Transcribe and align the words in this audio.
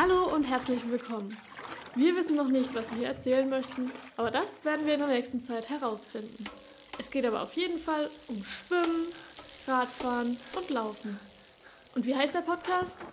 Hallo 0.00 0.32
und 0.32 0.44
herzlich 0.44 0.88
willkommen. 0.88 1.36
Wir 1.96 2.14
wissen 2.14 2.36
noch 2.36 2.46
nicht, 2.46 2.72
was 2.72 2.94
wir 2.94 3.08
erzählen 3.08 3.48
möchten, 3.48 3.90
aber 4.16 4.30
das 4.30 4.64
werden 4.64 4.86
wir 4.86 4.94
in 4.94 5.00
der 5.00 5.08
nächsten 5.08 5.42
Zeit 5.42 5.68
herausfinden. 5.70 6.44
Es 7.00 7.10
geht 7.10 7.26
aber 7.26 7.42
auf 7.42 7.54
jeden 7.54 7.80
Fall 7.80 8.08
um 8.28 8.36
Schwimmen, 8.44 9.08
Radfahren 9.66 10.38
und 10.56 10.70
Laufen. 10.70 11.18
Und 11.96 12.06
wie 12.06 12.14
heißt 12.14 12.32
der 12.32 12.42
Podcast? 12.42 13.04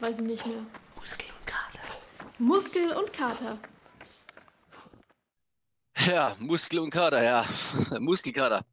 Weiß 0.00 0.18
ich 0.18 0.26
nicht 0.26 0.44
mehr. 0.44 0.66
Muskel 0.96 1.28
und 1.38 1.46
Kater. 1.46 1.80
Muskel 2.36 2.92
und 2.92 3.12
Kater. 3.14 3.58
Ja, 6.06 6.36
Muskel 6.40 6.80
und 6.80 6.90
Kater, 6.90 7.22
ja. 7.22 7.46
Muskelkater. 8.00 8.66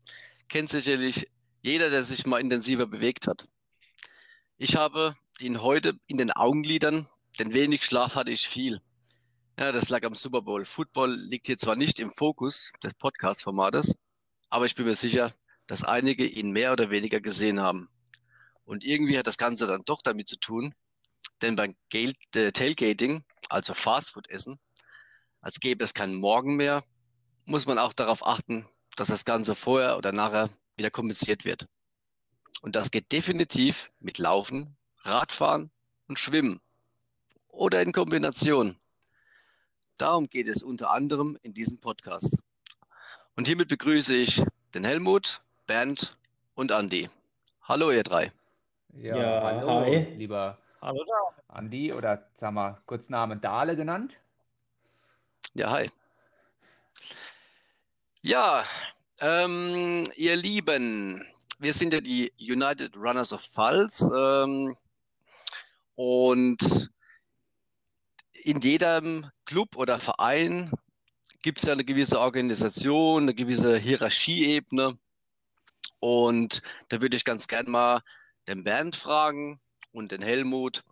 Kennt 0.49 0.71
sicherlich 0.71 1.25
jeder, 1.61 1.89
der 1.89 2.03
sich 2.03 2.25
mal 2.25 2.41
intensiver 2.41 2.85
bewegt 2.85 3.27
hat. 3.27 3.47
Ich 4.57 4.75
habe 4.75 5.15
ihn 5.39 5.61
heute 5.61 5.93
in 6.07 6.17
den 6.17 6.33
Augenlidern, 6.33 7.07
denn 7.35 7.53
wenig 7.53 7.83
Schlaf 7.83 8.15
hatte 8.15 8.31
ich 8.31 8.47
viel. 8.47 8.81
Ja, 9.57 9.71
das 9.71 9.89
lag 9.89 10.03
am 10.03 10.15
Super 10.15 10.41
Bowl. 10.41 10.65
Football 10.65 11.15
liegt 11.15 11.45
hier 11.47 11.57
zwar 11.57 11.75
nicht 11.75 11.99
im 11.99 12.11
Fokus 12.11 12.71
des 12.83 12.93
Podcast-Formates, 12.93 13.95
aber 14.49 14.65
ich 14.65 14.75
bin 14.75 14.85
mir 14.85 14.95
sicher, 14.95 15.33
dass 15.67 15.83
einige 15.83 16.25
ihn 16.25 16.51
mehr 16.51 16.73
oder 16.73 16.89
weniger 16.89 17.21
gesehen 17.21 17.61
haben. 17.61 17.89
Und 18.65 18.83
irgendwie 18.83 19.17
hat 19.17 19.27
das 19.27 19.37
Ganze 19.37 19.65
dann 19.65 19.83
doch 19.85 20.01
damit 20.01 20.27
zu 20.27 20.37
tun, 20.37 20.75
denn 21.41 21.55
beim 21.55 21.75
Gale 21.89 22.13
äh, 22.35 22.51
Tailgating, 22.51 23.23
also 23.49 23.73
Fastfood-Essen, 23.73 24.59
als 25.41 25.59
gäbe 25.59 25.83
es 25.83 25.93
keinen 25.93 26.15
Morgen 26.15 26.55
mehr, 26.55 26.83
muss 27.45 27.65
man 27.65 27.79
auch 27.79 27.93
darauf 27.93 28.25
achten, 28.25 28.67
dass 28.97 29.07
das 29.07 29.25
Ganze 29.25 29.55
vorher 29.55 29.97
oder 29.97 30.11
nachher 30.11 30.49
wieder 30.75 30.91
kompensiert 30.91 31.45
wird. 31.45 31.65
Und 32.61 32.75
das 32.75 32.91
geht 32.91 33.11
definitiv 33.11 33.89
mit 33.99 34.17
Laufen, 34.17 34.75
Radfahren 35.03 35.71
und 36.07 36.19
Schwimmen 36.19 36.59
oder 37.55 37.81
in 37.81 37.91
Kombination. 37.91 38.75
Darum 39.97 40.29
geht 40.29 40.47
es 40.47 40.61
unter 40.61 40.91
anderem 40.91 41.37
in 41.41 41.53
diesem 41.53 41.79
Podcast. 41.79 42.37
Und 43.35 43.47
hiermit 43.47 43.69
begrüße 43.69 44.13
ich 44.13 44.43
den 44.73 44.83
Helmut, 44.83 45.41
Bernd 45.67 46.17
und 46.53 46.71
Andi. 46.71 47.09
Hallo 47.63 47.91
ihr 47.91 48.03
drei. 48.03 48.31
Ja, 48.93 49.17
ja 49.17 49.41
hallo, 49.41 49.81
hi. 49.81 50.15
lieber 50.17 50.57
hallo 50.81 51.03
da. 51.05 51.55
Andi 51.55 51.93
oder 51.93 52.27
sagen 52.35 52.55
wir 52.55 52.77
kurz 52.85 53.09
Namen 53.09 53.41
Dahle 53.41 53.75
genannt. 53.75 54.17
Ja, 55.53 55.71
hi. 55.71 55.89
Ja, 58.21 58.63
ähm, 59.19 60.03
ihr 60.15 60.35
Lieben, 60.35 61.25
wir 61.59 61.73
sind 61.73 61.93
ja 61.93 62.01
die 62.01 62.33
United 62.39 62.95
Runners 62.97 63.31
of 63.31 63.41
Pfalz 63.41 64.01
ähm, 64.13 64.75
und 65.95 66.89
in 68.45 68.61
jedem 68.61 69.25
Club 69.45 69.75
oder 69.75 69.99
Verein 69.99 70.71
gibt 71.41 71.59
es 71.59 71.65
ja 71.65 71.73
eine 71.73 71.83
gewisse 71.83 72.19
Organisation, 72.19 73.23
eine 73.23 73.33
gewisse 73.33 73.75
Hierarchieebene 73.75 74.99
und 75.99 76.61
da 76.89 77.01
würde 77.01 77.17
ich 77.17 77.25
ganz 77.25 77.47
gern 77.47 77.69
mal 77.71 78.03
den 78.47 78.63
Bernd 78.63 78.95
fragen 78.95 79.59
und 79.91 80.11
den 80.11 80.21
Helmut, 80.21 80.83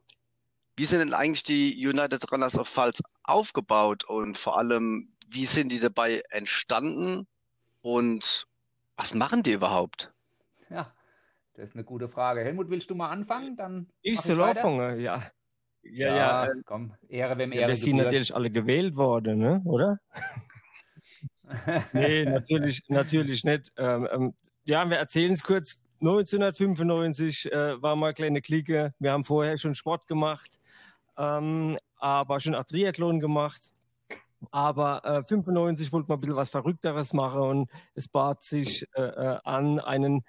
wie 0.75 0.85
sind 0.85 0.99
denn 0.99 1.13
eigentlich 1.13 1.43
die 1.43 1.87
United 1.87 2.31
Runners 2.31 2.57
of 2.57 2.67
Pfalz 2.67 3.03
aufgebaut 3.21 4.03
und 4.03 4.39
vor 4.39 4.57
allem, 4.57 5.13
wie 5.27 5.45
sind 5.45 5.69
die 5.69 5.79
dabei 5.79 6.23
entstanden 6.31 7.27
und 7.83 8.47
was 8.95 9.13
machen 9.13 9.43
die 9.43 9.51
überhaupt? 9.51 10.11
Ja, 10.71 10.91
das 11.53 11.65
ist 11.65 11.75
eine 11.75 11.83
gute 11.83 12.09
Frage. 12.09 12.41
Helmut, 12.41 12.71
willst 12.71 12.89
du 12.89 12.95
mal 12.95 13.09
anfangen? 13.09 13.55
Dann 13.57 13.91
ich 14.01 14.19
soll 14.19 14.41
anfangen, 14.41 14.99
ja. 14.99 15.21
Ja, 15.83 16.07
ja, 16.07 16.15
ja. 16.15 16.45
Äh, 16.45 16.61
komm, 16.65 16.93
Ehre, 17.07 17.37
wem 17.37 17.51
Ehre. 17.51 17.61
Ja, 17.63 17.67
wir 17.67 17.75
sind 17.75 17.97
natürlich 17.97 18.33
alle 18.33 18.49
gewählt 18.49 18.95
worden, 18.95 19.39
ne? 19.39 19.61
oder? 19.65 19.99
nee, 21.93 22.25
natürlich, 22.25 22.83
natürlich 22.87 23.43
nicht. 23.43 23.71
Ähm, 23.77 24.07
ähm, 24.11 24.33
ja, 24.66 24.89
wir 24.89 24.97
erzählen 24.97 25.33
es 25.33 25.43
kurz. 25.43 25.77
1995 25.99 27.51
äh, 27.51 27.81
war 27.81 27.95
mal 27.95 28.07
eine 28.07 28.13
kleine 28.13 28.41
Clique. 28.41 28.93
Wir 28.99 29.11
haben 29.11 29.23
vorher 29.23 29.57
schon 29.57 29.75
Sport 29.75 30.07
gemacht, 30.07 30.59
ähm, 31.17 31.77
aber 31.97 32.39
schon 32.39 32.55
auch 32.55 32.66
Triathlon 32.66 33.19
gemacht. 33.19 33.61
Aber 34.51 35.05
äh, 35.05 35.23
95 35.23 35.93
wollte 35.93 36.09
man 36.09 36.17
ein 36.17 36.22
bisschen 36.22 36.35
was 36.35 36.49
Verrückteres 36.49 37.13
machen 37.13 37.41
und 37.41 37.69
es 37.95 38.09
bat 38.09 38.43
sich 38.43 38.85
äh, 38.95 39.01
äh 39.01 39.39
an, 39.45 39.79
einen, 39.79 40.25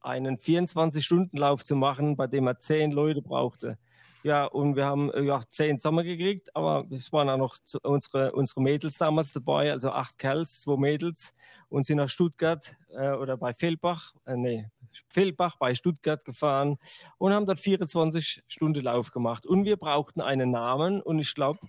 einen 0.00 0.36
24-Stunden-Lauf 0.36 1.64
zu 1.64 1.74
machen, 1.74 2.16
bei 2.16 2.28
dem 2.28 2.44
man 2.44 2.60
zehn 2.60 2.92
Leute 2.92 3.22
brauchte. 3.22 3.78
Ja, 4.22 4.44
und 4.44 4.76
wir 4.76 4.86
haben 4.86 5.12
äh, 5.12 5.22
ja, 5.22 5.40
zehn 5.50 5.78
zusammengekriegt, 5.78 6.54
aber 6.56 6.86
es 6.90 7.12
waren 7.12 7.28
auch 7.28 7.36
noch 7.36 7.56
unsere, 7.82 8.32
unsere 8.32 8.60
Mädels 8.60 8.98
damals 8.98 9.32
dabei, 9.32 9.70
also 9.70 9.90
acht 9.90 10.18
Kerls, 10.18 10.62
zwei 10.62 10.76
Mädels 10.76 11.34
und 11.68 11.86
sind 11.86 11.98
nach 11.98 12.08
Stuttgart 12.08 12.76
äh, 12.90 13.10
oder 13.10 13.36
bei 13.36 13.52
Feldbach, 13.52 14.14
äh, 14.26 14.36
nee, 14.36 14.66
Feldbach 15.08 15.56
bei 15.58 15.74
Stuttgart 15.74 16.24
gefahren 16.24 16.78
und 17.18 17.32
haben 17.32 17.46
dort 17.46 17.60
24 17.60 18.42
Stunden 18.48 18.82
Lauf 18.82 19.10
gemacht. 19.10 19.46
Und 19.46 19.64
wir 19.64 19.76
brauchten 19.76 20.20
einen 20.20 20.50
Namen 20.50 21.00
und 21.02 21.18
ich 21.18 21.34
glaube, 21.34 21.60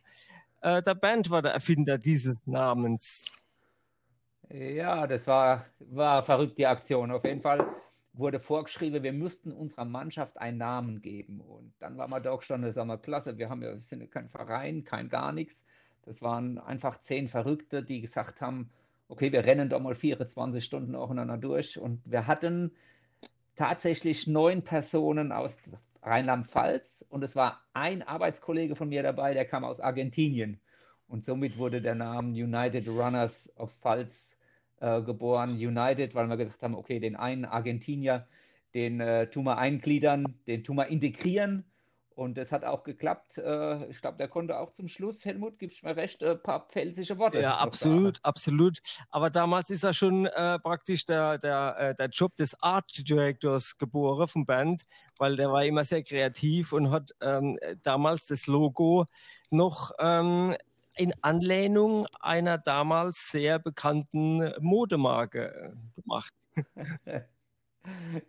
äh, 0.61 0.81
der 0.81 0.95
Band 0.95 1.29
war 1.29 1.41
der 1.41 1.51
Erfinder 1.51 1.97
dieses 1.97 2.45
Namens. 2.47 3.25
Ja, 4.49 5.05
das 5.05 5.27
war, 5.27 5.65
war 5.79 6.23
verrückt, 6.23 6.57
die 6.57 6.65
Aktion. 6.65 7.11
Auf 7.11 7.25
jeden 7.25 7.41
Fall 7.41 7.67
wurde 8.17 8.39
vorgeschrieben, 8.39 9.03
wir 9.03 9.13
müssten 9.13 9.51
unserer 9.51 9.85
Mannschaft 9.85 10.37
einen 10.37 10.57
Namen 10.57 11.01
geben. 11.01 11.41
Und 11.41 11.73
dann 11.79 11.97
war 11.97 12.07
man 12.07 12.23
schon, 12.41 12.61
das 12.61 12.75
sagen 12.75 12.89
wir, 12.89 12.97
klasse, 12.97 13.37
wir 13.37 13.49
haben 13.49 13.61
ja, 13.61 13.73
wir 13.73 13.79
sind 13.79 14.01
ja 14.01 14.07
kein 14.07 14.29
Verein, 14.29 14.83
kein 14.83 15.09
gar 15.09 15.31
nichts. 15.31 15.65
Das 16.03 16.21
waren 16.21 16.57
einfach 16.57 16.99
zehn 17.01 17.27
Verrückte, 17.27 17.83
die 17.83 18.01
gesagt 18.01 18.41
haben, 18.41 18.69
okay, 19.09 19.31
wir 19.31 19.45
rennen 19.45 19.69
doch 19.69 19.79
mal 19.79 19.95
24 19.95 20.63
Stunden 20.63 20.95
aufeinander 20.95 21.37
durch. 21.37 21.77
Und 21.77 22.01
wir 22.05 22.27
hatten 22.27 22.71
tatsächlich 23.55 24.27
neun 24.27 24.63
Personen 24.63 25.31
aus 25.31 25.57
Rheinland-Pfalz 26.03 27.05
und 27.09 27.23
es 27.23 27.35
war 27.35 27.61
ein 27.73 28.03
Arbeitskollege 28.03 28.75
von 28.75 28.89
mir 28.89 29.03
dabei, 29.03 29.33
der 29.33 29.45
kam 29.45 29.63
aus 29.63 29.79
Argentinien. 29.79 30.59
Und 31.07 31.23
somit 31.23 31.57
wurde 31.57 31.81
der 31.81 31.95
Name 31.95 32.29
United 32.29 32.87
Runners 32.87 33.53
of 33.57 33.71
Pfalz 33.81 34.36
äh, 34.79 35.01
geboren. 35.01 35.51
United, 35.51 36.15
weil 36.15 36.27
wir 36.27 36.37
gesagt 36.37 36.61
haben, 36.61 36.75
okay, 36.75 36.99
den 36.99 37.15
einen 37.15 37.45
Argentinier, 37.45 38.27
den 38.73 38.99
äh, 38.99 39.29
tun 39.29 39.45
wir 39.45 39.57
eingliedern, 39.57 40.35
den 40.47 40.63
tun 40.63 40.75
wir 40.75 40.87
integrieren 40.87 41.65
und 42.17 42.35
das 42.35 42.51
hat 42.51 42.63
auch 42.65 42.83
geklappt. 42.83 43.37
Äh, 43.37 43.91
ich 43.91 44.01
glaube, 44.01 44.17
der 44.17 44.27
konnte 44.27 44.57
auch 44.57 44.71
zum 44.71 44.87
Schluss, 44.87 45.23
Helmut, 45.23 45.59
gibst 45.59 45.83
mir 45.83 45.95
recht, 45.95 46.23
ein 46.23 46.41
paar 46.41 46.67
pfälzische 46.67 47.19
Worte. 47.19 47.39
Ja, 47.39 47.57
absolut, 47.57 48.19
absolut. 48.23 48.79
Aber 49.11 49.29
damals 49.29 49.69
ist 49.69 49.83
er 49.83 49.93
schon 49.93 50.25
äh, 50.25 50.57
praktisch 50.57 51.05
der, 51.05 51.37
der, 51.37 51.75
äh, 51.77 51.95
der 51.95 52.07
Job 52.07 52.35
des 52.35 52.59
Art 52.59 53.07
Directors 53.07 53.77
geboren 53.77 54.27
vom 54.27 54.47
Band, 54.47 54.81
weil 55.19 55.35
der 55.35 55.51
war 55.51 55.63
immer 55.63 55.83
sehr 55.83 56.01
kreativ 56.01 56.73
und 56.73 56.89
hat 56.89 57.11
ähm, 57.21 57.55
damals 57.83 58.25
das 58.25 58.47
Logo 58.47 59.05
noch 59.51 59.91
ähm, 59.99 60.55
in 60.97 61.13
Anlehnung 61.21 62.07
einer 62.19 62.57
damals 62.57 63.31
sehr 63.31 63.59
bekannten 63.59 64.53
Modemarke 64.59 65.77
gemacht. 65.95 66.33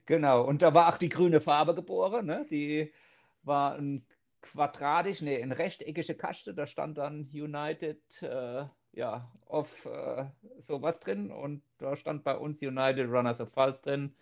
genau, 0.07 0.45
und 0.45 0.63
da 0.63 0.75
war 0.75 0.93
auch 0.93 0.99
die 0.99 1.09
grüne 1.09 1.41
Farbe 1.41 1.75
geboren, 1.75 2.27
ne? 2.27 2.47
die 2.51 2.93
war 3.43 3.77
ein 3.77 4.07
quadratisch, 4.41 5.23
nee, 5.23 5.43
ein 5.43 5.53
rechteckiger 5.53 6.15
Kaste, 6.15 6.55
da 6.55 6.67
stand 6.67 6.99
dann 6.99 7.29
United, 7.33 8.23
äh, 8.23 8.65
ja, 8.93 9.31
of 9.47 9.85
äh, 9.85 10.25
sowas 10.59 11.01
drin 11.01 11.31
und 11.31 11.63
da 11.79 11.97
stand 11.97 12.25
bei 12.25 12.37
uns 12.37 12.63
United 12.63 13.09
Runners 13.11 13.41
of 13.41 13.51
Pfalz 13.51 13.83
drin 13.83 14.15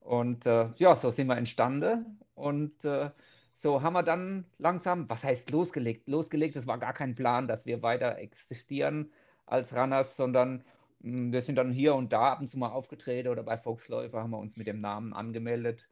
und 0.00 0.46
äh, 0.46 0.68
ja, 0.76 0.96
so 0.96 1.10
sind 1.10 1.28
wir 1.28 1.36
entstanden 1.36 2.18
und 2.34 2.84
äh, 2.84 3.10
so 3.54 3.82
haben 3.82 3.92
wir 3.94 4.02
dann 4.02 4.46
langsam, 4.58 5.08
was 5.08 5.24
heißt 5.24 5.50
losgelegt? 5.50 6.08
Losgelegt, 6.08 6.56
das 6.56 6.66
war 6.66 6.78
gar 6.78 6.92
kein 6.92 7.14
Plan, 7.14 7.48
dass 7.48 7.66
wir 7.66 7.82
weiter 7.82 8.18
existieren 8.18 9.12
als 9.46 9.74
Runners, 9.76 10.16
sondern 10.16 10.64
mh, 11.00 11.18
hm, 11.18 11.32
wir 11.32 11.42
sind 11.42 11.56
dann 11.56 11.72
hier 11.72 11.94
und 11.94 12.12
da 12.12 12.32
ab 12.32 12.40
und 12.40 12.48
zu 12.48 12.58
mal 12.58 12.70
aufgetreten 12.70 13.28
oder 13.28 13.42
bei 13.42 13.58
Volksläufer 13.58 14.22
haben 14.22 14.30
wir 14.30 14.38
uns 14.38 14.56
mit 14.56 14.66
dem 14.66 14.80
Namen 14.80 15.12
angemeldet 15.12 15.86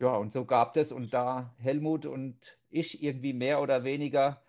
ja, 0.00 0.16
und 0.16 0.32
so 0.32 0.44
gab 0.44 0.76
es, 0.76 0.92
und 0.92 1.14
da 1.14 1.54
Helmut 1.58 2.04
und 2.06 2.58
ich 2.70 3.02
irgendwie 3.02 3.32
mehr 3.32 3.60
oder 3.60 3.84
weniger 3.84 4.42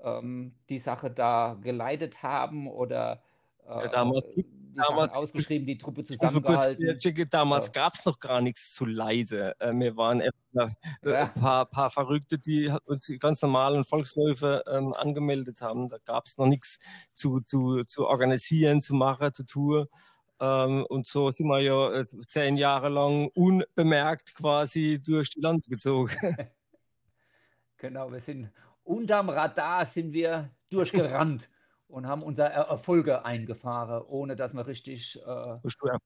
ähm, 0.00 0.54
die 0.68 0.78
Sache 0.78 1.10
da 1.10 1.58
geleitet 1.60 2.22
haben 2.22 2.68
oder 2.68 3.22
äh, 3.66 3.82
ja, 3.82 3.88
damals, 3.88 4.24
die 4.72 4.80
damals 4.80 5.12
ausgeschrieben, 5.12 5.66
die 5.66 5.78
Truppe 5.78 6.04
zusammengehalten. 6.04 6.98
Kurz, 6.98 7.28
damals 7.30 7.66
ja. 7.66 7.72
gab 7.72 7.94
es 7.94 8.04
noch 8.04 8.18
gar 8.18 8.40
nichts 8.40 8.72
zu 8.72 8.84
leise. 8.84 9.58
Äh, 9.60 9.72
wir 9.74 9.96
waren 9.96 10.20
äh, 10.20 10.30
ja. 10.52 10.70
ein 11.04 11.34
paar, 11.34 11.66
paar, 11.66 11.90
Verrückte, 11.90 12.38
die 12.38 12.72
uns 12.84 13.10
ganz 13.18 13.42
normalen 13.42 13.84
Volksläufe 13.84 14.62
ähm, 14.66 14.92
angemeldet 14.94 15.60
haben. 15.60 15.88
Da 15.88 15.98
gab 16.04 16.26
es 16.26 16.38
noch 16.38 16.46
nichts 16.46 16.78
zu, 17.12 17.40
zu, 17.40 17.84
zu 17.84 18.06
organisieren, 18.06 18.80
zu 18.80 18.94
machen, 18.94 19.32
zu 19.32 19.44
tun. 19.44 19.86
Ähm, 20.40 20.86
und 20.88 21.06
so 21.06 21.30
sind 21.30 21.46
wir 21.46 21.60
ja 21.60 21.92
äh, 22.00 22.06
zehn 22.28 22.56
Jahre 22.56 22.88
lang 22.88 23.28
unbemerkt 23.34 24.34
quasi 24.34 25.00
durch 25.04 25.30
die 25.30 25.40
Lande 25.40 25.68
gezogen. 25.68 26.10
genau, 27.76 28.10
wir 28.10 28.20
sind 28.20 28.50
unterm 28.84 29.28
Radar 29.28 29.86
sind 29.86 30.12
wir 30.12 30.50
durchgerannt 30.70 31.48
und 31.92 32.06
haben 32.06 32.22
unsere 32.22 32.48
Erfolge 32.48 33.22
eingefahren, 33.26 34.02
ohne 34.08 34.34
dass 34.34 34.54
wir 34.54 34.66
richtig 34.66 35.20
äh, 35.26 35.58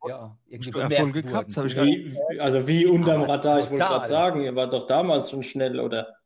ja, 0.09 0.37
irgendwie 0.49 0.71
du 0.73 0.79
Erfolge 0.81 1.23
gehabt. 1.23 1.57
Wie, 1.57 2.41
also 2.41 2.67
wie 2.67 2.87
unterm 2.87 3.23
Radar, 3.23 3.61
ich 3.61 3.71
wollte 3.71 3.85
gerade 3.85 4.09
sagen, 4.09 4.43
ihr 4.43 4.57
wart 4.57 4.73
doch 4.73 4.89
damals 4.89 5.31
schon 5.31 5.45
schnell, 5.45 5.79
oder? 5.79 6.17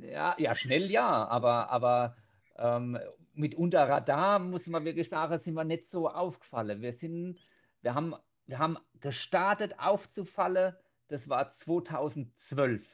Ja, 0.00 0.34
ja 0.38 0.54
schnell 0.54 0.90
ja, 0.90 1.28
aber, 1.28 1.68
aber 1.70 2.16
ähm, 2.56 2.98
mit 3.34 3.54
unter 3.54 3.86
Radar, 3.86 4.38
muss 4.38 4.66
man 4.68 4.86
wirklich 4.86 5.10
sagen, 5.10 5.36
sind 5.36 5.52
wir 5.52 5.64
nicht 5.64 5.90
so 5.90 6.08
aufgefallen. 6.08 6.80
Wir 6.80 6.94
sind, 6.94 7.46
wir 7.82 7.94
haben, 7.94 8.14
wir 8.46 8.58
haben 8.58 8.78
gestartet 9.00 9.74
aufzufallen, 9.78 10.74
das 11.08 11.28
war 11.28 11.50
2012. 11.50 12.88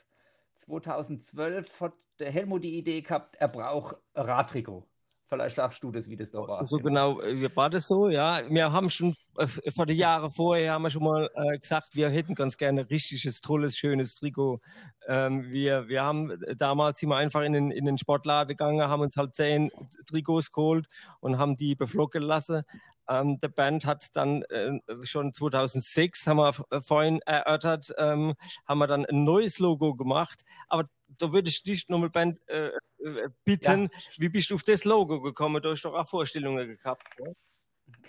2012 0.57 1.81
hat 1.81 1.93
der 2.19 2.33
Helmut 2.33 2.65
die 2.65 2.79
Idee 2.79 3.03
gehabt, 3.03 3.37
er 3.37 3.49
braucht 3.49 3.95
Radtrikot. 4.17 4.89
Vielleicht 5.29 5.57
sagst 5.57 5.83
du 5.83 5.91
das, 5.91 6.09
wie 6.09 6.17
das 6.17 6.31
da 6.31 6.39
war. 6.39 6.65
So 6.67 6.79
genau, 6.79 7.21
äh, 7.21 7.51
war 7.57 7.69
das 7.69 7.89
so, 7.89 8.09
ja. 8.09 8.43
Wir 8.49 8.71
haben 8.71 8.89
schon 8.91 9.15
äh, 9.37 9.47
vor 9.75 9.85
den 9.85 9.97
Jahren 9.97 10.31
vorher 10.31 10.73
haben 10.73 10.83
wir 10.83 10.91
schon 10.91 11.03
mal 11.03 11.29
äh, 11.35 11.59
gesagt, 11.59 11.97
wir 11.97 12.09
hätten 12.11 12.37
ganz 12.37 12.57
gerne 12.57 12.83
ein 12.83 12.87
richtiges, 12.87 13.41
tolles, 13.41 13.77
schönes 13.77 14.15
Trikot. 14.15 14.61
Ähm, 15.09 15.51
wir, 15.51 15.89
wir 15.89 16.05
haben 16.05 16.33
damals 16.57 16.99
sind 16.99 17.09
wir 17.09 17.17
einfach 17.17 17.43
in 17.43 17.55
den, 17.55 17.71
in 17.73 17.85
den 17.85 17.99
Sportladen 17.99 18.57
gegangen, 18.57 18.89
haben 18.89 19.03
uns 19.03 19.17
halt 19.17 19.35
zehn 19.35 19.71
Trikots 20.07 20.53
geholt 20.53 20.87
und 21.19 21.39
haben 21.39 21.57
die 21.57 21.75
beflocken 21.75 22.23
lassen. 22.23 22.63
Ähm, 23.09 23.39
der 23.41 23.49
Band 23.49 23.87
hat 23.87 24.15
dann 24.15 24.43
äh, 24.45 24.79
schon 25.05 25.33
2006, 25.33 26.27
haben 26.27 26.39
wir 26.39 26.83
vorhin 26.83 27.21
erörtert, 27.23 27.95
ähm, 27.99 28.35
haben 28.67 28.79
wir 28.79 28.87
dann 28.87 29.07
ein 29.07 29.25
neues 29.25 29.59
Logo 29.59 29.95
gemacht. 29.95 30.43
Aber 30.69 30.89
da 31.09 31.33
würde 31.33 31.49
ich 31.49 31.63
dich 31.63 31.89
nochmal, 31.89 32.11
Band, 32.11 32.39
äh, 32.49 32.71
äh, 32.99 33.29
bitten, 33.45 33.85
ja. 33.85 33.89
wie 34.19 34.29
bist 34.29 34.51
du 34.51 34.55
auf 34.55 34.63
das 34.63 34.85
Logo 34.85 35.21
gekommen? 35.21 35.63
Du 35.63 35.71
hast 35.71 35.83
doch 35.83 35.95
auch 35.95 36.09
Vorstellungen 36.09 36.77
gehabt. 36.77 37.05
Ja? 37.19 37.33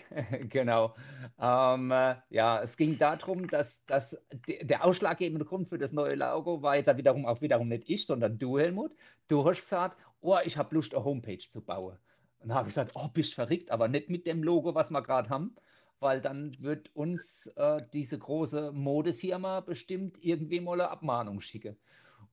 Genau. 0.50 0.96
Ähm, 1.40 1.92
äh, 1.92 2.16
ja, 2.30 2.62
es 2.62 2.78
ging 2.78 2.98
darum, 2.98 3.48
dass, 3.48 3.86
dass 3.86 4.20
der 4.48 4.84
ausschlaggebende 4.84 5.46
Grund 5.46 5.70
für 5.70 5.78
das 5.78 5.92
neue 5.92 6.16
Logo 6.16 6.62
war 6.62 6.76
jetzt 6.76 6.96
wiederum 6.98 7.26
auch 7.26 7.42
wiederum 7.42 7.68
nicht 7.68 7.84
ich, 7.88 8.06
sondern 8.06 8.40
du, 8.40 8.58
Helmut. 8.58 8.96
Du 9.28 9.48
hast 9.48 9.62
gesagt, 9.62 9.98
oh, 10.22 10.38
ich 10.44 10.58
habe 10.58 10.74
Lust, 10.76 10.96
eine 10.96 11.04
Homepage 11.04 11.38
zu 11.38 11.62
bauen. 11.62 11.98
Und 12.39 12.50
da 12.50 12.56
habe 12.56 12.69
ich 12.69 12.75
gesagt, 12.75 12.92
oh, 12.95 13.07
bist 13.07 13.34
verrückt, 13.34 13.72
aber 13.72 13.88
nicht 13.88 14.10
mit 14.10 14.28
dem 14.28 14.44
Logo, 14.44 14.75
was 14.75 14.92
wir 14.92 15.01
gerade 15.01 15.30
haben, 15.30 15.56
weil 16.00 16.22
dann 16.22 16.56
wird 16.60 16.95
uns 16.95 17.48
äh, 17.56 17.81
diese 17.94 18.19
große 18.19 18.72
Modefirma 18.72 19.62
bestimmt 19.62 20.18
irgendwie 20.24 20.60
mal 20.60 20.80
eine 20.80 20.89
Abmahnung 20.89 21.42
schicken. 21.42 21.78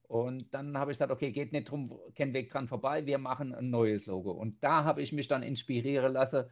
Und 0.06 0.52
dann 0.52 0.76
habe 0.76 0.92
ich 0.92 0.98
gesagt, 0.98 1.12
okay, 1.12 1.32
geht 1.32 1.52
nicht 1.52 1.70
drum, 1.70 1.98
kein 2.14 2.34
Weg 2.34 2.50
dran 2.50 2.68
vorbei, 2.68 3.06
wir 3.06 3.18
machen 3.18 3.54
ein 3.54 3.70
neues 3.70 4.06
Logo. 4.06 4.32
Und 4.32 4.62
da 4.62 4.84
habe 4.84 5.02
ich 5.02 5.12
mich 5.12 5.28
dann 5.28 5.42
inspirieren 5.42 6.12
lassen. 6.12 6.44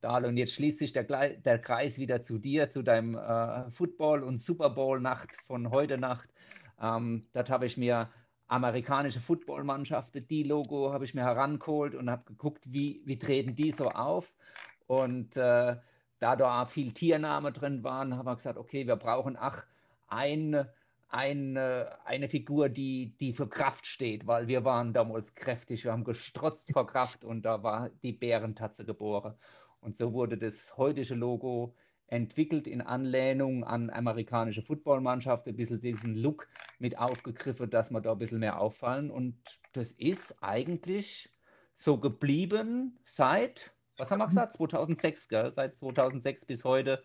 Dahl, 0.00 0.24
und 0.24 0.38
jetzt 0.38 0.54
schließt 0.54 0.78
sich 0.78 0.92
der, 0.92 1.04
der 1.04 1.58
Kreis 1.58 1.98
wieder 1.98 2.22
zu 2.22 2.38
dir, 2.38 2.70
zu 2.70 2.82
deinem 2.82 3.14
äh, 3.14 3.70
Football- 3.72 4.22
und 4.22 4.40
Super 4.40 4.70
Bowl-Nacht 4.70 5.36
von 5.46 5.70
heute 5.70 5.98
Nacht. 5.98 6.30
Ähm, 6.80 7.26
dort 7.32 7.50
habe 7.50 7.66
ich 7.66 7.76
mir 7.76 8.08
amerikanische 8.50 9.20
Footballmannschaften, 9.20 10.26
die 10.26 10.42
Logo 10.42 10.92
habe 10.92 11.04
ich 11.04 11.14
mir 11.14 11.22
herangeholt 11.22 11.94
und 11.94 12.10
habe 12.10 12.24
geguckt, 12.24 12.64
wie, 12.66 13.00
wie 13.04 13.18
treten 13.18 13.54
die 13.54 13.70
so 13.70 13.90
auf. 13.90 14.34
Und 14.88 15.36
äh, 15.36 15.76
da 16.18 16.36
da 16.36 16.66
viel 16.66 16.92
Tiername 16.92 17.52
drin 17.52 17.84
waren, 17.84 18.16
haben 18.16 18.26
wir 18.26 18.34
gesagt, 18.34 18.58
okay, 18.58 18.86
wir 18.86 18.96
brauchen 18.96 19.36
ach 19.38 19.64
ein 20.08 20.66
eine, 21.12 21.98
eine 22.04 22.28
Figur, 22.28 22.68
die, 22.68 23.16
die 23.20 23.32
für 23.32 23.48
Kraft 23.48 23.86
steht, 23.86 24.28
weil 24.28 24.46
wir 24.46 24.64
waren 24.64 24.92
damals 24.92 25.34
kräftig, 25.34 25.84
wir 25.84 25.90
haben 25.90 26.04
gestrotzt 26.04 26.72
vor 26.72 26.86
Kraft 26.86 27.24
und 27.24 27.42
da 27.42 27.64
war 27.64 27.90
die 28.04 28.12
Bärentatze 28.12 28.84
geboren. 28.84 29.34
Und 29.80 29.96
so 29.96 30.12
wurde 30.12 30.38
das 30.38 30.76
heutige 30.76 31.16
Logo 31.16 31.74
entwickelt 32.06 32.68
in 32.68 32.80
Anlehnung 32.80 33.64
an 33.64 33.90
amerikanische 33.90 34.62
Footballmannschaften, 34.62 35.52
ein 35.52 35.56
bisschen 35.56 35.80
diesen 35.80 36.16
Look 36.16 36.46
mit 36.80 36.98
aufgegriffen, 36.98 37.70
dass 37.70 37.90
wir 37.90 38.00
da 38.00 38.12
ein 38.12 38.18
bisschen 38.18 38.40
mehr 38.40 38.60
auffallen. 38.60 39.10
Und 39.10 39.36
das 39.72 39.92
ist 39.92 40.42
eigentlich 40.42 41.30
so 41.74 41.98
geblieben 41.98 42.98
seit, 43.04 43.70
was 43.96 44.10
haben 44.10 44.18
wir 44.18 44.26
gesagt, 44.28 44.54
2006, 44.54 45.28
gell? 45.28 45.52
seit 45.52 45.76
2006 45.76 46.46
bis 46.46 46.64
heute 46.64 47.02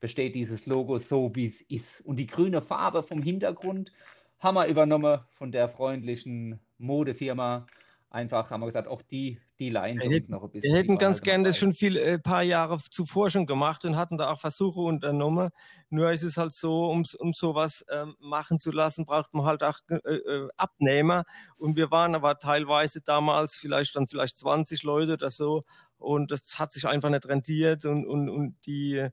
besteht 0.00 0.34
dieses 0.34 0.66
Logo 0.66 0.98
so, 0.98 1.34
wie 1.34 1.46
es 1.46 1.60
ist. 1.62 2.00
Und 2.02 2.16
die 2.16 2.26
grüne 2.26 2.62
Farbe 2.62 3.02
vom 3.02 3.22
Hintergrund 3.22 3.92
haben 4.38 4.54
wir 4.54 4.66
übernommen 4.66 5.20
von 5.30 5.52
der 5.52 5.68
freundlichen 5.68 6.60
Modefirma. 6.78 7.66
Einfach 8.10 8.50
haben 8.50 8.60
wir 8.60 8.66
gesagt, 8.66 8.88
auch 8.88 9.02
die, 9.02 9.38
die 9.58 9.68
leihen 9.68 10.00
wir 10.00 10.08
uns 10.08 10.30
noch 10.30 10.42
ein 10.42 10.50
bisschen. 10.50 10.72
Wir 10.72 10.78
hätten 10.78 10.96
ganz 10.96 11.20
gerne 11.20 11.44
das 11.44 11.58
schon 11.58 11.74
viel 11.74 11.98
äh, 11.98 12.18
paar 12.18 12.42
Jahre 12.42 12.78
zuvor 12.90 13.28
schon 13.28 13.44
gemacht 13.44 13.84
und 13.84 13.96
hatten 13.96 14.16
da 14.16 14.30
auch 14.32 14.40
Versuche 14.40 14.80
unternommen. 14.80 15.50
Nur 15.90 16.10
ist 16.10 16.22
es 16.22 16.38
halt 16.38 16.54
so, 16.54 16.86
um, 16.90 17.04
um 17.18 17.34
sowas 17.34 17.84
ähm, 17.90 18.16
machen 18.18 18.60
zu 18.60 18.70
lassen, 18.70 19.04
braucht 19.04 19.34
man 19.34 19.44
halt 19.44 19.62
auch 19.62 19.80
äh, 19.90 19.96
äh, 19.96 20.48
Abnehmer. 20.56 21.24
Und 21.58 21.76
wir 21.76 21.90
waren 21.90 22.14
aber 22.14 22.38
teilweise 22.38 23.02
damals 23.02 23.56
vielleicht 23.56 23.94
dann 23.94 24.08
vielleicht 24.08 24.38
20 24.38 24.84
Leute 24.84 25.12
oder 25.12 25.30
so. 25.30 25.64
Und 25.98 26.30
das 26.30 26.58
hat 26.58 26.72
sich 26.72 26.86
einfach 26.86 27.10
nicht 27.10 27.28
rentiert 27.28 27.84
und, 27.84 28.06
und, 28.06 28.30
und 28.30 28.56
die 28.64 29.06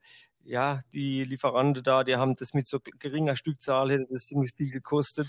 ja, 0.45 0.83
die 0.93 1.23
Lieferanten 1.23 1.83
da, 1.83 2.03
die 2.03 2.15
haben 2.15 2.35
das 2.35 2.53
mit 2.53 2.67
so 2.67 2.79
geringer 2.99 3.35
Stückzahl, 3.35 3.91
hätte 3.91 4.05
das 4.09 4.27
ziemlich 4.27 4.53
viel 4.53 4.69
gekostet. 4.71 5.27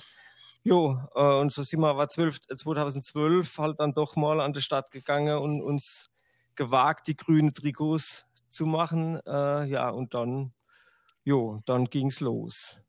Jo, 0.67 0.99
äh, 1.15 1.21
und 1.21 1.53
so 1.53 1.63
sind 1.63 1.79
wir 1.79 1.91
aber 1.91 2.09
12, 2.09 2.41
2012 2.41 3.57
halt 3.59 3.79
dann 3.79 3.95
doch 3.95 4.17
mal 4.17 4.41
an 4.41 4.53
die 4.53 4.61
Stadt 4.61 4.91
gegangen 4.91 5.39
und 5.39 5.63
uns 5.63 6.11
gewagt, 6.57 7.07
die 7.07 7.17
grünen 7.17 7.55
Trikots 7.55 8.27
zu 8.51 8.67
machen. 8.67 9.21
Äh, 9.25 9.67
ja, 9.67 9.91
und 9.91 10.13
dann, 10.13 10.53
jo, 11.23 11.63
dann 11.67 11.85
ging's 11.85 12.19
los. 12.19 12.81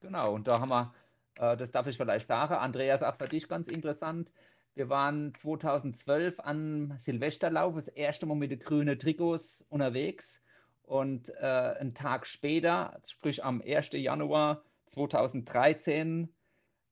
Genau, 0.00 0.34
und 0.34 0.46
da 0.46 0.60
haben 0.60 0.68
wir, 0.68 0.92
äh, 1.38 1.56
das 1.56 1.70
darf 1.70 1.86
ich 1.86 1.96
vielleicht 1.96 2.26
sagen, 2.26 2.52
Andreas, 2.52 3.02
auch 3.02 3.16
für 3.16 3.26
dich 3.26 3.48
ganz 3.48 3.68
interessant. 3.68 4.30
Wir 4.74 4.90
waren 4.90 5.32
2012 5.32 6.40
an 6.40 6.94
Silvesterlauf, 6.98 7.74
das 7.74 7.88
erste 7.88 8.26
Mal 8.26 8.34
mit 8.34 8.50
den 8.50 8.58
grünen 8.58 8.98
Trikots 8.98 9.64
unterwegs. 9.70 10.42
Und 10.82 11.30
äh, 11.40 11.76
einen 11.80 11.94
Tag 11.94 12.26
später, 12.26 13.00
sprich 13.06 13.42
am 13.42 13.62
1. 13.62 13.92
Januar 13.92 14.62
2013, 14.88 16.28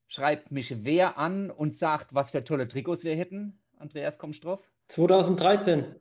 schreibt 0.07 0.51
mich 0.51 0.85
wer 0.85 1.17
an 1.17 1.51
und 1.51 1.73
sagt, 1.73 2.13
was 2.13 2.31
für 2.31 2.43
tolle 2.43 2.67
Trikots 2.67 3.03
wir 3.03 3.15
hätten. 3.15 3.59
Andreas, 3.77 4.17
kommst 4.17 4.43
du 4.43 4.49
drauf? 4.49 4.59
2013. 4.87 5.95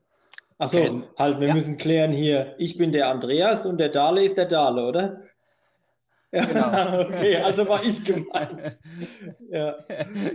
Achso, 0.58 0.78
okay. 0.78 1.02
halt, 1.18 1.40
wir 1.40 1.48
ja. 1.48 1.54
müssen 1.54 1.76
klären 1.76 2.12
hier. 2.12 2.54
Ich 2.58 2.78
bin 2.78 2.92
der 2.92 3.08
Andreas 3.08 3.66
und 3.66 3.78
der 3.78 3.90
Dale 3.90 4.24
ist 4.24 4.38
der 4.38 4.46
Dale, 4.46 4.86
oder? 4.86 5.22
Genau. 6.30 7.00
okay, 7.08 7.36
also 7.36 7.68
war 7.68 7.84
ich 7.84 8.02
gemeint. 8.04 8.78
ja. 9.50 9.76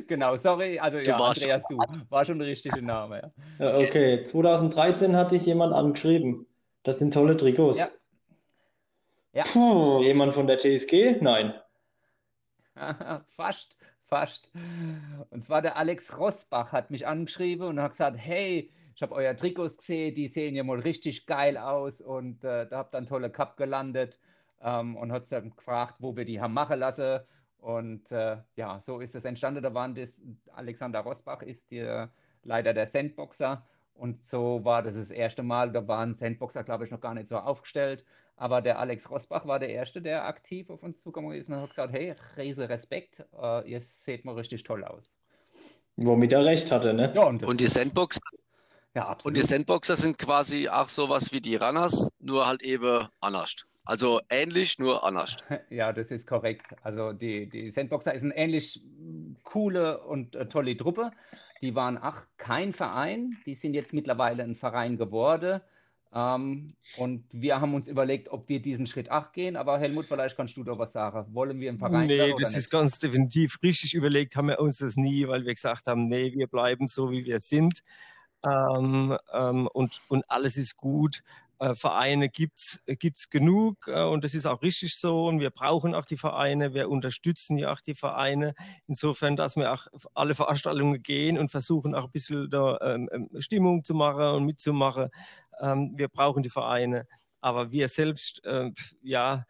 Genau, 0.07 0.37
sorry, 0.37 0.79
also 0.79 0.99
du 0.99 1.05
ja, 1.05 1.15
Andreas, 1.15 1.63
du, 1.67 1.77
war 2.09 2.25
schon 2.25 2.39
der 2.39 2.47
richtige 2.47 2.81
Name. 2.81 3.33
Ja. 3.59 3.77
Okay, 3.77 4.23
2013 4.23 5.15
hatte 5.15 5.35
ich 5.35 5.45
jemand 5.45 5.73
angeschrieben. 5.73 6.45
Das 6.83 6.99
sind 6.99 7.13
tolle 7.13 7.37
Trikots. 7.37 7.79
Ja. 7.79 7.87
Ja. 9.33 9.43
Puh, 9.43 10.01
jemand 10.01 10.33
von 10.33 10.47
der 10.47 10.57
TSG? 10.57 11.17
Nein. 11.21 11.53
fast, 13.35 13.77
fast. 14.05 14.51
Und 15.29 15.45
zwar 15.45 15.61
der 15.61 15.77
Alex 15.77 16.17
Rossbach 16.17 16.71
hat 16.71 16.91
mich 16.91 17.07
angeschrieben 17.07 17.67
und 17.67 17.81
hat 17.81 17.91
gesagt, 17.91 18.17
hey, 18.17 18.71
ich 18.95 19.01
habe 19.01 19.15
euer 19.15 19.35
Trikots 19.35 19.77
gesehen, 19.77 20.15
die 20.15 20.27
sehen 20.27 20.55
ja 20.55 20.63
mal 20.63 20.79
richtig 20.79 21.25
geil 21.25 21.57
aus 21.57 22.01
und 22.01 22.43
äh, 22.43 22.67
da 22.67 22.77
habt 22.77 22.93
dann 22.93 23.05
tolle 23.05 23.29
Cup 23.29 23.57
gelandet 23.57 24.19
ähm, 24.61 24.95
und 24.95 25.11
hat 25.11 25.31
dann 25.31 25.55
gefragt, 25.55 25.95
wo 25.99 26.15
wir 26.15 26.25
die 26.25 26.41
haben 26.41 26.53
machen 26.53 26.79
lassen. 26.79 27.19
Und 27.57 28.11
äh, 28.11 28.37
ja, 28.55 28.79
so 28.79 28.99
ist 28.99 29.15
es 29.15 29.25
entstanden. 29.25 29.63
Da 29.63 29.73
waren 29.73 29.95
das, 29.95 30.21
Alexander 30.53 30.99
Rossbach 30.99 31.41
ist 31.41 31.71
der 31.71 32.11
Leiter 32.43 32.73
der 32.73 32.87
Sandboxer 32.87 33.65
und 34.01 34.25
so 34.25 34.65
war 34.65 34.81
das 34.81 34.95
das 34.95 35.11
erste 35.11 35.43
Mal, 35.43 35.71
da 35.71 35.87
waren 35.87 36.17
Sandboxer, 36.17 36.63
glaube 36.63 36.85
ich, 36.85 36.91
noch 36.91 37.01
gar 37.01 37.13
nicht 37.13 37.27
so 37.27 37.37
aufgestellt. 37.37 38.03
Aber 38.35 38.59
der 38.59 38.79
Alex 38.79 39.11
Rosbach 39.11 39.45
war 39.45 39.59
der 39.59 39.69
Erste, 39.69 40.01
der 40.01 40.25
aktiv 40.25 40.71
auf 40.71 40.81
uns 40.81 41.03
zugekommen 41.03 41.37
ist 41.37 41.49
und 41.49 41.57
hat 41.57 41.69
gesagt, 41.69 41.93
hey, 41.93 42.15
riese 42.35 42.67
Respekt, 42.67 43.23
uh, 43.31 43.61
ihr 43.63 43.79
seht 43.79 44.25
mal 44.25 44.33
richtig 44.33 44.63
toll 44.63 44.83
aus. 44.83 45.19
Womit 45.97 46.33
er 46.33 46.43
recht 46.43 46.71
hatte, 46.71 46.95
ne? 46.95 47.11
Ja, 47.13 47.25
und, 47.25 47.43
und 47.43 47.59
die 47.59 47.67
Sandboxer, 47.67 48.21
ja, 48.95 49.07
absolut. 49.07 49.37
Und 49.37 49.43
die 49.43 49.47
Sandboxer 49.47 49.95
sind 49.95 50.17
quasi 50.17 50.67
auch 50.67 50.89
sowas 50.89 51.31
wie 51.31 51.39
die 51.39 51.55
Runners, 51.55 52.09
nur 52.17 52.47
halt 52.47 52.63
eben 52.63 53.07
anders. 53.19 53.67
Also 53.85 54.19
ähnlich, 54.31 54.79
nur 54.79 55.03
anders. 55.03 55.37
Ja, 55.69 55.93
das 55.93 56.09
ist 56.09 56.25
korrekt. 56.25 56.75
Also 56.81 57.13
die, 57.13 57.47
die 57.47 57.69
Sandboxer 57.69 58.15
ist 58.15 58.23
eine 58.23 58.35
ähnlich 58.35 58.81
coole 59.43 59.99
und 59.99 60.35
äh, 60.35 60.47
tolle 60.47 60.75
Truppe. 60.75 61.11
Die 61.61 61.75
waren 61.75 61.97
ach 62.01 62.25
kein 62.37 62.73
Verein, 62.73 63.37
die 63.45 63.53
sind 63.53 63.73
jetzt 63.73 63.93
mittlerweile 63.93 64.43
ein 64.43 64.55
Verein 64.55 64.97
geworden. 64.97 65.61
Ähm, 66.13 66.73
und 66.97 67.23
wir 67.31 67.61
haben 67.61 67.73
uns 67.73 67.87
überlegt, 67.87 68.29
ob 68.29 68.49
wir 68.49 68.61
diesen 68.61 68.85
Schritt 68.85 69.09
8 69.09 69.31
gehen. 69.31 69.55
Aber 69.55 69.79
Helmut, 69.79 70.07
vielleicht 70.07 70.35
kannst 70.35 70.57
du 70.57 70.63
doch 70.63 70.77
was 70.77 70.91
sagen. 70.91 71.33
Wollen 71.33 71.59
wir 71.59 71.69
im 71.69 71.79
Verein? 71.79 72.07
Nee, 72.07 72.33
das 72.37 72.55
ist 72.55 72.69
ganz 72.69 72.99
definitiv 72.99 73.59
richtig 73.63 73.93
überlegt, 73.93 74.35
haben 74.35 74.49
wir 74.49 74.59
uns 74.59 74.79
das 74.79 74.97
nie, 74.97 75.27
weil 75.27 75.45
wir 75.45 75.53
gesagt 75.53 75.87
haben, 75.87 76.07
nee, 76.07 76.33
wir 76.35 76.47
bleiben 76.47 76.87
so, 76.87 77.11
wie 77.11 77.23
wir 77.25 77.39
sind. 77.39 77.81
Ähm, 78.43 79.17
ähm, 79.33 79.67
und, 79.71 80.01
und 80.09 80.29
alles 80.29 80.57
ist 80.57 80.75
gut. 80.75 81.23
Äh, 81.61 81.75
Vereine 81.75 82.27
gibt's 82.29 82.81
gibt's 82.87 83.29
genug 83.29 83.87
äh, 83.87 84.01
und 84.03 84.23
das 84.23 84.33
ist 84.33 84.47
auch 84.47 84.63
richtig 84.63 84.95
so 84.95 85.27
und 85.27 85.39
wir 85.39 85.51
brauchen 85.51 85.93
auch 85.93 86.05
die 86.05 86.17
Vereine, 86.17 86.73
wir 86.73 86.89
unterstützen 86.89 87.55
ja 87.55 87.71
auch 87.71 87.81
die 87.81 87.93
Vereine 87.93 88.55
insofern, 88.87 89.35
dass 89.35 89.55
wir 89.55 89.71
auch 89.71 89.85
alle 90.15 90.33
Veranstaltungen 90.33 91.03
gehen 91.03 91.37
und 91.37 91.51
versuchen 91.51 91.93
auch 91.93 92.05
ein 92.05 92.11
bisschen 92.11 92.49
da 92.49 92.79
ähm, 92.81 93.09
ähm 93.11 93.29
Stimmung 93.37 93.83
zu 93.83 93.93
machen 93.93 94.23
und 94.37 94.45
mitzumachen. 94.45 95.09
Ähm, 95.61 95.93
wir 95.95 96.07
brauchen 96.07 96.41
die 96.41 96.49
Vereine, 96.49 97.05
aber 97.41 97.71
wir 97.71 97.89
selbst, 97.89 98.43
äh, 98.43 98.71
ja, 99.03 99.45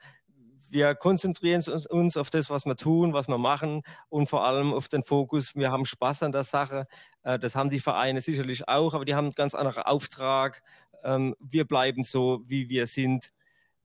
wir 0.70 0.96
konzentrieren 0.96 1.64
uns 1.90 2.18
auf 2.18 2.30
das, 2.30 2.50
was 2.50 2.66
wir 2.66 2.76
tun, 2.76 3.14
was 3.14 3.28
wir 3.28 3.38
machen 3.38 3.84
und 4.10 4.28
vor 4.28 4.46
allem 4.46 4.74
auf 4.74 4.88
den 4.88 5.04
Fokus. 5.04 5.56
Wir 5.56 5.72
haben 5.72 5.86
Spaß 5.86 6.24
an 6.24 6.32
der 6.32 6.44
Sache. 6.44 6.88
Äh, 7.24 7.40
das 7.40 7.56
haben 7.56 7.70
die 7.70 7.80
Vereine 7.80 8.22
sicherlich 8.22 8.68
auch, 8.68 8.94
aber 8.94 9.06
die 9.06 9.16
haben 9.16 9.26
einen 9.26 9.34
ganz 9.34 9.56
anderen 9.56 9.84
Auftrag 9.84 10.62
ähm, 11.04 11.36
wir 11.40 11.66
bleiben 11.66 12.04
so, 12.04 12.44
wie 12.48 12.70
wir 12.70 12.88
sind. 12.88 13.32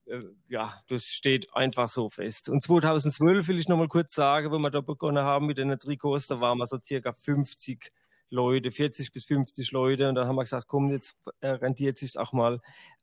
Äh, 0.07 0.21
ja, 0.49 0.81
das 0.89 1.05
steht 1.05 1.55
einfach 1.55 1.89
so 1.89 2.11
fest. 2.11 2.49
Und 2.49 2.63
2012 2.63 3.49
will 3.49 3.59
ich 3.59 3.69
noch 3.69 3.79
mal 3.79 3.89
kurz 3.89 4.15
sagen, 4.15 4.51
wo 4.51 4.59
wir 4.59 4.71
da 4.71 4.81
begonnen 4.81 5.25
haben 5.25 5.47
mit 5.47 5.59
den 5.59 5.79
Trikots, 5.79 6.27
da 6.27 6.41
waren 6.41 6.59
wir 6.59 6.67
so 6.67 6.79
circa 6.83 7.13
50 7.13 7.91
Leute, 8.31 8.71
40 8.71 9.13
bis 9.13 9.25
50 9.25 9.73
Leute. 9.73 10.09
Und 10.09 10.17
dann 10.17 10.27
haben 10.27 10.37
wir 10.37 10.43
gesagt, 10.43 10.69
komm, 10.69 10.89
jetzt 10.89 11.17
äh, 11.41 11.49
rentiert 11.49 11.99
sich 11.99 12.19
auch 12.19 12.33
mal, 12.33 12.61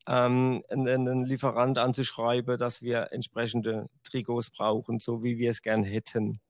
ähm, 0.08 0.64
einen 0.70 1.24
Lieferant 1.26 1.78
anzuschreiben, 1.78 2.58
dass 2.58 2.82
wir 2.82 3.14
entsprechende 3.14 3.90
Trikots 4.04 4.50
brauchen, 4.50 5.00
so 5.00 5.24
wie 5.24 5.38
wir 5.38 5.52
es 5.52 5.62
gern 5.62 5.84
hätten. 5.84 6.42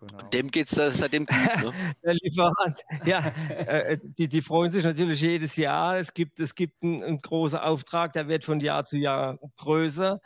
Genau. 0.00 0.28
Dem 0.28 0.50
geht 0.50 0.70
es 0.70 0.98
seitdem 0.98 1.26
gut. 1.26 1.36
Ne? 1.36 1.72
Der 2.04 2.14
Lieferant, 2.14 2.82
ja, 3.04 3.32
äh, 3.48 3.98
die, 4.00 4.28
die 4.28 4.42
freuen 4.42 4.70
sich 4.70 4.84
natürlich 4.84 5.20
jedes 5.20 5.56
Jahr. 5.56 5.98
Es 5.98 6.14
gibt, 6.14 6.38
es 6.38 6.54
gibt 6.54 6.82
einen, 6.82 7.02
einen 7.02 7.18
großen 7.18 7.58
Auftrag, 7.58 8.12
der 8.12 8.28
wird 8.28 8.44
von 8.44 8.60
Jahr 8.60 8.84
zu 8.84 8.96
Jahr 8.96 9.38
größer. 9.56 10.20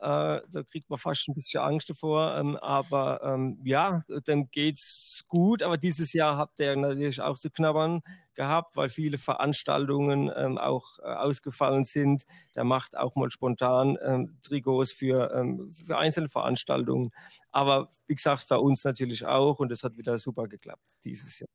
Äh, 0.00 0.40
da 0.50 0.62
kriegt 0.70 0.90
man 0.90 0.98
fast 0.98 1.28
ein 1.28 1.34
bisschen 1.34 1.62
Angst 1.62 1.88
davor. 1.90 2.36
Ähm, 2.36 2.56
aber 2.56 3.20
ähm, 3.22 3.60
ja, 3.64 4.02
dem 4.26 4.50
geht's 4.50 5.24
gut. 5.28 5.62
Aber 5.62 5.76
dieses 5.78 6.12
Jahr 6.12 6.36
hat 6.36 6.58
der 6.58 6.76
natürlich 6.76 7.20
auch 7.20 7.38
zu 7.38 7.50
knabbern 7.50 8.02
gehabt, 8.34 8.76
weil 8.76 8.88
viele 8.90 9.18
Veranstaltungen 9.18 10.30
ähm, 10.36 10.58
auch 10.58 10.98
äh, 10.98 11.04
ausgefallen 11.04 11.84
sind. 11.84 12.24
Der 12.54 12.64
macht 12.64 12.96
auch 12.96 13.16
mal 13.16 13.30
spontan 13.30 13.96
ähm, 14.02 14.38
Trikots 14.42 14.92
für, 14.92 15.32
ähm, 15.34 15.70
für 15.70 15.96
einzelne 15.98 16.28
Veranstaltungen. 16.28 17.10
Aber 17.50 17.88
wie 18.06 18.14
gesagt, 18.14 18.42
für 18.42 18.60
uns 18.60 18.84
natürlich 18.84 19.24
auch. 19.26 19.58
Und 19.58 19.70
das 19.70 19.82
hat 19.82 19.96
wieder 19.96 20.18
super 20.18 20.46
geklappt 20.48 20.96
dieses 21.04 21.38
Jahr. 21.40 21.48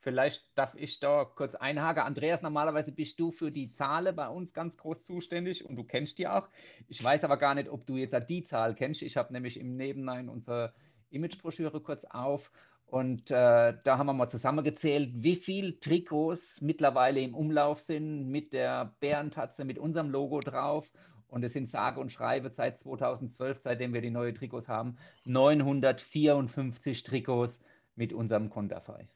Vielleicht 0.00 0.56
darf 0.56 0.74
ich 0.74 0.98
da 0.98 1.24
kurz 1.24 1.54
einhaken. 1.54 2.02
Andreas, 2.02 2.42
normalerweise 2.42 2.92
bist 2.92 3.20
du 3.20 3.30
für 3.30 3.50
die 3.52 3.70
Zahlen 3.70 4.16
bei 4.16 4.28
uns 4.28 4.54
ganz 4.54 4.76
groß 4.76 5.04
zuständig 5.04 5.64
und 5.64 5.76
du 5.76 5.84
kennst 5.84 6.18
die 6.18 6.26
auch. 6.26 6.48
Ich 6.88 7.02
weiß 7.02 7.22
aber 7.24 7.36
gar 7.36 7.54
nicht, 7.54 7.68
ob 7.68 7.86
du 7.86 7.96
jetzt 7.96 8.16
die 8.28 8.42
Zahl 8.42 8.74
kennst. 8.74 9.02
Ich 9.02 9.16
habe 9.16 9.32
nämlich 9.32 9.60
im 9.60 9.76
Nebenlein 9.76 10.28
unsere 10.28 10.72
Imagebroschüre 11.10 11.80
kurz 11.80 12.04
auf 12.06 12.50
und 12.90 13.30
äh, 13.30 13.74
da 13.84 13.98
haben 13.98 14.06
wir 14.06 14.12
mal 14.14 14.28
zusammengezählt, 14.28 15.10
wie 15.14 15.36
viele 15.36 15.78
Trikots 15.78 16.60
mittlerweile 16.60 17.20
im 17.20 17.36
Umlauf 17.36 17.78
sind 17.78 18.28
mit 18.28 18.52
der 18.52 18.96
Bärentatze, 18.98 19.64
mit 19.64 19.78
unserem 19.78 20.10
Logo 20.10 20.40
drauf. 20.40 20.90
Und 21.28 21.44
es 21.44 21.52
sind 21.52 21.70
sage 21.70 22.00
und 22.00 22.10
schreibe 22.10 22.50
seit 22.50 22.80
2012, 22.80 23.60
seitdem 23.60 23.94
wir 23.94 24.00
die 24.00 24.10
neuen 24.10 24.34
Trikots 24.34 24.68
haben, 24.68 24.96
954 25.24 27.04
Trikots 27.04 27.64
mit 27.94 28.12
unserem 28.12 28.50
Konterfei. 28.50 29.06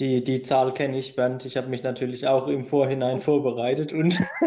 Die, 0.00 0.24
die 0.24 0.42
Zahl 0.42 0.72
kenne 0.72 0.96
ich, 0.96 1.14
Bernd. 1.14 1.44
Ich 1.44 1.58
habe 1.58 1.68
mich 1.68 1.82
natürlich 1.82 2.26
auch 2.26 2.48
im 2.48 2.64
Vorhinein 2.64 3.20
vorbereitet 3.20 3.92
und 3.92 4.18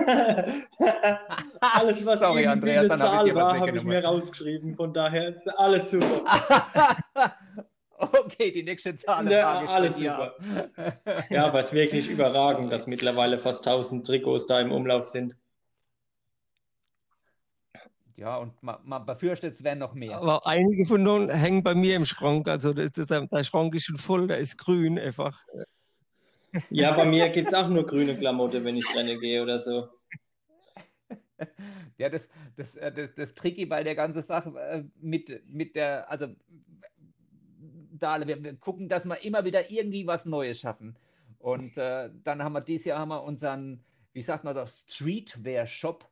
alles, 1.62 2.04
was 2.08 2.20
Sorry, 2.20 2.48
Andreas, 2.48 2.90
eine 2.90 3.00
Zahl 3.00 3.36
war, 3.36 3.60
habe 3.60 3.78
ich 3.78 3.84
mir 3.84 4.04
rausgeschrieben. 4.04 4.76
Von 4.76 4.96
daher 4.96 5.30
ist 5.30 5.48
alles 5.60 5.92
super. 5.92 6.24
okay, 8.00 8.52
die 8.52 8.64
nächste 8.64 8.98
Zahl. 8.98 9.32
Ja, 9.32 9.64
alles 9.68 9.98
super. 9.98 10.34
ja, 11.30 11.46
aber 11.46 11.60
es 11.60 11.68
ist 11.68 11.74
wirklich 11.74 12.10
überragend, 12.10 12.72
dass 12.72 12.88
mittlerweile 12.88 13.38
fast 13.38 13.68
1000 13.68 14.08
Trikots 14.08 14.48
da 14.48 14.60
im 14.60 14.72
Umlauf 14.72 15.08
sind. 15.08 15.36
Ja, 18.24 18.38
und 18.38 18.64
man, 18.64 18.78
man 18.86 19.06
befürchtet, 19.06 19.56
es 19.56 19.66
werden 19.66 19.80
noch 19.80 19.96
mehr. 19.96 20.16
Aber 20.16 20.48
einige 20.48 20.86
von 20.86 21.04
denen 21.04 21.30
hängen 21.30 21.62
bei 21.62 21.76
mir 21.76 21.98
im 21.98 22.06
Schrank. 22.06 22.48
Also 22.48 22.72
das, 22.72 22.94
das, 22.94 23.08
der 23.08 23.44
Schrank 23.44 23.76
ist 23.76 23.84
schon 23.84 23.98
voll, 23.98 24.28
der 24.28 24.38
ist 24.38 24.58
grün 24.58 24.98
einfach. 24.98 25.44
Ja, 26.70 26.94
bei 26.94 27.04
mir 27.04 27.28
gibt 27.28 27.50
es 27.50 27.54
auch 27.54 27.68
nur 27.68 27.86
grüne 27.86 28.18
Klamotte, 28.18 28.64
wenn 28.64 28.78
ich 28.78 28.86
rennen 28.96 29.20
gehe 29.20 29.44
oder 29.44 29.60
so. 29.60 29.90
Ja, 31.98 32.08
das, 32.08 32.30
das, 32.56 32.78
äh, 32.78 32.94
das, 32.94 33.14
das 33.14 33.34
Tricky 33.34 33.66
bei 33.66 33.84
der 33.84 33.96
ganzen 33.96 34.22
Sache 34.22 34.58
äh, 34.58 34.84
mit, 35.02 35.46
mit 35.50 35.76
der, 35.76 36.10
also 36.10 36.28
da, 37.92 38.26
wir, 38.26 38.42
wir 38.42 38.56
gucken, 38.56 38.88
dass 38.88 39.06
wir 39.06 39.22
immer 39.26 39.44
wieder 39.44 39.70
irgendwie 39.70 40.08
was 40.08 40.26
Neues 40.26 40.62
schaffen. 40.62 40.96
Und 41.40 41.78
äh, 41.78 42.10
dann 42.24 42.42
haben 42.42 42.54
wir 42.54 42.62
dieses 42.62 42.86
Jahr 42.86 43.00
haben 43.00 43.10
wir 43.10 43.24
unseren, 43.24 43.84
wie 44.14 44.22
sagt 44.22 44.46
man 44.46 44.56
das, 44.56 44.86
Streetwear-Shop 44.88 46.10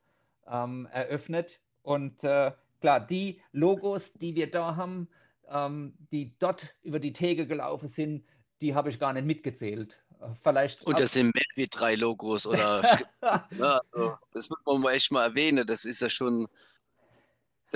ähm, 0.48 0.90
eröffnet 0.92 1.61
und 1.84 2.24
äh, 2.24 2.52
klar, 2.80 3.00
die 3.00 3.42
Logos, 3.52 4.14
die 4.14 4.36
wir 4.36 4.50
da 4.50 4.76
haben, 4.76 5.08
ähm, 5.50 5.94
die 6.12 6.36
dort 6.40 6.76
über 6.84 7.00
die 7.00 7.14
Theke 7.14 7.48
gelaufen 7.48 7.88
sind, 7.88 8.26
die 8.62 8.76
habe 8.76 8.90
ich 8.90 9.00
gar 9.00 9.14
nicht 9.14 9.26
mitgezählt. 9.26 10.00
Äh, 10.22 10.28
vielleicht 10.44 10.84
und 10.84 11.00
das 11.00 11.14
sind 11.14 11.34
mehr 11.34 11.44
wie 11.56 11.68
drei 11.68 11.96
Logos 11.96 12.46
oder 12.46 12.82
ja, 13.22 13.82
also, 13.92 14.18
das 14.34 14.50
muss 14.50 14.60
man 14.66 14.82
mal 14.82 14.94
echt 14.94 15.12
mal 15.12 15.26
erwähnen. 15.26 15.66
Das 15.66 15.86
ist 15.86 16.02
ja 16.02 16.10
schon 16.10 16.48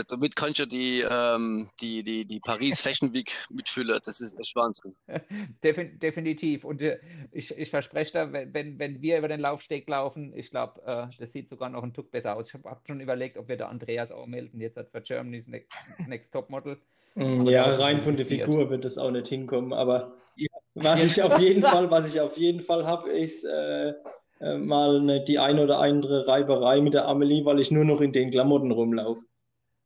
damit 0.04 0.36
kannst 0.36 0.60
du 0.60 0.66
die, 0.66 1.06
ähm, 1.10 1.70
die, 1.80 2.04
die, 2.04 2.26
die 2.26 2.40
Paris 2.40 2.82
Fashion 2.82 3.14
Week 3.14 3.32
mitfüllen. 3.50 4.00
Das 4.04 4.22
ist 4.22 4.38
echt 4.40 4.56
Wahnsinn. 4.56 4.96
definitiv. 5.64 6.66
Und 6.66 6.82
äh, 6.82 7.00
ich, 7.32 7.56
ich 7.58 7.70
verspreche 7.70 8.14
da, 8.14 8.34
wenn, 8.34 8.80
wenn 8.80 9.02
wir 9.02 9.18
über 9.18 9.28
den 9.28 9.40
Laufsteg 9.40 9.88
laufen, 9.90 10.34
ich 10.36 10.50
glaube, 10.50 10.82
äh, 10.86 11.08
das 11.18 11.32
sieht 11.32 11.50
sogar 11.50 11.70
noch 11.70 11.84
ein 11.84 11.94
Tuck 11.94 12.12
besser 12.12 12.36
aus. 12.36 12.48
Ich 12.48 12.54
habe 12.54 12.82
schon 12.86 13.00
überlegt, 13.00 13.38
ob 13.38 13.48
wir 13.48 13.58
da 13.58 13.68
Andreas 13.68 14.12
auch 14.12 14.26
melden. 14.26 14.60
Jetzt 14.60 14.78
hat 14.78 14.92
für 14.92 15.02
Germany's 15.02 15.48
Next, 15.48 15.72
Next 16.08 16.32
Top 16.32 16.50
Model. 16.50 16.78
Mm, 17.16 17.48
ja, 17.48 17.64
rein 17.64 18.00
von 18.00 18.18
der 18.18 18.26
Figur 18.26 18.70
wird 18.70 18.84
das 18.84 18.98
auch 18.98 19.12
nicht 19.12 19.28
hinkommen. 19.28 19.72
Aber 19.74 20.14
ja. 20.36 20.48
was 20.76 21.04
ich 21.04 21.24
auf 21.24 21.40
jeden 21.40 21.62
Fall, 21.64 21.90
was 21.90 22.14
ich 22.14 22.20
auf 22.20 22.38
jeden 22.38 22.62
Fall 22.62 22.86
habe, 22.86 23.10
ist 23.12 23.46
äh, 23.46 23.94
äh, 24.42 24.58
mal 24.58 25.24
die 25.24 25.40
ein 25.40 25.60
oder 25.60 25.80
andere 25.80 26.28
Reiberei 26.28 26.82
mit 26.82 26.94
der 26.94 27.08
Amelie, 27.08 27.46
weil 27.46 27.60
ich 27.60 27.72
nur 27.72 27.86
noch 27.86 28.02
in 28.02 28.12
den 28.12 28.32
Klamotten 28.32 28.72
rumlaufe. 28.72 29.26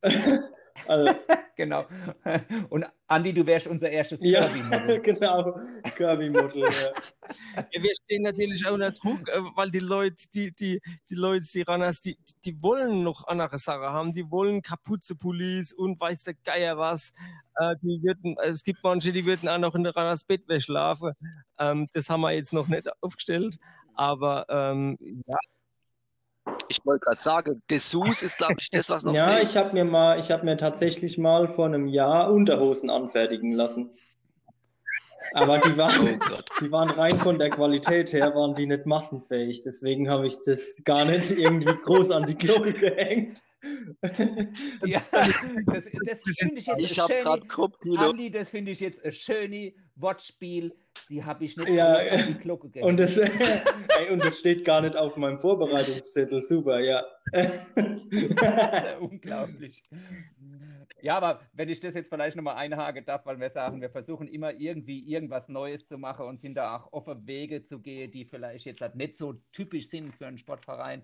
also, 0.88 1.14
genau. 1.56 1.86
Und 2.70 2.86
Andi, 3.08 3.34
du 3.34 3.46
wärst 3.46 3.68
unser 3.68 3.90
erstes 3.90 4.20
ja, 4.22 4.48
Kirby-Model. 4.48 5.02
genau, 5.02 5.60
Kirby-Model. 5.96 6.62
Ja. 6.62 6.68
ja. 7.56 7.84
wir 7.84 7.94
stehen 8.04 8.24
natürlich 8.24 8.66
auch 8.66 8.74
unter 8.74 8.92
Druck, 8.92 9.28
äh, 9.30 9.42
weil 9.56 9.72
die 9.72 9.80
Leute, 9.80 10.24
die, 10.34 10.54
die, 10.54 10.82
die 11.10 11.16
Leute, 11.16 11.46
die 11.54 11.62
Runners, 11.62 12.02
die, 12.02 12.18
die 12.46 12.62
wollen 12.62 13.04
noch 13.04 13.28
andere 13.28 13.58
Sachen 13.58 13.82
haben. 13.82 14.14
Die 14.14 14.30
wollen 14.30 14.62
Kapuze-Pullis 14.62 15.74
und 15.74 16.00
weiß 16.00 16.24
der 16.24 16.36
Geier 16.46 16.78
was. 16.78 17.14
Äh, 17.56 17.76
die 17.82 18.02
würden, 18.04 18.38
äh, 18.38 18.50
es 18.50 18.64
gibt 18.64 18.80
manche, 18.84 19.12
die 19.12 19.26
würden 19.26 19.50
auch 19.50 19.60
noch 19.60 19.76
in 19.76 19.84
der 19.84 19.94
Runners 19.94 20.24
Bettwäsche 20.24 20.66
schlafen. 20.68 21.14
Ähm, 21.58 21.88
das 21.94 22.10
haben 22.10 22.22
wir 22.22 22.32
jetzt 22.32 22.54
noch 22.54 22.68
nicht 22.68 22.88
aufgestellt. 23.02 23.58
Aber 23.96 24.46
ähm, 24.50 24.98
ja, 25.00 25.38
ich 26.68 26.80
wollte 26.86 27.06
gerade 27.06 27.20
sagen, 27.20 27.62
Dessous 27.70 28.22
ist, 28.22 28.38
glaube 28.38 28.56
ich, 28.60 28.70
das, 28.70 28.90
was 28.90 29.04
noch 29.04 29.14
Ja, 29.14 29.36
fehlt. 29.36 29.44
ich 29.44 29.58
habe 29.58 29.74
mir 29.74 29.86
mal, 29.86 30.20
ich 30.20 30.32
habe 30.32 30.46
mir 30.46 30.58
tatsächlich 30.58 31.18
mal 31.18 31.48
vor 31.48 31.66
einem 31.66 31.88
Jahr 31.88 32.32
Unterhosen 32.32 32.90
anfertigen 32.90 33.54
lassen. 33.54 33.92
Aber 35.34 35.60
die 35.60 35.78
waren, 35.78 35.96
oh 36.32 36.38
die 36.62 36.72
waren 36.72 36.90
rein 36.90 37.20
von 37.20 37.38
der 37.38 37.50
Qualität 37.50 38.14
her, 38.14 38.34
waren 38.36 38.56
die 38.56 38.66
nicht 38.66 38.86
massenfähig. 38.86 39.62
Deswegen 39.62 40.10
habe 40.10 40.28
ich 40.28 40.38
das 40.46 40.82
gar 40.86 41.06
nicht 41.06 41.32
irgendwie 41.32 41.76
groß 41.76 42.12
an 42.12 42.26
die 42.26 42.36
Glocke 42.36 42.74
gehängt. 42.74 43.42
ja, 44.86 45.02
das, 45.12 45.86
das 46.06 46.22
finde 46.38 46.60
ich 46.60 46.68
jetzt 46.68 46.82
ich 46.82 47.00
habe 47.00 47.14
gerade. 47.16 47.46
Andi, 47.98 48.32
das 48.32 48.50
finde 48.50 48.72
ich 48.72 48.80
jetzt 48.80 49.04
ein 49.04 49.12
schönes 49.12 49.74
Wortspiel. 49.96 50.74
Die 51.10 51.24
habe 51.24 51.44
ich 51.44 51.58
nicht 51.58 51.70
ja, 51.70 51.96
auf 51.98 52.26
die 52.28 52.34
Glocke 52.36 52.70
und 52.82 53.00
das, 53.00 53.18
ey, 53.18 54.10
und 54.12 54.24
das 54.24 54.40
steht 54.40 54.64
gar 54.66 54.82
nicht 54.82 54.96
auf 54.96 55.18
meinem 55.18 55.40
Vorbereitungszettel. 55.40 56.42
Super, 56.42 56.80
ja. 56.80 57.04
Unglaublich. 59.00 59.84
Ja, 61.02 61.18
aber 61.18 61.42
wenn 61.54 61.70
ich 61.70 61.80
das 61.80 61.96
jetzt 61.96 62.10
vielleicht 62.10 62.36
nochmal 62.36 62.56
einhaken 62.56 63.06
darf, 63.06 63.26
weil 63.26 63.40
wir 63.40 63.50
sagen, 63.50 63.82
wir 63.82 63.90
versuchen 63.90 64.28
immer 64.28 64.54
irgendwie 64.54 65.00
irgendwas 65.00 65.48
Neues 65.50 65.88
zu 65.88 65.98
machen 65.98 66.26
und 66.26 66.42
sind 66.42 66.56
da 66.56 66.78
auch 66.78 66.92
offen 66.94 67.28
Wege 67.28 67.64
zu 67.64 67.80
gehen, 67.80 68.12
die 68.12 68.26
vielleicht 68.26 68.66
jetzt 68.66 68.82
halt 68.82 68.96
nicht 68.96 69.18
so 69.18 69.34
typisch 69.52 69.88
sind 69.88 70.16
für 70.16 70.28
einen 70.28 70.38
Sportverein. 70.38 71.04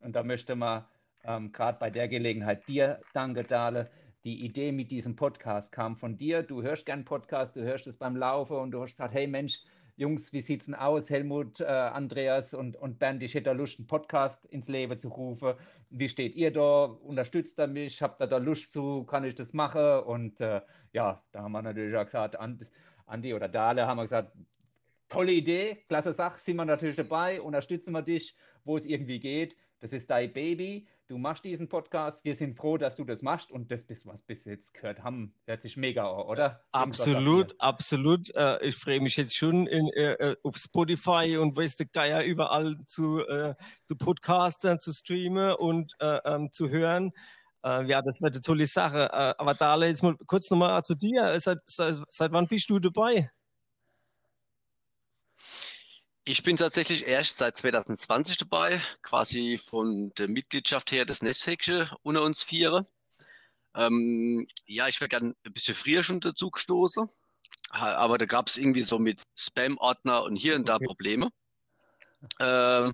Und 0.00 0.14
da 0.14 0.22
möchte 0.22 0.56
man 0.56 0.84
ähm, 1.26 1.52
gerade 1.52 1.78
bei 1.78 1.90
der 1.90 2.08
Gelegenheit 2.08 2.66
dir, 2.68 3.00
danke 3.12 3.42
Dale. 3.42 3.90
Die 4.24 4.44
Idee 4.44 4.72
mit 4.72 4.90
diesem 4.90 5.14
Podcast 5.14 5.70
kam 5.72 5.96
von 5.96 6.16
dir. 6.16 6.42
Du 6.42 6.62
hörst 6.62 6.86
gern 6.86 7.04
Podcast, 7.04 7.54
du 7.54 7.62
hörst 7.62 7.86
es 7.86 7.96
beim 7.96 8.16
Laufen 8.16 8.56
und 8.56 8.70
du 8.72 8.82
hast 8.82 8.92
gesagt, 8.92 9.14
hey 9.14 9.26
Mensch, 9.26 9.62
Jungs, 9.98 10.32
wie 10.32 10.42
sieht's 10.42 10.66
denn 10.66 10.74
aus? 10.74 11.08
Helmut, 11.08 11.60
äh, 11.60 11.64
Andreas 11.64 12.52
und, 12.52 12.76
und 12.76 12.98
Bernd, 12.98 13.22
ich 13.22 13.34
hätte 13.34 13.44
da 13.44 13.52
Lust, 13.52 13.78
einen 13.78 13.86
Podcast 13.86 14.44
ins 14.46 14.68
Leben 14.68 14.98
zu 14.98 15.08
rufen. 15.08 15.54
Wie 15.88 16.08
steht 16.08 16.34
ihr 16.34 16.52
da? 16.52 16.84
Unterstützt 16.84 17.58
ihr 17.58 17.66
mich? 17.66 18.02
Habt 18.02 18.20
ihr 18.20 18.26
da 18.26 18.36
Lust 18.36 18.72
zu? 18.72 19.04
Kann 19.04 19.24
ich 19.24 19.34
das 19.34 19.54
machen? 19.54 20.00
Und 20.00 20.40
äh, 20.40 20.60
ja, 20.92 21.22
da 21.32 21.42
haben 21.42 21.52
wir 21.52 21.62
natürlich 21.62 21.96
auch 21.96 22.04
gesagt, 22.04 22.36
Andi 23.06 23.32
oder 23.32 23.48
Dale 23.48 23.86
haben 23.86 23.96
wir 23.96 24.02
gesagt, 24.02 24.32
tolle 25.08 25.32
Idee, 25.32 25.78
klasse 25.88 26.12
Sache, 26.12 26.38
sind 26.38 26.56
wir 26.56 26.64
natürlich 26.64 26.96
dabei, 26.96 27.40
unterstützen 27.40 27.92
wir 27.92 28.02
dich, 28.02 28.36
wo 28.64 28.76
es 28.76 28.84
irgendwie 28.84 29.20
geht. 29.20 29.56
Das 29.80 29.92
ist 29.92 30.10
dein 30.10 30.32
Baby. 30.32 30.88
Du 31.08 31.18
machst 31.18 31.44
diesen 31.44 31.68
Podcast. 31.68 32.24
Wir 32.24 32.34
sind 32.34 32.56
froh, 32.56 32.78
dass 32.78 32.96
du 32.96 33.04
das 33.04 33.22
machst 33.22 33.52
und 33.52 33.70
das 33.70 33.84
bist, 33.84 34.06
was 34.06 34.22
bis 34.22 34.44
jetzt 34.44 34.74
gehört 34.74 35.04
haben. 35.04 35.32
Hört 35.44 35.62
sich 35.62 35.76
mega 35.76 36.10
an, 36.10 36.26
oder? 36.26 36.64
Absolut, 36.72 37.54
absolut. 37.60 38.34
Äh, 38.34 38.66
ich 38.66 38.74
freue 38.74 39.00
mich 39.00 39.16
jetzt 39.16 39.36
schon 39.36 39.68
in, 39.68 39.88
äh, 39.90 40.14
äh, 40.14 40.36
auf 40.42 40.56
Spotify 40.56 41.36
und 41.40 41.56
weiß 41.56 41.76
der 41.76 41.86
Geier 41.86 42.24
überall 42.24 42.74
zu, 42.86 43.20
äh, 43.20 43.54
zu 43.84 43.94
podcasten, 43.94 44.80
zu 44.80 44.92
streamen 44.92 45.54
und 45.54 45.94
äh, 46.00 46.18
ähm, 46.24 46.50
zu 46.50 46.70
hören. 46.70 47.12
Äh, 47.64 47.84
ja, 47.84 48.02
das 48.02 48.20
wird 48.20 48.34
eine 48.34 48.42
tolle 48.42 48.66
Sache. 48.66 49.38
aber 49.38 49.54
Dale, 49.54 49.86
jetzt 49.86 50.02
mal 50.02 50.16
kurz 50.26 50.50
nochmal 50.50 50.82
zu 50.82 50.96
dir. 50.96 51.38
Seit, 51.38 51.60
seit, 51.66 52.02
seit 52.10 52.32
wann 52.32 52.48
bist 52.48 52.68
du 52.68 52.80
dabei? 52.80 53.30
Ich 56.28 56.42
bin 56.42 56.56
tatsächlich 56.56 57.06
erst 57.06 57.38
seit 57.38 57.56
2020 57.56 58.36
dabei, 58.36 58.82
quasi 59.02 59.60
von 59.64 60.12
der 60.18 60.26
Mitgliedschaft 60.26 60.90
her 60.90 61.04
das 61.04 61.22
Netzwerk 61.22 61.94
unter 62.02 62.22
uns 62.22 62.42
Viere. 62.42 62.84
Ähm, 63.76 64.48
ja, 64.66 64.88
ich 64.88 65.00
wäre 65.00 65.08
gern 65.08 65.36
ein 65.44 65.52
bisschen 65.52 65.76
früher 65.76 66.02
schon 66.02 66.18
dazu 66.18 66.50
gestoßen, 66.50 67.08
aber 67.70 68.18
da 68.18 68.26
gab 68.26 68.48
es 68.48 68.56
irgendwie 68.58 68.82
so 68.82 68.98
mit 68.98 69.22
Spam-Ordner 69.36 70.24
und 70.24 70.34
hier 70.34 70.56
und 70.56 70.68
da 70.68 70.80
Probleme. 70.80 71.30
Ähm, 72.40 72.92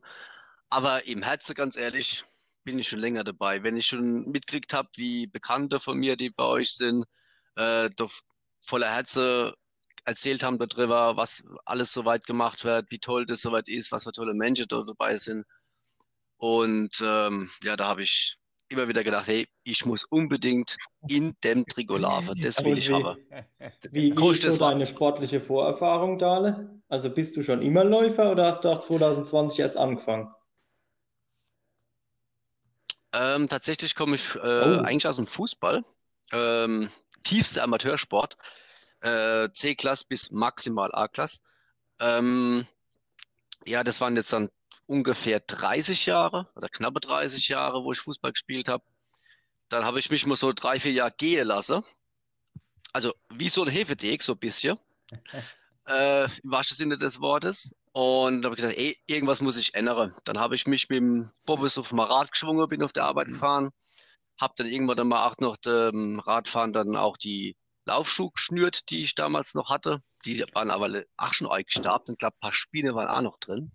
aber 0.69 1.07
im 1.07 1.23
Herzen, 1.23 1.55
ganz 1.55 1.79
ehrlich, 1.79 2.27
bin 2.65 2.79
ich 2.79 2.91
schon 2.91 2.99
länger 2.99 3.25
dabei. 3.25 3.63
Wenn 3.63 3.79
ich 3.79 3.87
schon 3.87 4.31
mitgekriegt 4.31 4.75
habe, 4.75 4.91
wie 4.97 5.27
Bekannte 5.27 5.81
von 5.81 5.97
mir, 5.97 6.17
die 6.17 6.29
bei 6.29 6.45
euch 6.45 6.73
sind, 6.73 7.07
äh, 7.57 7.89
doch 7.97 8.13
voller 8.61 8.91
Herzen 8.91 9.55
erzählt 10.05 10.43
haben 10.43 10.59
darüber, 10.59 11.17
was 11.17 11.43
alles 11.65 11.93
soweit 11.93 12.27
gemacht 12.27 12.65
wird, 12.65 12.91
wie 12.91 12.99
toll 12.99 13.27
das 13.27 13.41
soweit 13.41 13.69
ist, 13.69 13.93
was 13.93 14.05
für 14.05 14.13
tolle 14.13 14.35
Menschen 14.35 14.67
dort 14.69 14.89
dabei 14.89 15.17
sind. 15.17 15.45
Und 16.37 17.01
ähm, 17.05 17.51
ja, 17.63 17.77
da 17.77 17.87
habe 17.89 18.03
ich 18.03 18.37
immer 18.69 18.89
wieder 18.89 19.05
gedacht, 19.05 19.27
hey, 19.27 19.47
ich 19.63 19.85
muss 19.85 20.05
unbedingt 20.05 20.77
in 21.09 21.35
dem 21.45 21.67
Trikot 21.67 21.99
laufen, 21.99 22.41
das 22.41 22.65
will 22.65 22.79
ich 22.79 22.91
haben. 22.91 23.17
Wie, 23.91 24.17
wie 24.17 24.31
ist 24.31 24.43
so 24.43 24.59
deine 24.59 24.87
sportliche 24.87 25.41
Vorerfahrung, 25.41 26.19
Dale? 26.19 26.81
Also 26.89 27.11
bist 27.11 27.37
du 27.37 27.43
schon 27.43 27.63
immer 27.63 27.85
Läufer 27.85 28.33
oder 28.33 28.47
hast 28.47 28.65
du 28.65 28.71
auch 28.71 28.81
2020 28.81 29.61
erst 29.61 29.77
angefangen? 29.77 30.35
Ähm, 33.13 33.49
tatsächlich 33.49 33.95
komme 33.95 34.17
ich 34.17 34.35
äh, 34.37 34.39
oh. 34.39 34.81
eigentlich 34.81 35.07
aus 35.07 35.17
dem 35.17 35.27
Fußball, 35.27 35.85
ähm, 36.33 36.91
tiefster 37.23 37.63
Amateursport 37.63 38.39
äh, 39.03 39.51
C-Klasse 39.53 40.07
bis 40.09 40.31
maximal 40.31 40.91
A-Klasse. 40.95 41.41
Ähm, 42.01 42.67
ja, 43.67 43.85
das 43.85 44.01
waren 44.01 44.17
jetzt 44.17 44.33
dann 44.33 44.51
ungefähr 44.87 45.41
30 45.41 46.07
Jahre 46.07 46.49
oder 46.57 46.69
knappe 46.69 47.01
30 47.01 47.49
Jahre, 47.49 47.85
wo 47.85 47.93
ich 47.93 48.01
Fußball 48.01 48.33
gespielt 48.33 48.69
habe. 48.69 48.85
Dann 49.69 49.85
habe 49.85 49.99
ich 49.99 50.11
mich 50.11 50.27
mal 50.27 50.37
so 50.37 50.53
drei, 50.53 50.79
vier 50.79 50.93
Jahre 50.93 51.15
gehen 51.17 51.47
lassen. 51.47 51.83
Also 52.93 53.13
wie 53.31 53.49
so 53.49 53.63
ein 53.63 53.71
Hefedeck, 53.71 54.23
so 54.23 54.33
ein 54.33 54.39
bisschen. 54.39 54.79
äh, 55.89 56.25
Im 56.25 56.51
wahrsten 56.51 56.77
Sinne 56.77 56.97
des 56.97 57.21
Wortes. 57.21 57.75
Und 57.93 58.43
da 58.43 58.47
habe 58.47 58.57
ich 58.57 58.63
gesagt, 58.63 58.79
ey, 58.79 58.99
irgendwas 59.07 59.41
muss 59.41 59.57
ich 59.57 59.75
ändern. 59.75 60.15
Dann 60.25 60.39
habe 60.39 60.55
ich 60.55 60.67
mich 60.67 60.89
mit 60.89 60.99
dem 60.99 61.31
Bobbes 61.47 61.79
auf 61.79 61.91
dem 61.91 62.01
Rad 62.01 62.31
geschwungen, 62.31 62.69
bin 62.69 62.83
auf 62.83 62.93
der 62.93 63.05
Arbeit 63.05 63.29
mhm. 63.29 63.33
gefahren. 63.33 63.71
Habe 64.41 64.55
dann 64.57 64.67
irgendwann 64.67 64.97
dann 64.97 65.09
mal 65.09 65.27
auch 65.27 65.37
noch 65.39 65.57
dem 65.57 66.21
Radfahren 66.21 66.73
dann 66.73 66.97
auch 66.97 67.17
die 67.17 67.57
Laufschuh 67.85 68.31
geschnürt, 68.31 68.91
die 68.91 69.03
ich 69.03 69.15
damals 69.15 69.55
noch 69.55 69.71
hatte. 69.71 70.03
Die 70.25 70.45
waren 70.53 70.71
aber 70.71 71.05
auch 71.17 71.33
schon 71.33 71.51
eingestarbt 71.51 72.09
und 72.09 72.15
ich 72.15 72.19
glaube, 72.19 72.37
ein 72.37 72.41
paar 72.41 72.53
Spiele 72.53 72.95
waren 72.95 73.09
auch 73.09 73.23
noch 73.23 73.39
drin. 73.39 73.73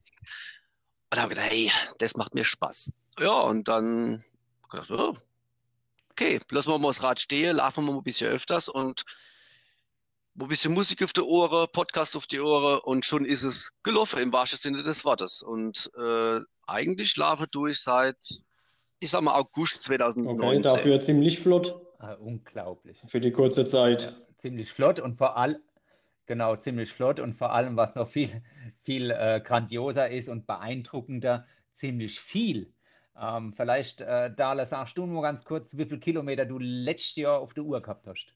Und 1.12 1.22
habe 1.22 1.34
ich 1.34 1.40
gedacht, 1.40 1.52
hey, 1.52 1.72
das 2.00 2.16
macht 2.16 2.34
mir 2.34 2.44
Spaß. 2.44 2.92
Ja, 3.20 3.40
und 3.42 3.68
dann 3.68 4.24
gedacht, 4.70 4.92
oh, 4.92 5.14
okay, 6.12 6.40
lassen 6.52 6.72
wir 6.72 6.80
mal 6.80 6.90
das 6.90 7.04
Rad 7.04 7.20
stehen, 7.20 7.58
laufen 7.58 7.86
wir 7.86 7.94
mal 7.94 8.00
ein 8.00 8.04
bisschen 8.04 8.30
öfters 8.30 8.70
und 8.70 9.04
ein 10.40 10.48
bisschen 10.48 10.74
Musik 10.74 11.04
auf 11.04 11.14
die 11.14 11.22
Ohren, 11.22 11.68
Podcast 11.72 12.16
auf 12.16 12.28
die 12.28 12.40
Ohren 12.40 12.80
und 12.80 13.06
schon 13.06 13.26
ist 13.26 13.44
es 13.44 13.72
gelaufen 13.84 14.20
im 14.20 14.32
wahrsten 14.32 14.60
Sinne 14.60 14.84
des 14.84 15.04
Wortes. 15.04 15.42
Und 15.42 15.90
äh, 15.98 16.40
eigentlich 16.68 17.16
laufe 17.18 17.48
durch 17.48 17.80
seit, 17.80 18.18
ich 19.00 19.10
sag 19.10 19.22
mal, 19.22 19.36
August 19.36 19.82
2019. 19.82 20.48
Okay, 20.48 20.62
dafür 20.62 21.00
ziemlich 21.00 21.40
flott. 21.40 21.87
Äh, 22.00 22.16
unglaublich. 22.16 23.02
Für 23.08 23.20
die 23.20 23.32
kurze 23.32 23.66
Zeit. 23.66 24.04
Ja, 24.04 24.14
ziemlich 24.38 24.72
flott 24.72 25.00
und 25.00 25.18
vor 25.18 25.36
allem, 25.38 25.58
genau, 26.26 26.56
ziemlich 26.56 26.94
flott 26.94 27.20
und 27.20 27.34
vor 27.34 27.54
allem, 27.54 27.76
was 27.76 27.96
noch 27.96 28.08
viel, 28.08 28.44
viel 28.84 29.10
äh, 29.12 29.42
grandioser 29.44 30.10
ist 30.10 30.30
und 30.30 30.46
beeindruckender, 30.46 31.48
ziemlich 31.74 32.20
viel. 32.20 32.72
Ähm, 33.20 33.52
vielleicht, 33.54 34.02
äh, 34.02 34.32
Dala, 34.34 34.68
sagst 34.68 34.98
du 34.98 35.06
nur 35.08 35.22
ganz 35.24 35.44
kurz, 35.44 35.76
wie 35.78 35.86
viele 35.86 36.00
Kilometer 36.00 36.46
du 36.46 36.60
letztes 36.60 37.16
Jahr 37.16 37.40
auf 37.40 37.56
der 37.56 37.64
Uhr 37.64 37.82
gehabt 37.82 38.06
hast? 38.06 38.32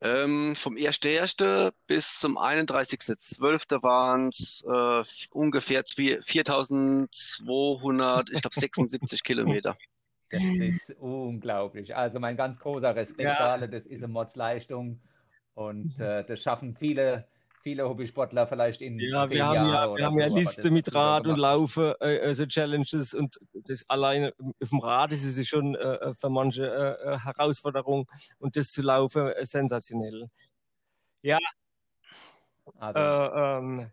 Ähm, 0.00 0.56
vom 0.56 0.74
1.1. 0.74 1.72
bis 1.86 2.18
zum 2.18 2.36
31.12. 2.36 3.80
waren 3.82 4.30
es 4.30 4.64
äh, 4.66 5.04
ungefähr 5.30 5.84
4200, 5.86 8.30
ich 8.30 8.40
glaube 8.40 8.58
76 8.58 9.22
Kilometer. 9.24 9.76
Das 10.32 10.42
ist 10.42 10.96
unglaublich. 10.98 11.94
Also 11.94 12.18
mein 12.18 12.36
ganz 12.36 12.58
großer 12.58 12.96
Respekt, 12.96 13.28
ja. 13.28 13.48
alle, 13.48 13.68
das 13.68 13.86
ist 13.86 14.02
eine 14.02 14.12
Mordsleistung 14.12 15.00
und 15.54 16.00
äh, 16.00 16.24
das 16.24 16.40
schaffen 16.40 16.74
viele, 16.74 17.28
viele 17.62 17.86
Hobbysportler 17.88 18.46
vielleicht 18.46 18.80
in 18.80 18.98
ja, 18.98 19.26
zehn 19.26 19.36
wir 19.36 19.46
haben 19.46 19.54
Jahre 19.54 19.68
ja, 19.68 19.96
wir 19.96 20.06
haben 20.06 20.14
so, 20.14 20.20
ja 20.20 20.26
Liste 20.28 20.70
mit 20.70 20.94
Rad 20.94 21.26
und 21.26 21.38
Laufen, 21.38 21.92
äh, 22.00 22.20
also 22.20 22.46
Challenges 22.46 23.12
und 23.12 23.38
das 23.52 23.88
alleine 23.90 24.32
auf 24.60 24.70
dem 24.70 24.78
Rad 24.78 25.12
ist 25.12 25.24
es 25.24 25.46
schon 25.46 25.74
äh, 25.74 25.78
äh 25.78 26.14
für 26.14 26.30
manche 26.30 26.66
äh, 26.66 27.14
äh, 27.14 27.18
Herausforderung 27.18 28.06
und 28.38 28.56
das 28.56 28.72
zu 28.72 28.80
laufen 28.80 29.28
äh, 29.28 29.44
sensationell. 29.44 30.30
Ja. 31.20 31.38
Also. 32.78 33.34
ähm, 33.36 33.90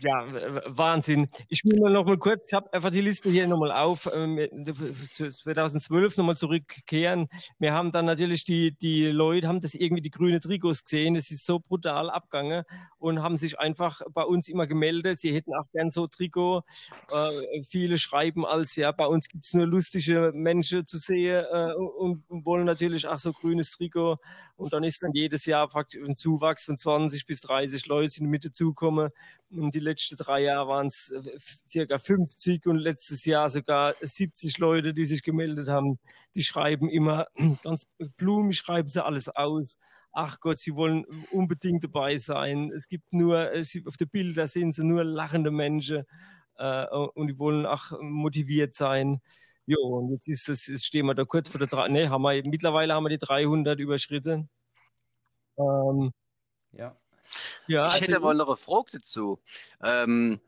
ja, 0.00 0.24
Wahnsinn. 0.66 1.28
Ich 1.48 1.64
will 1.64 1.78
mal 1.78 1.92
noch 1.92 2.04
mal 2.04 2.18
kurz, 2.18 2.48
ich 2.48 2.54
habe 2.54 2.72
einfach 2.72 2.90
die 2.90 3.00
Liste 3.00 3.30
hier 3.30 3.46
nochmal 3.46 3.72
auf, 3.72 4.06
äh, 4.06 4.48
2012 5.10 6.16
nochmal 6.16 6.36
zurückkehren. 6.36 7.28
Wir 7.58 7.74
haben 7.74 7.92
dann 7.92 8.06
natürlich 8.06 8.44
die, 8.44 8.76
die 8.76 9.06
Leute 9.06 9.48
haben 9.48 9.60
das 9.60 9.74
irgendwie 9.74 10.02
die 10.02 10.10
grüne 10.10 10.40
Trikots 10.40 10.84
gesehen. 10.84 11.14
Das 11.14 11.30
ist 11.30 11.44
so 11.44 11.60
brutal 11.60 12.10
abgegangen 12.10 12.64
und 12.98 13.22
haben 13.22 13.36
sich 13.36 13.58
einfach 13.58 14.00
bei 14.12 14.22
uns 14.22 14.48
immer 14.48 14.66
gemeldet. 14.66 15.20
Sie 15.20 15.34
hätten 15.34 15.54
auch 15.54 15.66
gern 15.72 15.90
so 15.90 16.06
Trikot. 16.06 16.62
Äh, 17.10 17.62
viele 17.62 17.98
schreiben 17.98 18.46
als, 18.46 18.76
ja, 18.76 18.92
bei 18.92 19.06
uns 19.06 19.28
gibt's 19.28 19.54
nur 19.54 19.66
lustige 19.66 20.32
Menschen 20.34 20.86
zu 20.86 20.98
sehen 20.98 21.44
äh, 21.50 21.74
und, 21.74 22.24
und 22.28 22.46
wollen 22.46 22.64
natürlich 22.64 23.06
auch 23.06 23.18
so 23.18 23.32
grünes 23.32 23.70
Trikot. 23.72 24.18
Und 24.56 24.72
dann 24.72 24.84
ist 24.84 25.02
dann 25.02 25.12
jedes 25.12 25.46
Jahr 25.46 25.68
praktisch 25.68 26.02
ein 26.06 26.16
Zuwachs 26.16 26.64
von 26.64 26.78
20 26.78 27.26
bis 27.26 27.40
30 27.40 27.86
Leute 27.86 28.18
in 28.18 28.24
die 28.24 28.30
Mitte 28.30 28.52
zukommen. 28.52 29.10
Die 29.52 29.80
letzten 29.80 30.16
drei 30.16 30.42
Jahre 30.42 30.68
waren 30.68 30.86
es 30.86 31.10
äh, 31.10 31.38
circa 31.68 31.98
50 31.98 32.66
und 32.66 32.76
letztes 32.76 33.24
Jahr 33.24 33.50
sogar 33.50 33.94
70 34.00 34.58
Leute, 34.58 34.94
die 34.94 35.04
sich 35.06 35.22
gemeldet 35.24 35.68
haben. 35.68 35.98
Die 36.36 36.44
schreiben 36.44 36.88
immer 36.88 37.26
ganz 37.64 37.86
blumig, 38.16 38.56
schreiben 38.58 38.88
sie 38.88 39.04
alles 39.04 39.28
aus. 39.28 39.78
Ach 40.12 40.38
Gott, 40.40 40.58
sie 40.60 40.76
wollen 40.76 41.04
unbedingt 41.32 41.82
dabei 41.84 42.18
sein. 42.18 42.70
Es 42.72 42.88
gibt 42.88 43.12
nur, 43.12 43.52
äh, 43.52 43.64
auf 43.86 43.96
den 43.96 44.08
Bildern 44.08 44.46
sind 44.48 44.72
sie 44.72 44.84
nur 44.84 45.02
lachende 45.04 45.50
Menschen 45.50 46.04
äh, 46.56 46.86
und 46.88 47.28
die 47.28 47.38
wollen 47.38 47.66
auch 47.66 47.92
motiviert 48.00 48.74
sein. 48.74 49.20
Jo, 49.66 49.80
und 49.98 50.10
jetzt 50.10 50.28
ist 50.28 50.48
es, 50.48 50.66
jetzt 50.66 50.86
stehen 50.86 51.06
wir 51.06 51.14
da 51.14 51.24
kurz 51.24 51.48
vor 51.48 51.58
der, 51.58 51.68
drei, 51.68 51.88
ne, 51.88 52.10
haben 52.10 52.22
wir, 52.22 52.42
mittlerweile 52.48 52.94
haben 52.94 53.04
wir 53.04 53.10
die 53.10 53.18
300 53.18 53.78
überschritten. 53.80 54.48
Ähm, 55.58 56.12
ja. 56.72 56.99
Ja. 57.66 57.86
Ich 57.86 57.92
also, 57.94 58.04
hätte 58.04 58.20
mal 58.20 58.34
noch 58.34 58.48
eine 58.48 58.56
Frage 58.56 58.92
dazu. 58.92 59.40
Ähm, 59.82 60.40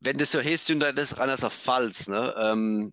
wenn 0.00 0.18
das 0.18 0.32
so 0.32 0.40
heißt, 0.40 0.70
das 0.94 1.18
ran 1.18 1.30
auf 1.30 1.54
Pfalz, 1.54 2.08
ne? 2.08 2.34
Ähm, 2.38 2.92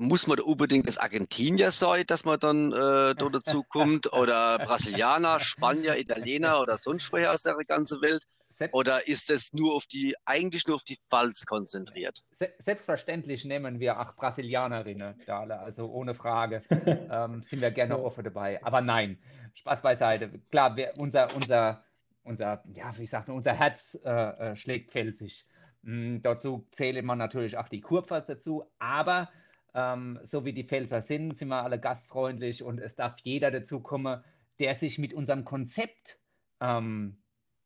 muss 0.00 0.26
man 0.26 0.38
da 0.38 0.44
unbedingt 0.44 0.88
das 0.88 0.96
Argentinier 0.96 1.70
sein, 1.70 2.04
dass 2.06 2.24
man 2.24 2.40
dann 2.40 2.72
äh, 2.72 3.14
da 3.14 3.28
dazu 3.30 3.62
kommt? 3.62 4.10
Oder 4.14 4.58
Brasilianer, 4.58 5.40
Spanier, 5.40 5.98
Italiener 5.98 6.58
oder 6.60 6.78
sonst 6.78 7.12
woher 7.12 7.32
aus 7.32 7.42
der 7.42 7.54
ganzen 7.66 8.00
Welt? 8.00 8.24
Oder 8.72 9.06
ist 9.08 9.30
es 9.30 9.52
nur 9.52 9.74
auf 9.74 9.86
die, 9.86 10.14
eigentlich 10.24 10.66
nur 10.66 10.76
auf 10.76 10.84
die 10.84 10.98
Pfalz 11.10 11.46
konzentriert? 11.46 12.22
Selbstverständlich 12.58 13.44
nehmen 13.44 13.80
wir 13.80 14.00
auch 14.00 14.16
Brasilianerinnen, 14.16 15.14
Dale, 15.26 15.58
also 15.58 15.86
ohne 15.90 16.14
Frage. 16.14 16.62
ähm, 17.10 17.42
sind 17.42 17.60
wir 17.60 17.70
gerne 17.70 17.98
offen 17.98 18.24
dabei. 18.24 18.62
Aber 18.64 18.80
nein, 18.80 19.18
Spaß 19.54 19.82
beiseite. 19.82 20.30
Klar, 20.50 20.76
wir, 20.76 20.92
unser, 20.96 21.34
unser, 21.34 21.82
unser, 22.22 22.62
ja, 22.74 22.96
wie 22.98 23.06
sagt 23.06 23.28
man, 23.28 23.36
unser 23.36 23.54
Herz 23.54 23.98
äh, 24.04 24.10
äh 24.10 24.56
schlägt 24.56 24.92
felsig. 24.92 25.44
Mhm, 25.82 26.20
dazu 26.20 26.66
zählt 26.72 27.02
man 27.04 27.18
natürlich 27.18 27.56
auch 27.56 27.68
die 27.68 27.80
Kurpfalz 27.80 28.26
dazu, 28.26 28.64
aber 28.78 29.30
ähm, 29.74 30.18
so 30.22 30.44
wie 30.44 30.52
die 30.52 30.64
Pfälzer 30.64 31.00
sind, 31.00 31.36
sind 31.36 31.48
wir 31.48 31.62
alle 31.62 31.78
gastfreundlich 31.78 32.62
und 32.62 32.80
es 32.80 32.96
darf 32.96 33.18
jeder 33.22 33.50
dazukommen, 33.50 34.22
der 34.58 34.74
sich 34.74 34.98
mit 34.98 35.14
unserem 35.14 35.44
Konzept 35.44 36.18
ähm, 36.60 37.16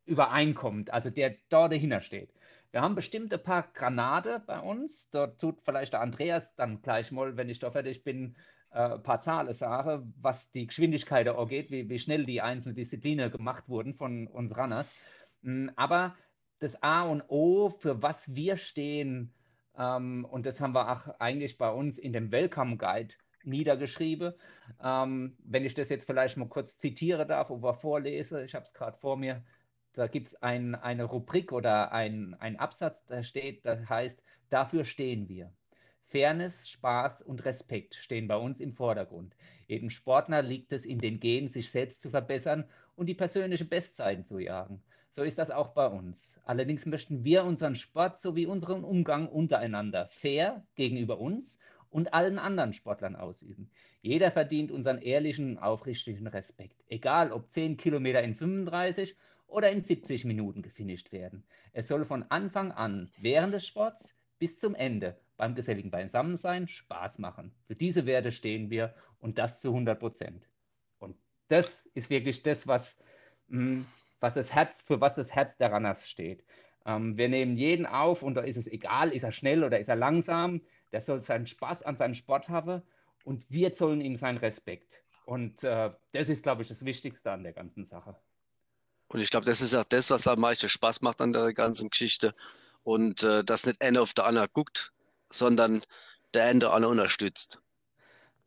übereinkommt, 0.07 0.93
also 0.93 1.11
der 1.11 1.37
dort 1.49 1.73
dahinter 1.73 2.03
steht. 2.03 2.33
Wir 2.71 2.83
haben 2.83 2.95
bestimmte 2.97 3.39
paar 3.39 3.63
Granate 3.73 4.41
bei 4.47 4.59
uns. 4.59 5.09
Dort 5.11 5.41
tut 5.41 5.61
vielleicht 5.63 5.93
der 5.93 6.01
Andreas 6.01 6.55
dann 6.55 6.83
gleich 6.83 7.13
mal, 7.13 7.37
wenn 7.37 7.49
ich 7.49 7.61
da 7.61 7.71
fertig 7.71 8.03
bin, 8.03 8.25
ein 8.25 8.37
äh, 8.75 8.99
paar 8.99 9.21
Zahlen 9.21 9.55
sagen, 9.55 10.13
was 10.21 10.51
die 10.51 10.67
Geschwindigkeit 10.67 11.29
angeht, 11.29 11.71
wie, 11.71 11.89
wie 11.89 11.99
schnell 11.99 12.27
die 12.27 12.43
einzelnen 12.43 12.75
Disziplinen 12.75 13.31
gemacht 13.31 13.69
wurden 13.69 13.95
von 13.95 14.27
uns 14.27 14.57
Runners. 14.57 14.93
Hm, 15.43 15.71
aber 15.77 16.17
das 16.59 16.83
A 16.83 17.03
und 17.03 17.25
O, 17.29 17.71
für 17.71 18.03
was 18.03 18.35
wir 18.35 18.57
stehen, 18.57 19.33
ähm, 19.79 20.27
und 20.29 20.45
das 20.45 20.61
haben 20.61 20.75
wir 20.75 20.91
auch 20.91 21.21
eigentlich 21.21 21.57
bei 21.57 21.71
uns 21.71 21.99
in 21.99 22.13
dem 22.13 22.33
Welcome 22.33 22.77
Guide 22.77 23.15
niedergeschrieben. 23.45 24.35
Ähm, 24.83 25.37
wenn 25.45 25.65
ich 25.65 25.75
das 25.75 25.89
jetzt 25.89 26.07
vielleicht 26.07 26.37
mal 26.37 26.49
kurz 26.49 26.79
zitieren 26.79 27.29
darf 27.29 27.51
oder 27.51 27.75
vorlese, 27.75 28.45
ich 28.45 28.55
habe 28.55 28.65
es 28.65 28.75
gerade 28.75 28.97
vor 28.99 29.17
mir, 29.17 29.45
da 29.93 30.09
gibt 30.09 30.29
es 30.29 30.43
ein, 30.43 30.75
eine 30.75 31.05
Rubrik 31.05 31.53
oder 31.53 31.93
ein, 31.93 32.35
ein 32.41 32.59
Absatz, 32.59 33.07
da 33.07 33.23
steht, 33.23 33.65
da 33.65 33.79
heißt, 33.89 34.21
dafür 34.51 34.85
stehen 34.85 35.29
wir. 35.29 35.53
Fairness, 36.15 36.69
Spaß 36.69 37.23
und 37.23 37.45
Respekt 37.45 37.97
stehen 37.97 38.29
bei 38.29 38.37
uns 38.37 38.61
im 38.61 38.73
Vordergrund. 38.73 39.35
Jedem 39.67 39.91
Sportler 39.91 40.43
liegt 40.43 40.73
es 40.73 40.87
in 40.87 41.01
den 41.01 41.19
Genen, 41.19 41.49
sich 41.49 41.73
selbst 41.73 42.01
zu 42.01 42.09
verbessern 42.09 42.69
und 42.95 43.09
die 43.09 43.15
persönliche 43.15 43.65
Bestzeiten 43.65 44.25
zu 44.25 44.39
jagen. 44.39 44.81
So 45.11 45.25
ist 45.25 45.41
das 45.41 45.51
auch 45.51 45.71
bei 45.71 45.89
uns. 45.89 46.33
Allerdings 46.45 46.87
möchten 46.87 47.25
wir 47.25 47.43
unseren 47.43 47.75
Sport 47.75 48.17
sowie 48.17 48.47
unseren 48.47 48.85
Umgang 48.85 49.27
untereinander 49.27 50.07
fair 50.07 50.65
gegenüber 50.77 51.19
uns 51.19 51.59
und 51.91 52.15
allen 52.15 52.39
anderen 52.39 52.75
Sportlern 52.75 53.17
ausüben. 53.17 53.69
Jeder 54.01 54.31
verdient 54.31 54.71
unseren 54.71 55.03
ehrlichen, 55.03 55.59
aufrichtigen 55.59 56.29
Respekt, 56.29 56.85
egal 56.87 57.33
ob 57.33 57.51
10 57.51 57.77
Kilometer 57.77 58.23
in 58.23 58.37
35 58.37 59.17
oder 59.49 59.69
in 59.73 59.83
70 59.83 60.27
Minuten 60.27 60.63
gefinisht 60.63 61.11
werden. 61.11 61.43
Es 61.73 61.89
soll 61.89 62.05
von 62.05 62.23
Anfang 62.29 62.71
an 62.71 63.11
während 63.19 63.53
des 63.53 63.67
Sports 63.67 64.17
bis 64.45 64.59
zum 64.59 64.75
Ende 64.75 65.17
beim 65.39 65.55
geselligen 65.55 65.91
Beisammensein 65.91 66.69
Spaß 66.69 67.19
machen. 67.19 67.51
Für 67.67 67.75
diese 67.75 68.05
Werte 68.05 68.31
stehen 68.31 68.69
wir 68.69 68.95
und 69.21 69.39
das 69.39 69.59
zu 69.59 69.69
100 69.69 69.99
Prozent. 69.99 70.47
Und 70.99 71.17
das 71.49 71.87
ist 71.95 72.11
wirklich 72.11 72.43
das, 72.43 72.69
was 72.69 73.03
mh, 73.49 73.59
hm, 73.59 73.87
was 74.21 74.35
das 74.35 74.53
Herz, 74.53 74.83
für 74.83 75.01
was 75.01 75.15
das 75.15 75.35
Herz 75.35 75.57
der 75.57 75.73
Runners 75.73 76.11
steht. 76.11 76.45
Ähm, 76.85 77.17
wir 77.17 77.31
nehmen 77.31 77.57
jeden 77.57 77.87
auf 77.87 78.23
und 78.23 78.35
da 78.35 78.43
ist 78.43 78.59
es 78.59 78.67
egal, 78.67 79.13
ist 79.13 79.23
er 79.23 79.33
schnell 79.33 79.65
oder 79.65 79.81
ist 79.81 79.89
er 79.89 79.97
langsam. 79.97 80.61
Der 80.93 81.01
soll 81.01 81.23
seinen 81.23 81.47
Spaß 81.47 81.83
an 81.83 81.97
seinem 81.97 82.13
Sport 82.13 82.51
haben 82.51 82.83
und 83.25 83.51
wir 83.51 83.73
zollen 83.73 84.03
ihm 84.03 84.17
seinen 84.17 84.37
Respekt. 84.37 85.03
Und 85.25 85.65
äh, 85.65 85.91
das 86.13 86.29
ist, 86.29 86.43
glaube 86.43 86.61
ich, 86.61 86.69
das 86.69 86.85
Wichtigste 86.85 87.33
an 87.33 87.45
der 87.45 87.55
ganzen 87.55 87.87
Sache. 87.87 88.15
Und 89.09 89.21
ich 89.21 89.31
glaube, 89.31 89.47
das 89.47 89.63
ist 89.63 89.75
auch 89.75 89.85
das, 89.85 90.11
was 90.11 90.29
am 90.29 90.41
meisten 90.41 90.69
Spaß 90.69 91.01
macht 91.01 91.23
an 91.23 91.33
der 91.33 91.55
ganzen 91.55 91.89
Geschichte. 91.89 92.35
Und 92.85 93.23
äh, 93.23 93.43
dass 93.43 93.67
nicht 93.67 93.83
einer 93.83 94.03
auf 94.03 94.13
der 94.13 94.27
anderen 94.27 94.49
guckt, 94.53 94.93
sondern 95.31 95.83
der 96.35 96.45
eine 96.45 96.71
andere 96.71 96.93
unterstützt. 96.93 97.59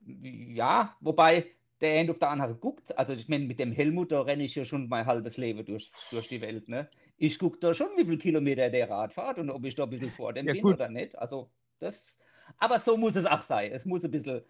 Ja, 0.06 0.95
wobei 1.02 1.52
der 1.82 2.00
eine 2.00 2.12
auf 2.12 2.19
der 2.19 2.30
andere 2.30 2.56
guckt. 2.56 2.97
Also 2.97 3.13
ich 3.13 3.28
meine, 3.28 3.45
mit 3.45 3.60
dem 3.60 3.71
Helmut, 3.71 4.12
da 4.12 4.21
renne 4.21 4.43
ich 4.43 4.56
ja 4.56 4.65
schon 4.65 4.88
mein 4.88 5.06
halbes 5.06 5.38
Leben 5.38 5.65
durch, 5.65 5.91
durch 6.12 6.28
die 6.28 6.41
Welt. 6.41 6.69
Ne? 6.69 6.89
Ich 7.17 7.39
gucke 7.39 7.58
da 7.60 7.73
schon, 7.73 7.89
wie 7.97 8.06
viele 8.06 8.17
Kilometer 8.17 8.69
der 8.69 8.89
Rad 8.89 9.13
fährt 9.13 9.38
und 9.39 9.50
ob 9.50 9.63
ich 9.65 9.76
da 9.76 9.84
ein 9.84 9.89
bisschen 9.89 10.12
vor 10.12 10.34
dem 10.34 10.47
ja, 10.47 10.54
bin 10.54 10.62
gut. 10.62 10.76
oder 10.76 10.89
nicht. 10.89 11.17
Also 11.17 11.50
das, 11.80 12.17
aber 12.58 12.80
so 12.80 12.97
muss 12.97 13.15
es 13.15 13.26
auch 13.26 13.41
sein. 13.41 13.71
Es 13.71 13.86
muss 13.86 14.04
ein 14.06 14.12
bisschen, 14.12 14.41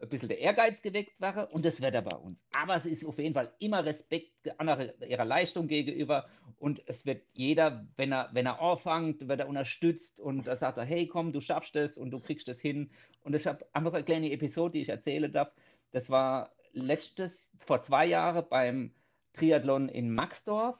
ein 0.00 0.08
bisschen 0.08 0.28
der 0.28 0.38
Ehrgeiz 0.38 0.82
geweckt 0.82 1.20
werden 1.20 1.46
und 1.52 1.64
das 1.64 1.80
wird 1.80 1.94
er 1.94 2.02
bei 2.02 2.16
uns. 2.16 2.42
Aber 2.52 2.74
es 2.74 2.86
ist 2.86 3.04
auf 3.04 3.18
jeden 3.18 3.34
Fall 3.34 3.52
immer 3.58 3.84
Respekt 3.84 4.30
anderer, 4.58 5.00
ihrer 5.02 5.24
Leistung 5.24 5.68
gegenüber 5.68 6.26
und 6.58 6.82
es 6.86 7.06
wird 7.06 7.22
jeder, 7.32 7.86
wenn 7.96 8.12
er, 8.12 8.30
wenn 8.32 8.46
er 8.46 8.60
anfängt, 8.60 9.28
wird 9.28 9.40
er 9.40 9.48
unterstützt 9.48 10.20
und 10.20 10.46
er 10.46 10.56
sagt, 10.56 10.78
hey 10.78 11.06
komm, 11.06 11.32
du 11.32 11.40
schaffst 11.40 11.76
es 11.76 11.98
und 11.98 12.10
du 12.10 12.20
kriegst 12.20 12.48
es 12.48 12.60
hin. 12.60 12.90
Und 13.22 13.34
ich 13.34 13.46
habe 13.46 13.66
einfach 13.72 13.94
eine 13.94 14.04
kleine 14.04 14.30
Episode, 14.30 14.72
die 14.72 14.80
ich 14.80 14.88
erzählen 14.88 15.30
darf. 15.32 15.52
Das 15.92 16.10
war 16.10 16.52
letztes, 16.72 17.52
vor 17.64 17.82
zwei 17.82 18.06
Jahren 18.06 18.44
beim 18.48 18.94
Triathlon 19.32 19.88
in 19.88 20.14
Maxdorf. 20.14 20.78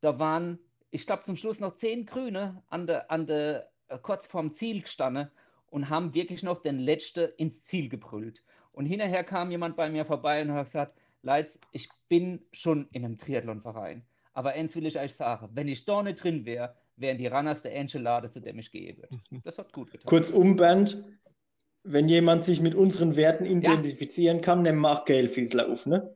Da 0.00 0.18
waren, 0.18 0.58
ich 0.90 1.06
glaube, 1.06 1.22
zum 1.22 1.36
Schluss 1.36 1.60
noch 1.60 1.76
zehn 1.76 2.06
Grüne 2.06 2.62
an 2.68 2.86
der, 2.86 3.10
an 3.10 3.26
der, 3.26 3.70
äh, 3.88 3.98
kurz 3.98 4.26
vorm 4.26 4.54
Ziel 4.54 4.82
gestanden 4.82 5.30
und 5.68 5.90
haben 5.90 6.14
wirklich 6.14 6.42
noch 6.42 6.62
den 6.62 6.78
letzten 6.78 7.30
ins 7.36 7.64
Ziel 7.64 7.88
gebrüllt. 7.88 8.42
Und 8.76 8.84
hinterher 8.84 9.24
kam 9.24 9.50
jemand 9.50 9.74
bei 9.74 9.88
mir 9.88 10.04
vorbei 10.04 10.42
und 10.42 10.52
hat 10.52 10.66
gesagt, 10.66 10.98
Leitz, 11.22 11.58
ich 11.72 11.88
bin 12.08 12.44
schon 12.52 12.88
in 12.92 13.06
einem 13.06 13.16
Triathlonverein. 13.16 14.04
Aber 14.34 14.50
eins 14.50 14.76
will 14.76 14.84
ich 14.84 14.98
euch 14.98 15.14
sagen, 15.14 15.48
wenn 15.54 15.66
ich 15.66 15.86
da 15.86 16.02
nicht 16.02 16.22
drin 16.22 16.44
wäre, 16.44 16.74
wären 16.96 17.16
die 17.16 17.26
Runners 17.26 17.62
der 17.62 17.74
Enchilade, 17.74 18.30
zu 18.30 18.40
dem 18.40 18.58
ich 18.58 18.70
gehe. 18.70 18.96
Das 19.44 19.56
hat 19.56 19.72
gut 19.72 19.90
getan. 19.90 20.06
Kurzum, 20.06 20.56
Bernd, 20.56 21.02
wenn 21.84 22.06
jemand 22.08 22.44
sich 22.44 22.60
mit 22.60 22.74
unseren 22.74 23.16
Werten 23.16 23.46
identifizieren 23.46 24.36
ja. 24.36 24.42
kann, 24.42 24.62
nehmen 24.62 24.82
wir 24.82 24.92
auch 24.92 25.04
Gelfiesler 25.06 25.70
auf, 25.70 25.86
ne? 25.86 26.15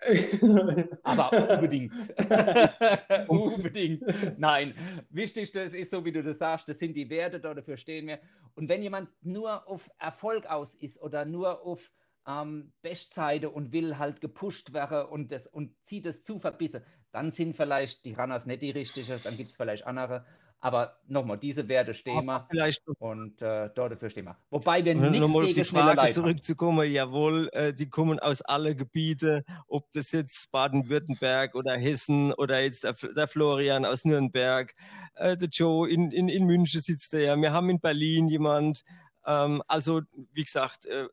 Aber 1.02 1.54
unbedingt. 1.54 1.92
unbedingt. 3.28 4.38
Nein, 4.38 4.74
wichtig 5.10 5.52
das 5.52 5.72
ist 5.72 5.90
so, 5.90 6.04
wie 6.04 6.12
du 6.12 6.22
das 6.22 6.38
sagst, 6.38 6.68
das 6.68 6.78
sind 6.78 6.94
die 6.94 7.10
Werte, 7.10 7.40
dafür 7.40 7.76
stehen 7.76 8.06
wir. 8.06 8.20
Und 8.54 8.68
wenn 8.68 8.82
jemand 8.82 9.10
nur 9.22 9.66
auf 9.68 9.90
Erfolg 9.98 10.46
aus 10.46 10.74
ist 10.74 11.00
oder 11.00 11.24
nur 11.24 11.62
auf 11.62 11.90
ähm, 12.26 12.72
Bestzeiten 12.82 13.48
und 13.50 13.72
will 13.72 13.98
halt 13.98 14.20
gepusht 14.20 14.72
werden 14.72 15.06
und, 15.06 15.32
das, 15.32 15.46
und 15.46 15.74
zieht 15.84 16.06
es 16.06 16.22
zu 16.24 16.38
verbissen, 16.38 16.82
dann 17.10 17.32
sind 17.32 17.56
vielleicht 17.56 18.04
die 18.04 18.14
Runners 18.14 18.46
nicht 18.46 18.62
die 18.62 18.70
richtigen, 18.70 19.18
dann 19.24 19.36
gibt 19.36 19.50
es 19.50 19.56
vielleicht 19.56 19.86
andere. 19.86 20.26
Aber 20.60 20.98
nochmal, 21.06 21.38
diese 21.38 21.68
Werte 21.68 21.94
stehen 21.94 22.24
wir 22.24 22.46
vielleicht 22.50 22.82
und 22.98 23.40
äh, 23.40 23.70
dafür 23.74 24.10
stehen 24.10 24.24
wir. 24.24 24.36
Wobei 24.50 24.84
wir 24.84 24.94
nichts 24.94 25.20
nochmal 25.20 25.44
auf 25.44 25.52
die 25.52 25.64
Frage 25.64 26.12
zurückzukommen, 26.12 26.90
jawohl, 26.90 27.48
äh, 27.52 27.72
die 27.72 27.88
kommen 27.88 28.18
aus 28.18 28.42
allen 28.42 28.76
Gebieten, 28.76 29.44
ob 29.68 29.88
das 29.92 30.10
jetzt 30.10 30.50
Baden-Württemberg 30.50 31.54
oder 31.54 31.76
Hessen 31.76 32.32
oder 32.32 32.60
jetzt 32.60 32.82
der, 32.82 32.94
der 32.94 33.28
Florian 33.28 33.84
aus 33.84 34.04
Nürnberg, 34.04 34.74
äh, 35.14 35.36
der 35.36 35.48
Joe 35.48 35.88
in, 35.88 36.10
in, 36.10 36.28
in 36.28 36.44
München 36.44 36.80
sitzt 36.80 37.14
er 37.14 37.20
ja, 37.20 37.36
wir 37.36 37.52
haben 37.52 37.70
in 37.70 37.78
Berlin 37.78 38.28
jemand, 38.28 38.82
ähm, 39.26 39.62
also 39.68 40.02
wie 40.32 40.42
gesagt, 40.42 40.86
äh, 40.86 41.06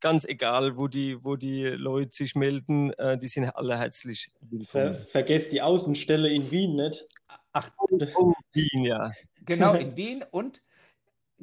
ganz 0.00 0.24
egal, 0.24 0.76
wo 0.76 0.88
die, 0.88 1.22
wo 1.24 1.36
die 1.36 1.64
Leute 1.64 2.10
sich 2.12 2.34
melden, 2.34 2.92
äh, 2.94 3.18
die 3.18 3.28
sind 3.28 3.44
alle 3.50 3.78
herzlich 3.78 4.30
willkommen. 4.40 4.92
Ver, 4.92 4.94
vergesst 4.94 5.52
die 5.52 5.62
Außenstelle 5.62 6.28
in 6.28 6.50
Wien 6.50 6.76
nicht. 6.76 7.06
Ach, 7.58 7.70
oh, 8.16 8.32
Wien, 8.52 8.84
ja. 8.84 9.12
Genau, 9.44 9.74
in 9.74 9.96
Wien 9.96 10.24
und 10.30 10.62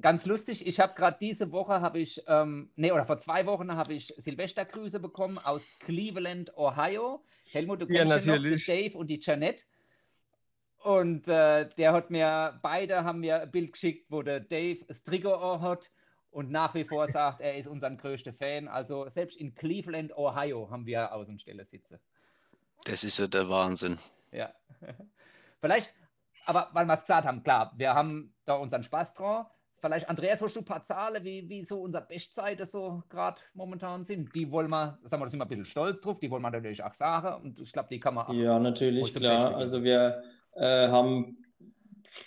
ganz 0.01 0.25
lustig, 0.25 0.67
ich 0.67 0.79
habe 0.79 0.93
gerade 0.95 1.17
diese 1.19 1.51
Woche, 1.51 1.81
habe 1.81 1.99
ich, 1.99 2.23
ähm, 2.27 2.69
nee, 2.75 2.91
oder 2.91 3.05
vor 3.05 3.17
zwei 3.17 3.45
Wochen 3.45 3.75
habe 3.75 3.93
ich 3.93 4.13
Silvestergrüße 4.17 4.99
bekommen 4.99 5.37
aus 5.37 5.61
Cleveland, 5.79 6.55
Ohio. 6.57 7.23
Helmut, 7.51 7.81
du 7.81 7.87
kennst 7.87 8.25
ja, 8.25 8.33
natürlich. 8.33 8.67
Noch, 8.67 8.75
Dave 8.75 8.97
und 8.97 9.07
die 9.07 9.19
Janet. 9.21 9.65
Und 10.83 11.27
äh, 11.27 11.67
der 11.77 11.93
hat 11.93 12.11
mir, 12.11 12.59
beide 12.61 13.03
haben 13.03 13.21
mir 13.21 13.41
ein 13.41 13.51
Bild 13.51 13.73
geschickt, 13.73 14.05
wo 14.09 14.21
der 14.21 14.39
Dave 14.39 14.85
das 14.87 15.03
Trikot 15.03 15.59
hat 15.61 15.89
und 16.29 16.51
nach 16.51 16.75
wie 16.75 16.83
vor 16.83 17.09
sagt, 17.09 17.41
er 17.41 17.57
ist 17.57 17.67
unser 17.67 17.89
größter 17.89 18.33
Fan. 18.33 18.67
Also 18.67 19.09
selbst 19.09 19.37
in 19.37 19.55
Cleveland, 19.55 20.15
Ohio 20.15 20.69
haben 20.69 20.85
wir 20.85 21.13
Außenstelle 21.13 21.65
sitzen. 21.65 21.97
Das 22.83 23.03
ist 23.03 23.17
ja 23.17 23.25
der 23.25 23.49
Wahnsinn. 23.49 23.97
Ja. 24.31 24.53
Vielleicht, 25.61 25.95
aber 26.45 26.69
weil 26.73 26.85
wir 26.85 26.93
es 26.93 27.01
gesagt 27.01 27.27
haben, 27.27 27.43
klar, 27.43 27.73
wir 27.75 27.93
haben 27.93 28.33
da 28.45 28.55
unseren 28.55 28.83
Spaß 28.83 29.13
dran. 29.13 29.45
vielleicht, 29.79 30.09
Andreas, 30.09 30.41
hast 30.41 30.55
du 30.55 30.61
ein 30.61 30.65
paar 30.65 30.83
Zahlen, 30.83 31.23
wie, 31.23 31.47
wie 31.49 31.63
so 31.63 31.81
unsere 31.81 32.05
Bestzeiten 32.05 32.65
so 32.65 33.03
gerade 33.09 33.41
momentan 33.53 34.05
sind? 34.05 34.33
Die 34.35 34.51
wollen 34.51 34.69
wir, 34.69 34.97
sagen 35.03 35.21
wir, 35.21 35.25
da 35.25 35.29
sind 35.29 35.39
wir 35.39 35.45
ein 35.45 35.49
bisschen 35.49 35.65
stolz 35.65 36.01
drauf, 36.01 36.19
die 36.19 36.29
wollen 36.31 36.41
wir 36.41 36.51
natürlich 36.51 36.83
auch 36.83 36.93
sagen 36.93 37.43
und 37.43 37.59
ich 37.59 37.71
glaube, 37.71 37.89
die 37.91 37.99
kann 37.99 38.15
man 38.15 38.27
auch. 38.27 38.33
Ja, 38.33 38.59
natürlich, 38.59 39.13
klar. 39.13 39.55
Also 39.55 39.83
wir 39.83 40.23
äh, 40.55 40.87
haben, 40.87 41.37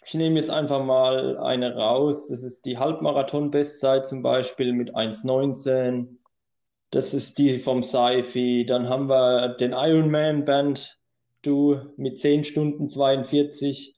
ich 0.06 0.14
nehme 0.14 0.36
jetzt 0.36 0.50
einfach 0.50 0.84
mal 0.84 1.38
eine 1.38 1.74
raus, 1.74 2.28
das 2.28 2.42
ist 2.42 2.64
die 2.64 2.78
Halbmarathon-Bestzeit 2.78 4.06
zum 4.06 4.22
Beispiel 4.22 4.72
mit 4.72 4.94
1,19. 4.94 6.18
Das 6.90 7.12
ist 7.12 7.38
die 7.38 7.58
vom 7.58 7.82
Saifi. 7.82 8.64
Dann 8.66 8.88
haben 8.88 9.08
wir 9.08 9.48
den 9.56 9.72
Ironman 9.72 10.44
Band, 10.44 10.98
du 11.42 11.80
mit 11.96 12.18
10 12.18 12.44
Stunden 12.44 12.88
42. 12.88 13.97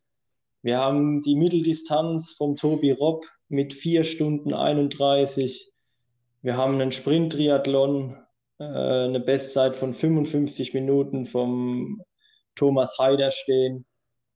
Wir 0.62 0.78
haben 0.78 1.22
die 1.22 1.36
Mitteldistanz 1.36 2.32
vom 2.32 2.56
Tobi 2.56 2.90
Robb 2.90 3.24
mit 3.48 3.72
4 3.72 4.04
Stunden 4.04 4.52
31. 4.52 5.72
Wir 6.42 6.56
haben 6.56 6.74
einen 6.74 6.92
Sprint-Triathlon, 6.92 8.16
äh, 8.58 8.64
eine 8.64 9.20
Bestzeit 9.20 9.74
von 9.74 9.94
55 9.94 10.74
Minuten 10.74 11.24
vom 11.24 12.02
Thomas 12.56 12.98
Heider 12.98 13.30
stehen. 13.30 13.86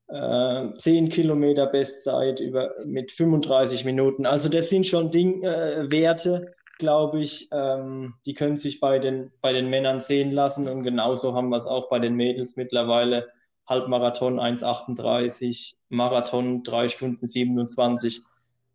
Äh, 0.08 0.72
10 0.74 1.10
Kilometer 1.10 1.66
Bestzeit 1.66 2.40
über, 2.40 2.70
mit 2.86 3.12
35 3.12 3.84
Minuten. 3.84 4.24
Also 4.24 4.48
das 4.48 4.70
sind 4.70 4.86
schon 4.86 5.10
Ding, 5.10 5.42
äh, 5.42 5.90
Werte, 5.90 6.54
glaube 6.78 7.20
ich, 7.20 7.48
ähm, 7.52 8.14
die 8.24 8.34
können 8.34 8.56
sich 8.56 8.80
bei 8.80 8.98
den, 8.98 9.30
bei 9.42 9.52
den 9.52 9.68
Männern 9.68 10.00
sehen 10.00 10.32
lassen 10.32 10.68
und 10.68 10.82
genauso 10.84 11.34
haben 11.34 11.50
wir 11.50 11.56
es 11.56 11.66
auch 11.66 11.88
bei 11.88 11.98
den 11.98 12.14
Mädels 12.14 12.56
mittlerweile. 12.56 13.28
Halbmarathon 13.66 14.38
1,38, 14.38 15.76
Marathon 15.88 16.62
3 16.62 16.88
Stunden 16.88 17.26
27. 17.26 18.22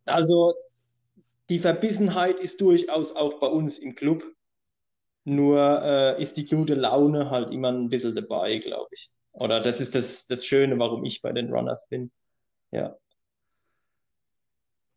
Also 0.05 0.53
die 1.49 1.59
Verbissenheit 1.59 2.39
ist 2.39 2.61
durchaus 2.61 3.15
auch 3.15 3.39
bei 3.39 3.47
uns 3.47 3.77
im 3.77 3.95
Club. 3.95 4.23
Nur 5.25 5.81
äh, 5.83 6.21
ist 6.21 6.37
die 6.37 6.45
gute 6.45 6.75
Laune 6.75 7.29
halt 7.29 7.51
immer 7.51 7.69
ein 7.71 7.89
bisschen 7.89 8.15
dabei, 8.15 8.57
glaube 8.57 8.89
ich. 8.91 9.11
Oder 9.31 9.59
das 9.59 9.79
ist 9.79 9.93
das, 9.93 10.25
das 10.25 10.45
Schöne, 10.45 10.79
warum 10.79 11.05
ich 11.05 11.21
bei 11.21 11.31
den 11.31 11.53
Runners 11.53 11.87
bin. 11.87 12.11
Ja. 12.71 12.97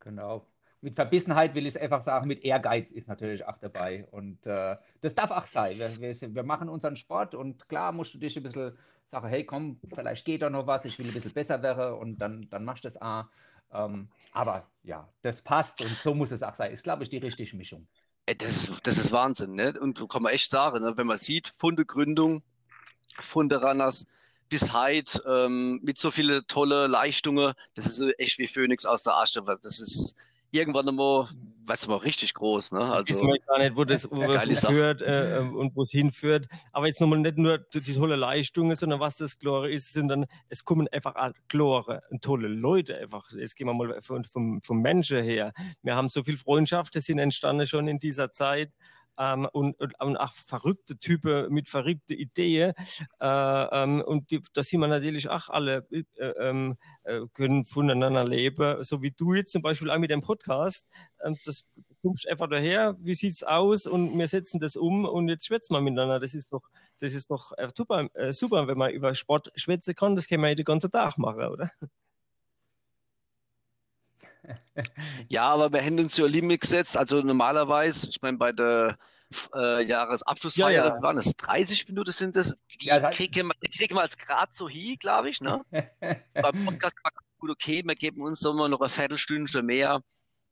Genau 0.00 0.46
mit 0.82 0.96
Verbissenheit 0.96 1.54
will 1.54 1.66
ich 1.66 1.80
einfach 1.80 2.02
sagen, 2.02 2.26
mit 2.26 2.44
Ehrgeiz 2.44 2.90
ist 2.90 3.08
natürlich 3.08 3.46
auch 3.46 3.56
dabei. 3.58 4.06
Und 4.10 4.44
äh, 4.46 4.76
das 5.00 5.14
darf 5.14 5.30
auch 5.30 5.46
sein. 5.46 5.78
Wir, 5.78 6.00
wir, 6.00 6.34
wir, 6.34 6.42
machen 6.42 6.68
unseren 6.68 6.96
Sport 6.96 7.34
und 7.34 7.68
klar 7.68 7.92
musst 7.92 8.14
du 8.14 8.18
dich 8.18 8.36
ein 8.36 8.42
bisschen 8.42 8.76
sagen, 9.06 9.28
hey 9.28 9.44
komm, 9.44 9.78
vielleicht 9.94 10.24
geht 10.24 10.42
da 10.42 10.50
noch 10.50 10.66
was, 10.66 10.84
ich 10.84 10.98
will 10.98 11.06
ein 11.06 11.12
bisschen 11.12 11.32
besser 11.32 11.62
werden 11.62 11.94
und 11.94 12.18
dann, 12.18 12.46
dann 12.50 12.64
machst 12.64 12.84
du 12.84 12.88
das 12.88 13.00
auch. 13.00 13.26
Ähm, 13.72 14.08
aber 14.32 14.66
ja, 14.82 15.08
das 15.22 15.40
passt 15.40 15.82
und 15.82 15.96
so 16.02 16.14
muss 16.14 16.32
es 16.32 16.42
auch 16.42 16.54
sein. 16.54 16.72
Ist, 16.72 16.82
glaube 16.82 17.04
ich, 17.04 17.10
die 17.10 17.18
richtige 17.18 17.56
Mischung. 17.56 17.86
Das 18.26 18.48
ist, 18.50 18.72
das 18.82 18.98
ist 18.98 19.12
Wahnsinn, 19.12 19.54
ne? 19.54 19.74
Und 19.80 20.08
kann 20.08 20.22
man 20.22 20.32
echt 20.32 20.50
sagen, 20.50 20.82
ne? 20.82 20.96
wenn 20.96 21.06
man 21.06 21.16
sieht, 21.16 21.54
von 21.58 21.76
der 21.76 21.84
Gründung, 21.84 22.42
von 23.18 23.48
der 23.48 23.62
Runners 23.62 24.06
bis 24.48 24.72
heute, 24.72 25.22
ähm, 25.26 25.80
mit 25.82 25.98
so 25.98 26.10
vielen 26.10 26.44
tolle 26.46 26.86
Leistungen, 26.86 27.54
das 27.74 27.86
ist 27.86 28.00
echt 28.18 28.38
wie 28.38 28.46
Phönix 28.46 28.84
aus 28.84 29.02
der 29.02 29.16
Asche. 29.16 29.42
Das 29.42 29.80
ist, 29.80 30.14
irgendwann 30.52 30.88
einmal, 30.88 31.28
weil 31.64 31.76
es 31.76 31.88
mal 31.88 31.96
richtig 31.96 32.34
groß, 32.34 32.72
ne? 32.72 32.80
Also, 32.80 33.14
ich 33.14 33.20
weiß 33.20 33.46
gar 33.46 33.58
nicht, 33.58 33.76
wo 33.76 33.84
das, 33.84 34.08
wo 34.10 34.22
es 34.22 34.42
hinführt 34.42 35.00
äh, 35.00 35.38
ähm, 35.38 35.56
und 35.56 35.74
wo 35.76 35.82
es 35.82 35.90
hinführt. 35.90 36.46
Aber 36.72 36.86
jetzt 36.86 37.00
nochmal 37.00 37.20
nicht 37.20 37.38
nur 37.38 37.58
die 37.58 37.80
tolle 37.80 38.16
Leistungen, 38.16 38.76
sondern 38.76 39.00
was 39.00 39.16
das 39.16 39.38
Glore 39.38 39.70
ist, 39.70 39.92
sondern 39.92 40.26
es 40.48 40.64
kommen 40.64 40.88
einfach 40.88 41.14
Glore 41.48 42.02
und 42.10 42.22
tolle 42.22 42.48
Leute 42.48 42.96
einfach. 42.98 43.30
Jetzt 43.32 43.56
gehen 43.56 43.66
wir 43.66 43.74
mal 43.74 44.00
vom, 44.00 44.24
vom, 44.24 44.60
vom 44.60 44.80
Menschen 44.80 45.22
her. 45.22 45.52
Wir 45.82 45.96
haben 45.96 46.08
so 46.08 46.22
viel 46.22 46.36
Freundschaft, 46.36 46.94
das 46.96 47.04
sind 47.04 47.18
entstanden 47.18 47.66
schon 47.66 47.88
in 47.88 47.98
dieser 47.98 48.32
Zeit 48.32 48.74
ähm, 49.18 49.48
und, 49.52 49.78
und, 49.80 50.16
auch 50.16 50.32
verrückte 50.32 50.98
Typen 50.98 51.52
mit 51.52 51.68
verrückten 51.68 52.14
Ideen. 52.14 52.72
Äh, 53.20 53.24
ähm, 53.72 54.02
und 54.02 54.30
die, 54.30 54.40
da 54.52 54.62
sind 54.62 54.80
wir 54.80 54.88
natürlich 54.88 55.28
auch 55.28 55.48
alle, 55.48 55.86
äh, 55.90 56.04
ähm, 56.18 56.76
äh, 57.04 57.20
können 57.32 57.64
voneinander 57.64 58.24
leben, 58.24 58.82
so 58.82 59.02
wie 59.02 59.10
du 59.10 59.34
jetzt 59.34 59.52
zum 59.52 59.62
Beispiel 59.62 59.90
auch 59.90 59.98
mit 59.98 60.10
dem 60.10 60.20
Podcast. 60.20 60.86
Ähm, 61.24 61.36
das 61.44 61.64
kommst 62.02 62.28
einfach 62.28 62.48
daher, 62.48 62.96
wie 63.00 63.14
sieht's 63.14 63.42
aus 63.42 63.86
und 63.86 64.18
wir 64.18 64.28
setzen 64.28 64.60
das 64.60 64.76
um 64.76 65.04
und 65.04 65.28
jetzt 65.28 65.46
schwätzen 65.46 65.74
wir 65.74 65.80
miteinander. 65.80 66.20
Das 66.20 66.34
ist 66.34 66.52
doch, 66.52 66.62
das 66.98 67.14
ist 67.14 67.30
doch 67.30 67.52
äh, 67.56 67.68
super, 67.74 68.08
äh, 68.14 68.32
super, 68.32 68.66
wenn 68.66 68.78
man 68.78 68.90
über 68.92 69.14
Sport 69.14 69.52
schwätzen 69.56 69.94
kann. 69.94 70.16
Das 70.16 70.26
können 70.26 70.42
wir 70.42 70.48
ja 70.50 70.54
den 70.54 70.64
ganzen 70.64 70.90
Tag 70.90 71.18
machen, 71.18 71.44
oder? 71.44 71.70
Ja, 75.28 75.50
aber 75.50 75.72
wir 75.72 75.82
haben 75.82 75.98
uns 75.98 76.16
ja 76.16 76.26
Limit 76.26 76.62
gesetzt. 76.62 76.96
Also 76.96 77.20
normalerweise, 77.20 78.08
ich 78.10 78.20
meine, 78.22 78.38
bei 78.38 78.52
der 78.52 78.98
äh, 79.54 79.84
Jahresabschlussfeier 79.84 80.70
ja, 80.70 80.86
ja. 80.96 81.02
waren 81.02 81.18
es 81.18 81.34
30 81.36 81.88
Minuten 81.88 82.12
sind 82.12 82.36
das. 82.36 82.56
Die 82.80 82.86
ja, 82.86 83.10
kriegen, 83.10 83.48
wir, 83.48 83.70
kriegen 83.70 83.94
wir 83.94 84.02
als 84.02 84.16
gerade 84.16 84.52
so 84.52 84.68
hin, 84.68 84.96
glaube 84.98 85.30
ich. 85.30 85.40
Ne? 85.40 85.62
Beim 86.34 86.64
Podcast 86.64 86.94
war 87.02 87.12
gut 87.38 87.50
okay, 87.50 87.82
wir 87.84 87.94
geben 87.94 88.22
uns 88.22 88.44
immer 88.44 88.68
noch 88.68 88.80
eine 88.80 88.88
Viertelstunde 88.88 89.62
mehr, 89.62 90.02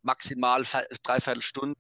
maximal 0.03 0.65
dreiviertel 1.03 1.43
Stunde. 1.43 1.79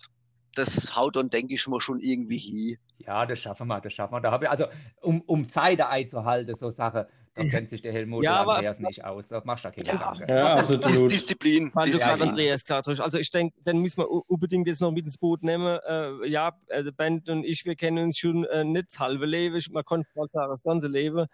Das 0.54 0.96
haut 0.96 1.16
dann, 1.16 1.28
denke 1.28 1.54
ich 1.54 1.66
mal, 1.68 1.80
schon 1.80 2.00
irgendwie 2.00 2.38
hin. 2.38 2.78
Ja, 2.98 3.24
das 3.24 3.38
schaffen 3.38 3.68
wir, 3.68 3.80
das 3.80 3.94
schaffen 3.94 4.14
wir. 4.14 4.20
Da 4.20 4.30
habe 4.30 4.44
ich, 4.44 4.50
also, 4.50 4.66
um, 5.00 5.20
um 5.22 5.48
Zeit 5.48 5.80
einzuhalten, 5.80 6.54
so 6.56 6.70
Sache, 6.70 7.08
da 7.44 7.48
kennt 7.48 7.70
sich 7.70 7.82
der 7.82 7.92
Helmut 7.92 8.24
ja, 8.24 8.42
Andreas 8.42 8.78
aber, 8.78 8.88
nicht 8.88 9.04
aus. 9.04 9.28
Das 9.28 9.44
machst 9.44 9.64
du 9.64 9.70
keine 9.70 9.92
Gedanken. 9.92 10.28
Ja, 10.28 10.56
absolut. 10.56 11.10
Disziplin. 11.10 11.70
Weil 11.74 11.90
das 11.90 12.06
hat 12.06 12.20
Andreas 12.20 12.64
gesagt 12.64 12.88
Also 12.88 13.18
ich 13.18 13.30
denke, 13.30 13.56
dann 13.64 13.78
müssen 13.78 13.98
wir 13.98 14.10
unbedingt 14.10 14.66
jetzt 14.66 14.80
noch 14.80 14.90
mit 14.92 15.04
ins 15.04 15.18
Boot 15.18 15.42
nehmen. 15.42 15.78
Äh, 15.86 16.26
ja, 16.28 16.52
äh, 16.68 16.84
Band 16.92 17.28
und 17.28 17.44
ich, 17.44 17.64
wir 17.64 17.76
kennen 17.76 18.04
uns 18.04 18.18
schon 18.18 18.44
äh, 18.44 18.64
nicht 18.64 18.88
das 18.90 19.00
halbe 19.00 19.26
Leben. 19.26 19.60
Man 19.70 19.84
konnte 19.84 20.08
mal 20.14 20.28
sagen, 20.28 20.50
das 20.50 20.62
ganze 20.62 20.88
Leben. 20.88 21.26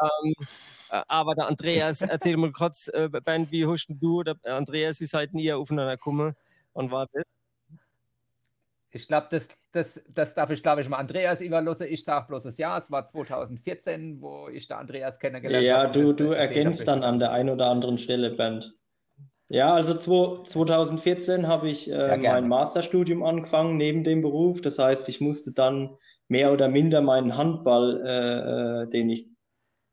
Ähm, 0.00 0.34
äh, 0.90 1.02
aber 1.08 1.34
der 1.34 1.46
Andreas, 1.46 2.00
erzähl 2.02 2.36
mal 2.36 2.52
kurz, 2.52 2.88
äh, 2.88 3.08
Band, 3.08 3.50
wie 3.52 3.66
hast 3.66 3.86
du 3.88 4.20
oder 4.20 4.36
Andreas, 4.44 5.00
wie 5.00 5.06
seid 5.06 5.32
ihr 5.34 5.58
aufeinander 5.58 5.96
gekommen? 5.96 6.34
Und 6.72 6.90
war 6.90 7.06
das? 7.12 7.24
Ich 8.92 9.06
glaube, 9.06 9.28
das, 9.30 9.48
das, 9.72 10.02
das 10.08 10.34
darf 10.34 10.50
ich, 10.50 10.62
glaube 10.62 10.80
ich, 10.80 10.88
mal 10.88 10.98
Andreas 10.98 11.40
überlassen. 11.40 11.86
Ich 11.88 12.04
sage 12.04 12.26
bloß 12.28 12.42
das 12.42 12.58
Jahr. 12.58 12.78
Es 12.78 12.90
war 12.90 13.08
2014, 13.08 14.20
wo 14.20 14.48
ich 14.48 14.66
da 14.66 14.78
Andreas 14.78 15.18
kennengelernt 15.20 15.68
habe. 15.68 15.86
Ja, 15.86 15.86
du, 15.86 16.12
du 16.12 16.32
ergänzt 16.32 16.88
dann 16.88 17.04
an 17.04 17.20
der 17.20 17.30
einen 17.30 17.50
oder 17.50 17.66
anderen 17.68 17.98
Stelle, 17.98 18.30
Bernd. 18.30 18.74
Ja, 19.48 19.72
also 19.72 19.94
2014 19.94 21.48
habe 21.48 21.68
ich 21.68 21.90
äh, 21.90 21.94
ja, 21.94 22.16
mein 22.16 22.48
Masterstudium 22.48 23.24
angefangen 23.24 23.76
neben 23.76 24.04
dem 24.04 24.22
Beruf. 24.22 24.60
Das 24.60 24.78
heißt, 24.78 25.08
ich 25.08 25.20
musste 25.20 25.52
dann 25.52 25.96
mehr 26.28 26.52
oder 26.52 26.68
minder 26.68 27.00
meinen 27.00 27.36
Handball, 27.36 28.00
äh, 28.06 28.82
äh 28.84 28.88
den 28.88 29.10
ich 29.10 29.26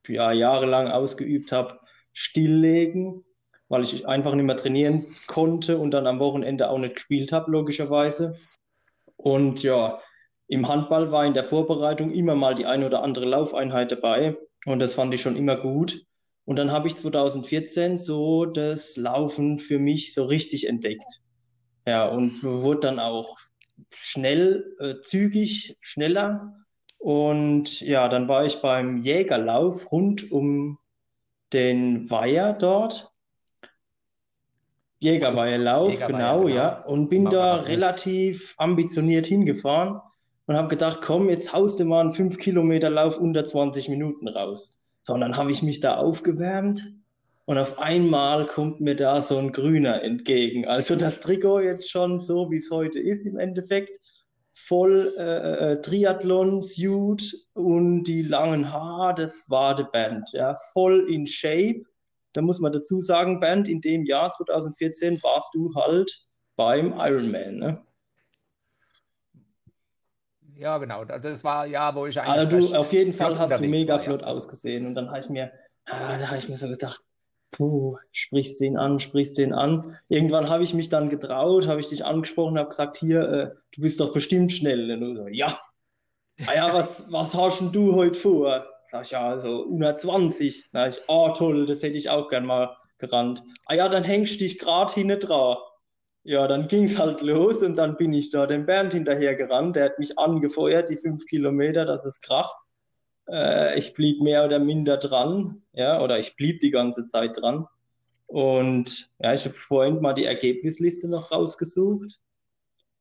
ja, 0.08 0.32
jahrelang 0.32 0.88
ausgeübt 0.88 1.52
habe, 1.52 1.80
stilllegen, 2.14 3.26
weil 3.68 3.84
ich 3.84 4.08
einfach 4.08 4.36
nicht 4.36 4.46
mehr 4.46 4.58
trainieren 4.58 5.16
konnte 5.28 5.78
und 5.78 5.92
dann 5.92 6.08
am 6.08 6.20
Wochenende 6.20 6.70
auch 6.70 6.78
nicht 6.78 6.96
gespielt 6.96 7.32
habe, 7.32 7.52
logischerweise. 7.52 8.40
Und 9.18 9.64
ja, 9.64 10.00
im 10.48 10.68
Handball 10.68 11.12
war 11.12 11.26
in 11.26 11.34
der 11.34 11.44
Vorbereitung 11.44 12.12
immer 12.12 12.36
mal 12.36 12.56
die 12.56 12.66
eine 12.66 12.86
oder 12.86 13.04
andere 13.04 13.26
Laufeinheit 13.26 13.92
dabei 13.92 14.38
und 14.66 14.80
das 14.80 14.94
fand 14.94 15.14
ich 15.14 15.22
schon 15.22 15.36
immer 15.36 15.58
gut. 15.58 16.06
Und 16.46 16.56
dann 16.56 16.72
habe 16.72 16.88
ich 16.88 16.96
2014 16.96 17.98
so 17.98 18.46
das 18.46 18.96
Laufen 18.96 19.60
für 19.60 19.80
mich 19.80 20.14
so 20.14 20.26
richtig 20.26 20.68
entdeckt. 20.68 21.22
Ja, 21.86 22.08
und 22.08 22.42
wurde 22.44 22.82
dann 22.82 23.00
auch 23.00 23.38
schnell, 23.92 24.74
äh, 24.80 25.02
zügig, 25.02 25.78
schneller. 25.82 26.54
Und 26.98 27.82
ja, 27.82 28.08
dann 28.08 28.30
war 28.30 28.46
ich 28.46 28.62
beim 28.62 28.98
Jägerlauf 28.98 29.92
rund 29.92 30.32
um 30.32 30.80
den 31.54 32.10
Weiher 32.10 32.54
dort 32.54 33.12
Jägerweiherlauf, 35.00 35.92
Jägerweiher, 35.92 36.08
genau, 36.08 36.44
genau, 36.44 36.56
ja. 36.56 36.82
Und 36.84 37.10
bin 37.10 37.26
da 37.26 37.58
relativ 37.58 38.56
ambitioniert 38.58 39.28
hingefahren 39.28 40.02
und 40.48 40.56
habe 40.56 40.70
gedacht, 40.70 41.00
komm, 41.02 41.30
jetzt 41.30 41.54
haust 41.54 41.80
du 41.80 41.86
mal 41.86 42.02
einen 42.02 42.14
5 42.14 42.38
Kilometer 42.38 42.90
Lauf 42.90 43.18
unter 43.18 43.46
20 43.46 43.90
Minuten 43.90 44.28
raus. 44.28 44.78
So, 45.04 45.14
und 45.14 45.22
dann 45.22 45.38
habe 45.38 45.52
ich 45.52 45.62
mich 45.62 45.80
da 45.80 45.98
aufgewärmt 45.98 46.84
und 47.46 47.58
auf 47.58 47.80
einmal 47.80 48.46
kommt 48.46 48.82
mir 48.82 48.96
da 48.96 49.22
so 49.22 49.38
ein 49.38 49.52
Grüner 49.52 50.02
entgegen. 50.02 50.68
Also 50.68 50.96
das 50.96 51.20
Trikot 51.22 51.62
jetzt 51.62 51.90
schon 51.90 52.20
so, 52.20 52.50
wie 52.52 52.58
es 52.58 52.70
heute 52.72 53.00
ist 53.00 53.26
im 53.26 53.38
Endeffekt. 53.38 54.00
Voll 54.54 55.14
äh, 55.18 55.74
äh 55.74 55.82
Triathlon-Suit 55.82 57.48
und 57.54 58.04
die 58.04 58.24
langen 58.24 58.74
Haare, 58.74 59.14
das 59.14 59.50
war 59.50 59.76
die 59.76 59.86
Band. 59.94 60.26
Ja, 60.34 60.58
voll 60.74 61.08
in 61.10 61.28
Shape 61.28 61.84
da 62.38 62.44
muss 62.44 62.60
man 62.60 62.72
dazu 62.72 63.02
sagen, 63.02 63.40
Band, 63.40 63.68
in 63.68 63.82
dem 63.82 64.06
Jahr 64.06 64.30
2014 64.30 65.24
warst 65.24 65.56
du 65.56 65.74
halt 65.74 66.24
beim 66.56 66.94
Ironman, 66.96 67.56
ne? 67.56 67.84
Ja, 70.56 70.78
genau. 70.78 71.04
Das 71.04 71.44
war 71.44 71.66
ja, 71.66 71.96
wo 71.96 72.06
ich 72.06 72.20
eigentlich. 72.20 72.60
Also 72.60 72.74
du, 72.74 72.78
auf 72.78 72.94
jeden 72.94 73.12
Fall 73.12 73.40
hast 73.40 73.60
du 73.60 73.68
mega 73.68 73.94
war, 73.94 74.00
flott 74.00 74.22
ja. 74.22 74.28
ausgesehen. 74.28 74.86
Und 74.86 74.94
dann 74.94 75.10
habe 75.10 75.20
ich 75.20 75.30
mir, 75.30 75.52
ah, 75.86 76.18
da 76.20 76.28
habe 76.28 76.38
ich 76.38 76.48
mir 76.48 76.58
so 76.58 76.68
gedacht, 76.68 77.02
puh, 77.52 77.98
sprichst 78.12 78.62
den 78.62 78.78
an, 78.78 79.00
sprichst 79.00 79.40
den 79.40 79.52
an. 79.52 79.98
Irgendwann 80.08 80.48
habe 80.48 80.64
ich 80.64 80.76
mich 80.76 80.90
dann 80.90 81.10
getraut, 81.10 81.66
habe 81.66 81.80
ich 81.80 81.90
dich 81.90 82.06
angesprochen, 82.06 82.60
habe 82.60 82.70
gesagt, 82.70 82.98
hier, 82.98 83.22
äh, 83.22 83.56
du 83.74 83.82
bist 83.82 84.00
doch 84.00 84.14
bestimmt 84.14 84.52
schnell. 84.52 84.92
Und 84.92 85.02
du 85.02 85.16
so, 85.16 85.28
ja. 85.28 85.60
Ah 86.46 86.54
ja, 86.54 86.72
was, 86.72 87.12
was 87.12 87.34
hast 87.34 87.62
denn 87.62 87.72
du 87.72 87.96
heute 87.96 88.20
vor? 88.20 88.64
Sag 88.90 89.04
ich, 89.04 89.12
ja, 89.12 89.40
so 89.40 89.66
120. 89.66 90.70
Da 90.72 90.88
ich, 90.88 91.02
oh 91.08 91.30
toll, 91.34 91.66
das 91.66 91.84
hätte 91.84 91.98
ich 91.98 92.10
auch 92.10 92.30
gern 92.30 92.46
mal 92.46 92.76
gerannt. 92.98 93.44
Ah 93.66 93.76
ja, 93.76 93.90
dann 93.90 94.04
hängst 94.04 94.36
du 94.36 94.40
dich 94.40 94.60
gerade 94.60 94.94
hinten 94.94 95.20
dran. 95.20 95.58
Ja, 96.24 96.48
dann 96.48 96.68
ging 96.68 96.86
es 96.86 96.98
halt 96.98 97.22
los 97.22 97.64
und 97.64 97.76
dann 97.78 97.96
bin 97.98 98.14
ich 98.14 98.32
da 98.32 98.48
dem 98.48 98.66
Bernd 98.66 98.94
hinterher 98.94 99.36
gerannt. 99.36 99.76
Der 99.76 99.86
hat 99.86 100.00
mich 100.00 100.18
angefeuert, 100.18 100.90
die 100.90 100.98
fünf 100.98 101.26
Kilometer, 101.26 101.86
dass 101.86 102.06
es 102.06 102.22
kracht. 102.22 102.56
Äh, 103.30 103.78
ich 103.78 103.94
blieb 103.94 104.22
mehr 104.22 104.46
oder 104.46 104.60
minder 104.60 104.98
dran, 104.98 105.62
ja, 105.74 106.02
oder 106.02 106.20
ich 106.20 106.36
blieb 106.36 106.60
die 106.60 106.72
ganze 106.72 107.08
Zeit 107.08 107.38
dran. 107.38 107.68
Und 108.26 109.10
ja, 109.20 109.34
ich 109.34 109.46
habe 109.46 109.56
vorhin 109.56 110.02
mal 110.02 110.14
die 110.14 110.26
Ergebnisliste 110.26 111.10
noch 111.10 111.32
rausgesucht. 111.32 112.20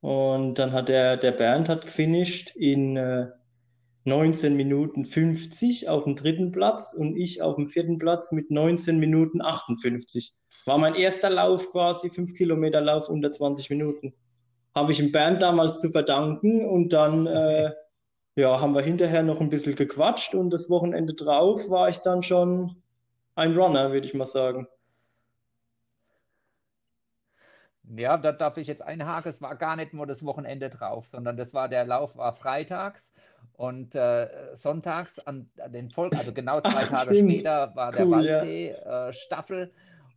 Und 0.00 0.54
dann 0.58 0.72
hat 0.72 0.88
der, 0.88 1.16
der 1.16 1.32
Bernd 1.32 1.68
hat 1.68 1.84
gefinisht 1.84 2.54
in 2.54 2.96
äh, 2.96 3.28
19 4.06 4.54
Minuten 4.54 5.04
50 5.04 5.88
auf 5.88 6.04
dem 6.04 6.14
dritten 6.14 6.52
Platz 6.52 6.94
und 6.96 7.16
ich 7.16 7.42
auf 7.42 7.56
dem 7.56 7.68
vierten 7.68 7.98
Platz 7.98 8.32
mit 8.32 8.50
19 8.50 8.98
Minuten 8.98 9.42
58. 9.42 10.34
War 10.64 10.78
mein 10.78 10.94
erster 10.94 11.28
Lauf 11.28 11.70
quasi, 11.70 12.08
5 12.08 12.34
Kilometer 12.34 12.80
Lauf 12.80 13.08
unter 13.08 13.32
20 13.32 13.70
Minuten. 13.70 14.14
Habe 14.74 14.92
ich 14.92 14.98
dem 14.98 15.12
Bernd 15.12 15.42
damals 15.42 15.80
zu 15.80 15.90
verdanken 15.90 16.64
und 16.64 16.92
dann 16.92 17.26
äh, 17.26 17.72
ja, 18.36 18.60
haben 18.60 18.74
wir 18.74 18.82
hinterher 18.82 19.22
noch 19.22 19.40
ein 19.40 19.50
bisschen 19.50 19.74
gequatscht 19.74 20.34
und 20.34 20.50
das 20.50 20.70
Wochenende 20.70 21.14
drauf 21.14 21.68
war 21.70 21.88
ich 21.88 21.98
dann 21.98 22.22
schon 22.22 22.76
ein 23.34 23.56
Runner, 23.56 23.92
würde 23.92 24.06
ich 24.06 24.14
mal 24.14 24.26
sagen. 24.26 24.68
Ja, 27.94 28.16
da 28.16 28.32
darf 28.32 28.56
ich 28.56 28.66
jetzt 28.66 28.82
einhaken. 28.82 29.30
Es 29.30 29.42
war 29.42 29.54
gar 29.56 29.76
nicht 29.76 29.94
nur 29.94 30.06
das 30.06 30.24
Wochenende 30.24 30.70
drauf, 30.70 31.06
sondern 31.06 31.36
das 31.36 31.54
war 31.54 31.68
der 31.68 31.84
Lauf 31.84 32.16
war 32.16 32.32
freitags 32.34 33.12
und 33.54 33.94
äh, 33.94 34.28
sonntags 34.54 35.18
an, 35.20 35.48
an, 35.62 35.72
den 35.72 35.90
Volk, 35.90 36.16
also 36.16 36.32
genau 36.32 36.60
zwei 36.60 36.82
Ach, 36.82 36.88
Tage 36.88 37.14
stimmt. 37.14 37.32
später 37.32 37.74
war 37.74 37.92
der 37.92 38.10
Waldsee 38.10 38.72
ja. 38.72 39.08
äh, 39.08 39.12
Staffel 39.12 39.72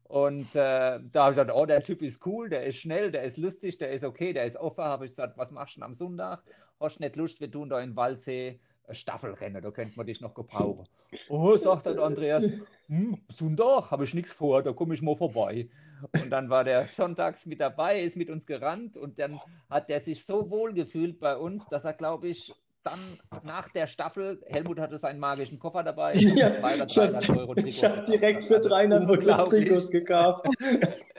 und 0.09 0.55
äh, 0.55 0.99
da 1.11 1.23
habe 1.23 1.31
ich 1.31 1.37
gesagt, 1.37 1.51
oh, 1.53 1.67
der 1.67 1.83
Typ 1.83 2.01
ist 2.01 2.25
cool, 2.25 2.49
der 2.49 2.65
ist 2.65 2.77
schnell, 2.77 3.11
der 3.11 3.23
ist 3.23 3.37
lustig, 3.37 3.77
der 3.77 3.91
ist 3.91 4.03
okay, 4.03 4.33
der 4.33 4.45
ist 4.45 4.57
offen. 4.57 4.83
Habe 4.83 5.05
ich 5.05 5.11
gesagt, 5.11 5.37
was 5.37 5.51
machst 5.51 5.77
du 5.77 5.83
am 5.83 5.93
Sonntag? 5.93 6.41
Hast 6.79 6.99
nicht 6.99 7.15
Lust, 7.15 7.39
wir 7.39 7.51
tun 7.51 7.69
da 7.69 7.79
in 7.79 7.95
Waldsee 7.95 8.59
Staffelrennen, 8.89 9.61
da 9.61 9.69
könnte 9.69 9.95
man 9.97 10.07
dich 10.07 10.19
noch 10.19 10.33
gebrauchen. 10.33 10.87
Oh, 11.27 11.57
sagt 11.57 11.87
dann 11.87 11.97
Andreas, 11.97 12.53
hm, 12.87 13.17
Sonntag 13.29 13.89
habe 13.89 14.03
ich 14.03 14.13
nichts 14.13 14.31
vor, 14.31 14.61
da 14.61 14.73
komme 14.73 14.93
ich 14.93 15.01
mal 15.01 15.15
vorbei. 15.15 15.67
Und 16.13 16.29
dann 16.29 16.49
war 16.49 16.63
der 16.63 16.85
sonntags 16.85 17.45
mit 17.45 17.59
dabei, 17.59 18.01
ist 18.01 18.15
mit 18.15 18.29
uns 18.29 18.45
gerannt 18.45 18.97
und 18.97 19.19
dann 19.19 19.39
hat 19.69 19.89
der 19.89 19.99
sich 19.99 20.25
so 20.25 20.49
wohl 20.49 20.73
gefühlt 20.73 21.19
bei 21.19 21.35
uns, 21.35 21.67
dass 21.67 21.85
er, 21.85 21.93
glaube 21.93 22.27
ich, 22.27 22.53
dann 22.83 23.19
nach 23.43 23.69
der 23.69 23.87
Staffel, 23.87 24.41
Helmut 24.47 24.79
hatte 24.79 24.97
seinen 24.97 25.19
magischen 25.19 25.59
Koffer 25.59 25.83
dabei. 25.83 26.13
Ja, 26.13 26.49
ich 26.85 26.97
habe 26.97 27.97
hab 27.97 28.05
direkt 28.05 28.45
für 28.45 28.59
300 28.59 29.01
also, 29.01 29.13
Euro 29.13 29.43
Trikots 29.45 29.91
gekauft. 29.91 30.45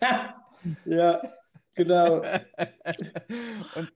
ja, 0.87 1.21
genau. 1.75 2.23
und, 3.75 3.93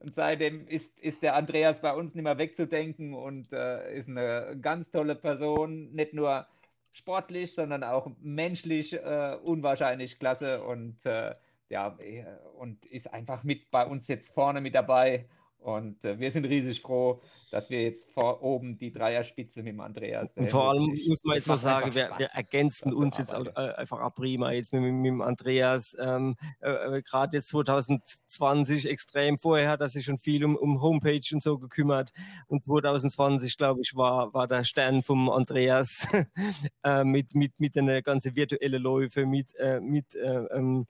und, 0.00 0.14
seitdem 0.14 0.66
ist, 0.66 0.98
ist 0.98 1.22
der 1.22 1.36
Andreas 1.36 1.80
bei 1.80 1.94
uns 1.94 2.14
nicht 2.14 2.24
mehr 2.24 2.38
wegzudenken 2.38 3.14
und 3.14 3.52
äh, 3.52 3.96
ist 3.96 4.08
eine 4.08 4.56
ganz 4.60 4.90
tolle 4.90 5.14
Person, 5.14 5.92
nicht 5.92 6.14
nur 6.14 6.46
sportlich, 6.94 7.54
sondern 7.54 7.84
auch 7.84 8.10
menschlich 8.20 8.94
äh, 8.94 9.36
unwahrscheinlich 9.46 10.18
klasse. 10.18 10.62
Und 10.62 11.04
äh, 11.04 11.32
ja, 11.68 11.96
äh, 11.98 12.24
und 12.58 12.84
ist 12.86 13.12
einfach 13.12 13.42
mit 13.42 13.70
bei 13.70 13.84
uns 13.84 14.08
jetzt 14.08 14.32
vorne 14.32 14.60
mit 14.60 14.74
dabei 14.74 15.26
und 15.64 16.04
äh, 16.04 16.18
wir 16.18 16.30
sind 16.30 16.44
riesig 16.44 16.82
froh, 16.82 17.22
dass 17.50 17.70
wir 17.70 17.82
jetzt 17.82 18.10
vor 18.12 18.42
oben 18.42 18.76
die 18.76 18.92
Dreierspitze 18.92 19.62
mit 19.62 19.72
dem 19.72 19.80
Andreas. 19.80 20.34
Und 20.34 20.50
vor 20.50 20.68
allem 20.68 20.90
muss 21.08 21.24
man 21.24 21.36
jetzt 21.36 21.46
mal 21.46 21.56
sagen, 21.56 21.94
wir, 21.94 22.10
wir, 22.18 22.26
ergänzen 22.34 22.92
uns 22.92 23.16
jetzt 23.16 23.34
auch, 23.34 23.46
äh, 23.46 23.72
einfach 23.76 24.02
auch 24.02 24.14
prima 24.14 24.52
jetzt 24.52 24.74
mit, 24.74 24.82
mit, 24.82 25.06
dem 25.06 25.22
Andreas. 25.22 25.96
Ähm, 25.98 26.36
äh, 26.60 26.98
äh 26.98 27.02
Gerade 27.02 27.38
jetzt 27.38 27.48
2020 27.48 28.90
extrem. 28.90 29.38
Vorher 29.38 29.70
hat 29.70 29.80
er 29.80 29.88
sich 29.88 30.04
schon 30.04 30.18
viel 30.18 30.44
um, 30.44 30.54
um 30.54 30.82
Homepage 30.82 31.22
und 31.32 31.42
so 31.42 31.56
gekümmert. 31.56 32.12
Und 32.46 32.62
2020, 32.62 33.56
glaube 33.56 33.80
ich, 33.80 33.96
war, 33.96 34.34
war 34.34 34.46
der 34.46 34.64
Stern 34.64 35.02
vom 35.02 35.30
Andreas 35.30 36.06
äh, 36.84 37.04
mit, 37.04 37.34
mit, 37.34 37.58
mit 37.58 37.74
den 37.74 38.02
ganzen 38.02 38.36
virtuellen 38.36 38.82
Läufe, 38.82 39.24
mit, 39.24 39.54
äh, 39.54 39.80
mit 39.80 40.14
ähm, 40.22 40.84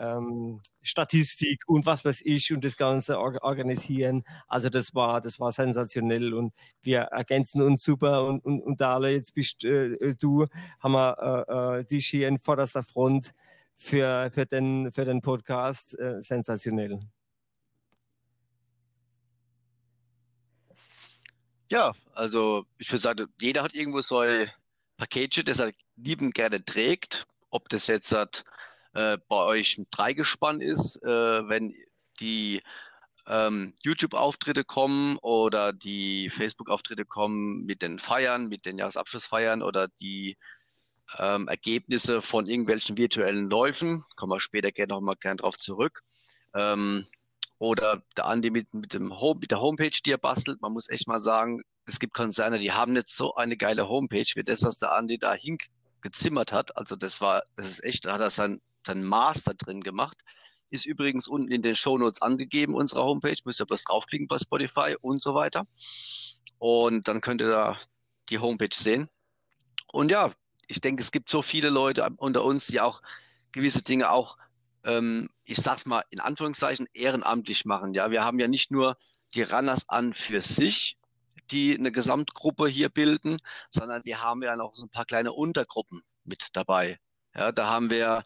ähm, 0.00 0.60
Statistik 0.82 1.68
und 1.68 1.86
was 1.86 2.04
weiß 2.04 2.22
ich 2.24 2.52
und 2.52 2.64
das 2.64 2.76
Ganze 2.76 3.20
organisieren. 3.20 4.24
Also 4.48 4.68
das 4.70 4.94
war, 4.94 5.20
das 5.20 5.38
war 5.38 5.52
sensationell 5.52 6.34
und 6.34 6.52
wir 6.82 7.00
ergänzen 7.00 7.62
uns 7.62 7.84
super 7.84 8.24
und, 8.24 8.44
und, 8.44 8.60
und 8.62 8.80
Dale, 8.80 9.12
jetzt 9.12 9.34
bist 9.34 9.64
äh, 9.64 10.14
du, 10.18 10.46
haben 10.80 10.92
wir 10.92 11.46
äh, 11.48 11.80
äh, 11.80 11.84
dich 11.84 12.06
hier 12.06 12.28
in 12.28 12.38
vorderster 12.38 12.82
Front 12.82 13.32
für, 13.76 14.30
für, 14.32 14.46
den, 14.46 14.90
für 14.92 15.04
den 15.04 15.22
Podcast. 15.22 15.98
Äh, 15.98 16.22
sensationell. 16.22 17.00
Ja, 21.70 21.92
also 22.14 22.66
ich 22.78 22.90
würde 22.90 23.00
sagen, 23.00 23.26
jeder 23.40 23.62
hat 23.62 23.74
irgendwo 23.74 24.00
so 24.00 24.18
ein 24.18 24.50
Paketchen, 24.96 25.44
das 25.44 25.60
er 25.60 25.72
liebend 25.96 26.34
gerne 26.34 26.64
trägt. 26.64 27.26
Ob 27.50 27.68
das 27.68 27.86
jetzt 27.86 28.12
hat, 28.12 28.44
äh, 28.94 29.18
bei 29.28 29.36
euch 29.36 29.78
ein 29.78 29.86
Dreigespann 29.90 30.60
ist, 30.60 30.96
äh, 31.02 31.48
wenn 31.48 31.74
die 32.20 32.62
ähm, 33.26 33.74
YouTube-Auftritte 33.82 34.64
kommen 34.64 35.16
oder 35.18 35.72
die 35.72 36.28
Facebook-Auftritte 36.28 37.04
kommen 37.04 37.64
mit 37.64 37.82
den 37.82 37.98
Feiern, 37.98 38.48
mit 38.48 38.66
den 38.66 38.78
Jahresabschlussfeiern 38.78 39.62
oder 39.62 39.88
die 39.88 40.36
ähm, 41.18 41.48
Ergebnisse 41.48 42.22
von 42.22 42.46
irgendwelchen 42.46 42.96
virtuellen 42.96 43.48
Läufen, 43.48 44.04
kommen 44.16 44.32
wir 44.32 44.40
später 44.40 44.72
gerne 44.72 44.94
noch 44.94 45.00
mal 45.00 45.16
gern 45.16 45.36
drauf 45.36 45.56
zurück. 45.56 46.00
Ähm, 46.54 47.06
oder 47.58 48.02
der 48.16 48.26
Andi 48.26 48.50
mit, 48.50 48.72
mit, 48.72 48.94
dem 48.94 49.20
Home, 49.20 49.40
mit 49.40 49.50
der 49.50 49.60
Homepage, 49.60 49.90
die 50.04 50.12
er 50.12 50.18
bastelt. 50.18 50.62
Man 50.62 50.72
muss 50.72 50.88
echt 50.88 51.06
mal 51.06 51.18
sagen, 51.18 51.62
es 51.84 52.00
gibt 52.00 52.14
Konzerne, 52.14 52.58
die 52.58 52.72
haben 52.72 52.94
nicht 52.94 53.10
so 53.10 53.34
eine 53.34 53.56
geile 53.56 53.88
Homepage 53.88 54.26
wie 54.34 54.42
das, 54.42 54.62
was 54.62 54.78
der 54.78 54.92
Andi 54.92 55.18
da 55.18 55.34
hingezimmert 55.34 56.52
hat. 56.52 56.76
Also 56.76 56.96
das 56.96 57.20
war, 57.20 57.42
das 57.56 57.66
ist 57.66 57.84
echt, 57.84 58.06
da 58.06 58.14
hat 58.14 58.20
er 58.20 58.30
sein 58.30 58.60
sein 58.86 59.04
Master 59.04 59.54
drin 59.54 59.82
gemacht. 59.82 60.18
Ist 60.70 60.86
übrigens 60.86 61.26
unten 61.26 61.50
in 61.50 61.62
den 61.62 61.74
Show 61.74 61.98
Notes 61.98 62.22
angegeben, 62.22 62.74
unsere 62.74 63.02
Homepage. 63.02 63.36
Müsst 63.44 63.60
ihr 63.60 63.66
bloß 63.66 63.84
draufklicken 63.84 64.28
bei 64.28 64.38
Spotify 64.38 64.96
und 65.00 65.20
so 65.20 65.34
weiter. 65.34 65.66
Und 66.58 67.08
dann 67.08 67.20
könnt 67.20 67.40
ihr 67.40 67.50
da 67.50 67.76
die 68.28 68.38
Homepage 68.38 68.74
sehen. 68.74 69.08
Und 69.92 70.10
ja, 70.10 70.30
ich 70.68 70.80
denke, 70.80 71.02
es 71.02 71.10
gibt 71.10 71.30
so 71.30 71.42
viele 71.42 71.68
Leute 71.68 72.08
unter 72.18 72.44
uns, 72.44 72.68
die 72.68 72.80
auch 72.80 73.02
gewisse 73.52 73.82
Dinge 73.82 74.10
auch, 74.10 74.36
ähm, 74.84 75.28
ich 75.44 75.56
sag's 75.56 75.86
mal 75.86 76.04
in 76.10 76.20
Anführungszeichen, 76.20 76.86
ehrenamtlich 76.92 77.64
machen. 77.64 77.92
Ja, 77.92 78.10
wir 78.10 78.24
haben 78.24 78.38
ja 78.38 78.46
nicht 78.46 78.70
nur 78.70 78.96
die 79.34 79.42
Runners 79.42 79.88
an 79.88 80.14
für 80.14 80.40
sich, 80.40 80.96
die 81.50 81.76
eine 81.76 81.90
Gesamtgruppe 81.90 82.68
hier 82.68 82.88
bilden, 82.88 83.38
sondern 83.70 84.04
wir 84.04 84.22
haben 84.22 84.42
ja 84.42 84.56
noch 84.56 84.74
so 84.74 84.84
ein 84.84 84.90
paar 84.90 85.04
kleine 85.04 85.32
Untergruppen 85.32 86.02
mit 86.24 86.48
dabei. 86.52 86.98
Ja, 87.34 87.52
da 87.52 87.68
haben 87.68 87.90
wir 87.90 88.22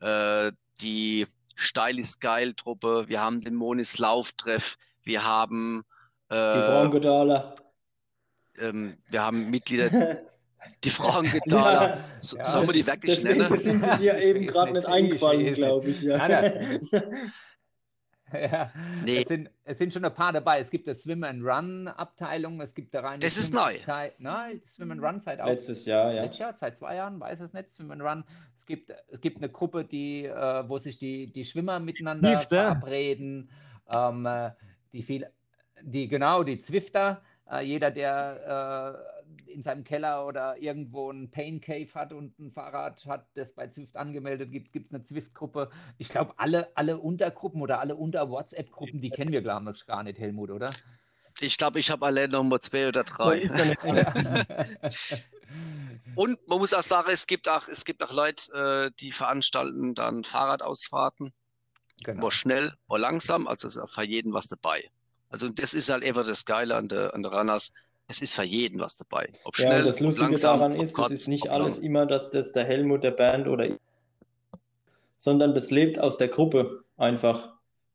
äh, 0.00 0.52
die 0.80 1.26
Steil 1.56 1.98
ist 1.98 2.20
geil 2.20 2.54
Truppe, 2.54 3.04
wir 3.08 3.20
haben 3.20 3.40
den 3.40 3.54
Monis 3.54 3.98
Lauftreff, 3.98 4.76
wir 5.02 5.24
haben 5.24 5.84
äh, 6.28 6.52
die 6.52 6.62
Frauengedaler. 6.62 7.56
Ähm, 8.58 8.96
wir 9.10 9.22
haben 9.22 9.50
Mitglieder, 9.50 9.90
die 10.84 10.90
Frauengedaler. 10.90 11.96
Ja. 11.96 12.04
So, 12.20 12.36
ja. 12.36 12.44
Sollen 12.44 12.66
wir 12.68 12.72
die 12.72 12.86
wirklich 12.86 13.16
Deswegen 13.16 13.38
nennen? 13.38 13.60
sind 13.60 13.84
sie 13.84 13.96
dir 13.98 14.18
eben 14.18 14.46
gerade 14.46 14.72
nicht 14.72 14.86
eingefallen, 14.86 15.52
glaube 15.54 15.88
ich. 15.88 16.02
Ja. 16.02 16.18
Nein, 16.18 16.80
nein. 16.90 17.32
Ja, 18.32 18.72
nee. 19.04 19.22
es, 19.22 19.28
sind, 19.28 19.50
es 19.64 19.78
sind 19.78 19.92
schon 19.92 20.04
ein 20.04 20.14
paar 20.14 20.32
dabei. 20.32 20.58
Es 20.58 20.70
gibt 20.70 20.88
eine 20.88 20.94
Swim 20.94 21.24
and 21.24 21.42
Run 21.44 21.88
Abteilung, 21.88 22.60
es 22.60 22.74
gibt 22.74 22.94
da 22.94 23.00
rein. 23.00 23.20
Das 23.20 23.36
ist 23.36 23.52
neu. 23.52 23.78
Nein, 24.18 24.60
Swim 24.64 24.90
and 24.90 25.02
Run 25.02 25.20
seit 25.20 25.40
auch. 25.40 25.46
Letztes 25.46 25.84
Jahr, 25.86 26.12
ja. 26.12 26.22
Letztes 26.22 26.38
Jahr, 26.38 26.56
seit 26.56 26.78
zwei 26.78 26.96
Jahren, 26.96 27.20
weiß 27.20 27.40
es 27.40 27.52
nicht. 27.52 27.70
Swim 27.70 27.90
and 27.90 28.02
Run. 28.02 28.24
Es 28.56 28.66
gibt, 28.66 28.92
es 29.08 29.20
gibt 29.20 29.38
eine 29.38 29.48
Gruppe, 29.48 29.84
die, 29.84 30.24
äh, 30.24 30.68
wo 30.68 30.78
sich 30.78 30.98
die, 30.98 31.32
die 31.32 31.44
Schwimmer 31.44 31.80
miteinander 31.80 32.36
Zwifter. 32.36 32.76
verabreden. 32.76 33.50
Ähm, 33.94 34.26
äh, 34.26 34.50
die 34.92 35.02
viel, 35.02 35.26
die 35.82 36.08
genau, 36.08 36.42
die 36.42 36.60
Zwifter. 36.60 37.22
Äh, 37.50 37.64
jeder, 37.64 37.90
der 37.90 39.04
äh, 39.13 39.13
in 39.46 39.62
seinem 39.62 39.84
Keller 39.84 40.26
oder 40.26 40.56
irgendwo 40.58 41.10
ein 41.10 41.30
Pain 41.30 41.60
Cave 41.60 41.88
hat 41.94 42.12
und 42.12 42.38
ein 42.38 42.50
Fahrrad 42.52 43.04
hat, 43.06 43.26
das 43.34 43.52
bei 43.54 43.68
Zwift 43.68 43.96
angemeldet 43.96 44.50
gibt, 44.50 44.72
gibt 44.72 44.86
es 44.86 44.94
eine 44.94 45.04
Zwift-Gruppe. 45.04 45.70
Ich 45.98 46.08
glaube, 46.08 46.34
alle, 46.38 46.76
alle 46.76 46.98
Untergruppen 46.98 47.62
oder 47.62 47.80
alle 47.80 47.96
Unter-WhatsApp-Gruppen, 47.96 49.00
die 49.00 49.10
kennen 49.10 49.32
wir, 49.32 49.42
glaube 49.42 49.72
ich, 49.74 49.86
gar 49.86 50.02
nicht, 50.02 50.18
Helmut, 50.18 50.50
oder? 50.50 50.72
Ich 51.40 51.58
glaube, 51.58 51.80
ich 51.80 51.90
habe 51.90 52.06
alle 52.06 52.28
Nummer 52.28 52.60
zwei 52.60 52.88
oder 52.88 53.02
drei. 53.04 53.40
Und 56.14 56.46
man 56.48 56.58
muss 56.58 56.72
auch 56.72 56.82
sagen, 56.82 57.10
es 57.10 57.26
gibt 57.26 57.48
auch, 57.48 57.66
es 57.68 57.84
gibt 57.84 58.02
auch 58.02 58.12
Leute, 58.12 58.52
äh, 58.52 58.90
die 59.00 59.10
veranstalten 59.10 59.94
dann 59.94 60.22
Fahrradausfahrten. 60.24 61.32
Genau. 62.04 62.22
Mal 62.22 62.30
schnell, 62.30 62.72
mal 62.86 63.00
langsam, 63.00 63.46
also 63.46 63.66
ist 63.68 63.78
auch 63.78 63.88
für 63.88 64.04
jeden 64.04 64.32
was 64.32 64.48
dabei. 64.48 64.90
Also 65.28 65.48
das 65.48 65.74
ist 65.74 65.88
halt 65.88 66.04
immer 66.04 66.22
das 66.22 66.44
Geile 66.44 66.76
an 66.76 66.88
der, 66.88 67.14
an 67.14 67.22
der 67.22 67.32
Runners. 67.32 67.72
Es 68.06 68.20
ist 68.20 68.34
für 68.34 68.42
jeden 68.42 68.80
was 68.80 68.96
dabei. 68.96 69.30
Ob 69.44 69.56
schnell, 69.56 69.78
ja, 69.78 69.84
das 69.84 70.00
Lustige 70.00 70.26
langsam, 70.26 70.58
daran 70.58 70.74
ist, 70.74 70.98
es 70.98 71.10
ist 71.10 71.28
nicht 71.28 71.48
alles 71.48 71.78
immer, 71.78 72.06
dass 72.06 72.30
das 72.30 72.52
der 72.52 72.64
Helmut 72.64 73.02
der 73.02 73.12
Band 73.12 73.48
oder 73.48 73.68
sondern 75.16 75.54
das 75.54 75.70
lebt 75.70 75.98
aus 75.98 76.18
der 76.18 76.28
Gruppe 76.28 76.84
einfach. 76.98 77.54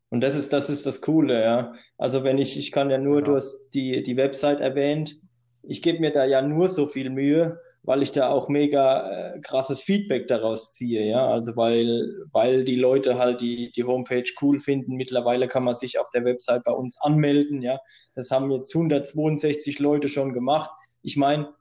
Und 0.10 0.22
das 0.22 0.36
ist, 0.36 0.51
das 0.51 0.70
ist 0.70 0.86
das 0.88 1.01
Coole, 1.01 1.43
ja. 1.43 1.74
Also 1.97 2.24
wenn 2.24 2.39
ich, 2.39 2.57
ich 2.57 2.72
kann 2.72 2.89
ja 2.89 2.97
nur, 2.97 3.18
genau. 3.18 3.26
du 3.32 3.36
hast 3.36 3.70
die, 3.76 4.01
die 4.01 4.18
Website 4.18 4.60
erwähnt, 4.60 5.20
ich 5.62 5.84
gebe 5.84 5.99
mir 5.99 6.12
da 6.12 6.26
ja 6.26 6.41
nur 6.41 6.70
so 6.70 6.88
viel 6.88 7.12
Mühe, 7.12 7.60
weil 7.84 8.01
ich 8.03 8.11
da 8.11 8.30
auch 8.30 8.49
mega 8.49 9.09
äh, 9.36 9.39
krasses 9.39 9.82
Feedback 9.82 10.27
daraus 10.27 10.71
ziehe, 10.71 11.05
ja. 11.05 11.27
Also 11.27 11.55
weil, 11.55 12.25
weil 12.32 12.63
die 12.63 12.75
Leute 12.75 13.17
halt 13.17 13.41
die, 13.41 13.71
die 13.71 13.84
Homepage 13.84 14.30
cool 14.41 14.59
finden. 14.59 14.95
Mittlerweile 14.95 15.47
kann 15.47 15.63
man 15.63 15.73
sich 15.73 15.99
auf 15.99 16.09
der 16.09 16.25
Website 16.25 16.63
bei 16.63 16.71
uns 16.71 16.99
anmelden, 17.01 17.61
ja. 17.61 17.80
Das 18.15 18.32
haben 18.32 18.51
jetzt 18.51 18.75
162 18.75 19.80
Leute 19.80 20.09
schon 20.09 20.34
gemacht. 20.34 20.71
Ich 21.01 21.15
meine, 21.15 21.53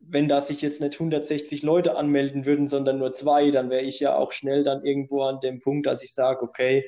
wenn 0.00 0.28
da 0.28 0.40
sich 0.40 0.62
jetzt 0.62 0.80
nicht 0.80 0.94
160 0.94 1.62
Leute 1.62 1.96
anmelden 1.96 2.46
würden, 2.46 2.66
sondern 2.66 2.98
nur 2.98 3.12
zwei, 3.12 3.50
dann 3.50 3.70
wäre 3.70 3.82
ich 3.82 4.00
ja 4.00 4.16
auch 4.16 4.32
schnell 4.32 4.64
dann 4.64 4.84
irgendwo 4.84 5.22
an 5.22 5.40
dem 5.40 5.60
Punkt, 5.60 5.86
dass 5.86 6.02
ich 6.02 6.14
sage, 6.14 6.42
okay, 6.42 6.84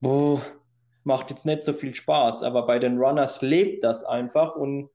boah, 0.00 0.42
macht 1.04 1.30
jetzt 1.30 1.46
nicht 1.46 1.62
so 1.62 1.72
viel 1.72 1.94
Spaß. 1.94 2.42
Aber 2.42 2.66
bei 2.66 2.78
den 2.78 2.98
Runners 2.98 3.42
lebt 3.42 3.84
das 3.84 4.04
einfach 4.04 4.56
und 4.56 4.90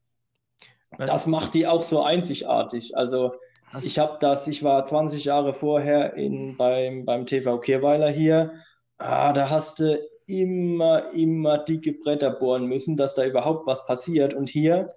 Das 0.98 1.28
macht 1.28 1.54
die 1.54 1.68
auch 1.68 1.82
so 1.82 2.04
einzigartig. 2.04 2.96
Also 2.96 3.34
ich 3.82 3.98
habe 3.98 4.18
das, 4.20 4.48
ich 4.48 4.64
war 4.64 4.86
20 4.86 5.26
Jahre 5.26 5.54
vorher 5.54 6.14
in, 6.14 6.56
beim, 6.58 7.06
beim 7.06 7.26
TV 7.26 7.60
Kirweiler 7.60 8.10
hier. 8.10 8.52
Ah, 8.98 9.34
da 9.34 9.50
hast 9.50 9.80
du 9.80 10.00
immer, 10.28 11.12
immer 11.14 11.58
dicke 11.58 11.94
Bretter 11.94 12.32
bohren 12.32 12.68
müssen, 12.68 12.96
dass 12.98 13.16
da 13.16 13.26
überhaupt 13.26 13.66
was 13.68 13.86
passiert. 13.86 14.34
Und 14.34 14.50
hier 14.50 14.94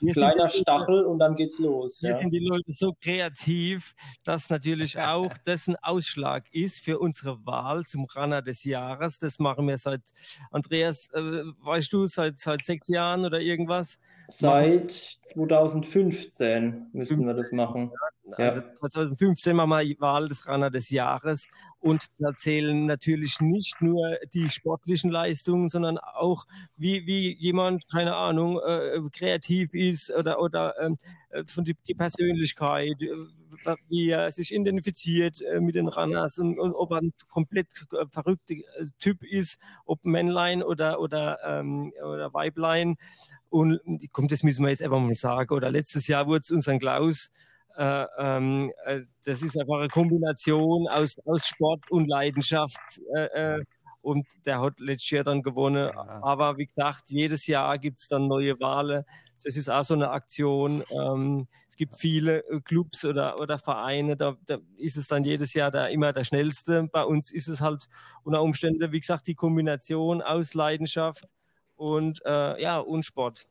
hier 0.00 0.12
kleiner 0.12 0.48
Stachel 0.48 1.04
und 1.04 1.18
dann 1.18 1.34
geht's 1.34 1.58
los. 1.58 1.98
Hier 2.00 2.10
ja. 2.10 2.18
sind 2.18 2.30
die 2.30 2.40
Leute 2.40 2.72
so 2.72 2.94
kreativ, 3.00 3.94
dass 4.24 4.50
natürlich 4.50 4.98
auch 4.98 5.32
das 5.44 5.68
ein 5.68 5.76
Ausschlag 5.82 6.44
ist 6.52 6.80
für 6.80 6.98
unsere 6.98 7.44
Wahl 7.46 7.84
zum 7.84 8.06
Runner 8.16 8.42
des 8.42 8.64
Jahres. 8.64 9.18
Das 9.18 9.38
machen 9.38 9.68
wir 9.68 9.78
seit, 9.78 10.02
Andreas, 10.50 11.08
äh, 11.12 11.20
weißt 11.20 11.92
du, 11.92 12.06
seit, 12.06 12.38
seit 12.38 12.64
sechs 12.64 12.88
Jahren 12.88 13.24
oder 13.24 13.40
irgendwas? 13.40 13.98
Seit 14.28 14.90
2015 14.90 16.88
müssen 16.92 17.16
15. 17.16 17.26
wir 17.26 17.34
das 17.34 17.52
machen. 17.52 17.90
Also 18.36 18.60
2015 18.80 19.56
machen 19.56 19.70
wir 19.70 20.00
Wahl 20.00 20.28
des 20.28 20.46
Runner 20.46 20.70
des 20.70 20.90
Jahres 20.90 21.48
und 21.78 22.06
da 22.18 22.34
zählen 22.36 22.86
natürlich 22.86 23.40
nicht 23.40 23.80
nur 23.80 24.16
die 24.34 24.48
sportlichen 24.50 25.10
Leistungen, 25.10 25.68
sondern 25.68 25.98
auch 25.98 26.46
wie, 26.76 27.06
wie 27.06 27.34
jemand, 27.36 27.88
keine 27.88 28.16
Ahnung, 28.16 28.60
äh, 28.64 29.00
kreativ 29.12 29.72
ist 29.74 30.10
oder, 30.10 30.40
oder 30.40 30.74
ähm, 30.80 30.98
äh, 31.30 31.44
von 31.46 31.64
die, 31.64 31.74
die 31.86 31.94
Persönlichkeit, 31.94 33.02
äh, 33.02 33.76
wie 33.88 34.10
er 34.10 34.30
sich 34.32 34.52
identifiziert 34.52 35.40
äh, 35.42 35.60
mit 35.60 35.74
den 35.74 35.88
Runners 35.88 36.38
und, 36.38 36.58
und 36.58 36.74
ob 36.74 36.92
er 36.92 36.98
ein 36.98 37.12
komplett 37.30 37.68
äh, 37.92 38.06
verrückter 38.10 38.54
Typ 38.98 39.22
ist, 39.24 39.58
ob 39.86 40.04
Männlein 40.04 40.62
oder, 40.62 41.00
oder, 41.00 41.38
ähm, 41.44 41.92
oder 42.02 42.32
Weiblein. 42.34 42.96
Und 43.48 43.80
kommt, 44.12 44.30
das 44.32 44.42
müssen 44.42 44.62
wir 44.62 44.70
jetzt 44.70 44.82
einfach 44.82 45.00
mal 45.00 45.14
sagen. 45.14 45.52
Oder 45.54 45.70
letztes 45.70 46.06
Jahr 46.06 46.26
wurde 46.26 46.42
es 46.42 46.50
unseren 46.50 46.78
Klaus 46.78 47.30
äh, 47.76 48.06
ähm, 48.18 48.72
äh, 48.84 49.02
das 49.24 49.42
ist 49.42 49.58
einfach 49.58 49.78
eine 49.78 49.88
Kombination 49.88 50.88
aus, 50.88 51.16
aus 51.24 51.46
Sport 51.46 51.90
und 51.90 52.08
Leidenschaft. 52.08 53.00
Äh, 53.14 53.56
äh 53.56 53.64
und 54.02 54.26
der 54.46 54.60
hat 54.60 54.78
letztes 54.78 55.10
Jahr 55.10 55.24
dann 55.24 55.42
gewonnen. 55.42 55.90
Ja. 55.92 56.20
Aber 56.22 56.56
wie 56.56 56.66
gesagt, 56.66 57.10
jedes 57.10 57.46
Jahr 57.46 57.78
gibt 57.78 57.98
es 57.98 58.08
dann 58.08 58.28
neue 58.28 58.58
Wahlen. 58.60 59.04
Das 59.44 59.56
ist 59.56 59.68
auch 59.68 59.84
so 59.84 59.94
eine 59.94 60.10
Aktion. 60.10 60.84
Ähm, 60.90 61.46
es 61.68 61.76
gibt 61.76 61.96
viele 61.96 62.38
äh, 62.48 62.60
Clubs 62.60 63.04
oder, 63.04 63.40
oder 63.40 63.58
Vereine, 63.58 64.16
da, 64.16 64.36
da 64.46 64.58
ist 64.76 64.96
es 64.96 65.08
dann 65.08 65.24
jedes 65.24 65.54
Jahr 65.54 65.70
da 65.70 65.86
immer 65.86 66.12
der 66.12 66.24
schnellste. 66.24 66.88
Bei 66.92 67.04
uns 67.04 67.30
ist 67.30 67.48
es 67.48 67.60
halt 67.60 67.86
unter 68.22 68.42
Umständen, 68.42 68.92
wie 68.92 69.00
gesagt, 69.00 69.26
die 69.26 69.34
Kombination 69.34 70.22
aus 70.22 70.54
Leidenschaft 70.54 71.26
und 71.76 72.20
äh, 72.24 72.60
ja, 72.60 72.78
und 72.78 73.04
Sport. 73.04 73.46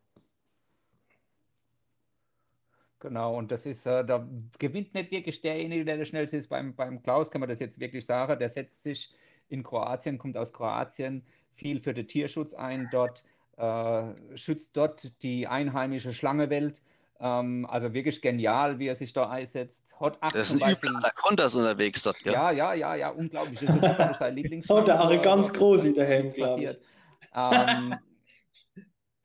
Genau, 2.99 3.37
und 3.37 3.51
das 3.51 3.65
ist, 3.65 3.85
äh, 3.85 4.03
da 4.03 4.27
gewinnt 4.57 4.93
nicht 4.93 5.11
wirklich 5.11 5.41
derjenige, 5.41 5.85
der 5.85 5.97
der 5.97 6.05
schnellste 6.05 6.37
ist. 6.37 6.49
Beim, 6.49 6.75
beim 6.75 7.01
Klaus 7.01 7.31
kann 7.31 7.39
man 7.39 7.49
das 7.49 7.59
jetzt 7.59 7.79
wirklich 7.79 8.05
sagen. 8.05 8.37
Der 8.39 8.49
setzt 8.49 8.83
sich 8.83 9.13
in 9.47 9.63
Kroatien, 9.63 10.17
kommt 10.17 10.37
aus 10.37 10.51
Kroatien, 10.51 11.23
viel 11.55 11.79
für 11.79 11.93
den 11.93 12.07
Tierschutz 12.07 12.53
ein 12.53 12.89
dort, 12.91 13.23
äh, 13.57 14.03
schützt 14.35 14.75
dort 14.75 15.11
die 15.23 15.47
einheimische 15.47 16.13
Schlangenwelt. 16.13 16.81
Ähm, 17.21 17.65
also 17.69 17.93
wirklich 17.93 18.21
genial, 18.21 18.79
wie 18.79 18.87
er 18.87 18.95
sich 18.95 19.13
da 19.13 19.29
einsetzt. 19.29 19.83
Hot 19.99 20.17
8 20.21 20.35
das 20.35 20.51
ist 20.51 20.61
ein 20.61 20.71
übler 20.71 21.11
Kontas 21.15 21.55
unterwegs 21.55 22.03
dort, 22.03 22.21
ja? 22.21 22.31
Ja, 22.31 22.51
ja, 22.51 22.73
ja, 22.73 22.95
ja, 22.95 23.09
unglaublich. 23.09 23.59
Das 23.59 24.11
ist 24.11 24.19
sein 24.19 24.35
Lieblings. 24.35 24.69
Oh, 24.69 24.81
der 24.81 24.97
Harry 24.97 25.17
ganz 25.19 25.51
groß, 25.51 25.93
der 25.93 26.05
Helm, 26.05 26.31
glaube 26.33 26.63
ich. 26.63 26.77
Ähm, 27.35 27.95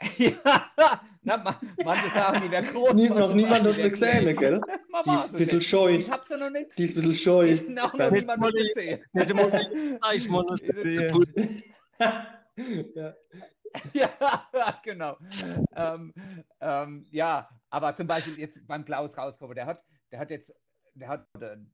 ja, 0.18 1.01
na, 1.25 1.59
manche 1.85 2.11
sagen, 2.11 2.43
die 2.45 2.51
wäre 2.51 2.64
groß. 2.64 2.95
Nie, 2.95 3.09
noch 3.09 3.35
niemand 3.35 3.64
hat 3.66 3.75
sie 3.77 3.91
gesehen, 3.91 4.37
gell? 4.37 4.61
Die 5.05 5.11
ist 5.11 5.33
ein 5.33 5.39
bisschen 5.39 5.61
scheu. 5.61 5.91
Ich 5.97 6.11
hab 6.11 6.25
sie 6.25 6.37
noch 6.37 6.51
nicht 6.51 6.79
Die 6.79 6.85
ist 6.85 6.91
ein 6.91 6.95
bisschen 6.95 7.14
scheu. 7.14 7.47
Ich 7.49 7.68
noch 7.68 7.93
niemand 7.95 8.55
gesehen. 8.55 9.05
Ich 10.12 10.29
mal 10.29 10.45
noch 10.45 10.57
gesehen. 10.57 11.62
ja. 12.95 13.14
ja, 13.93 14.81
genau. 14.85 15.16
Ähm, 15.75 16.12
ähm, 16.61 17.07
ja, 17.11 17.49
aber 17.70 17.97
zum 17.97 18.07
Beispiel 18.07 18.39
jetzt 18.39 18.66
beim 18.66 18.85
Klaus 18.85 19.16
rauskommen, 19.16 19.55
der 19.55 19.66
hat, 19.66 19.83
der 20.12 20.20
hat 20.20 20.31
jetzt, 20.31 20.53
der 20.95 21.09
hat, 21.09 21.27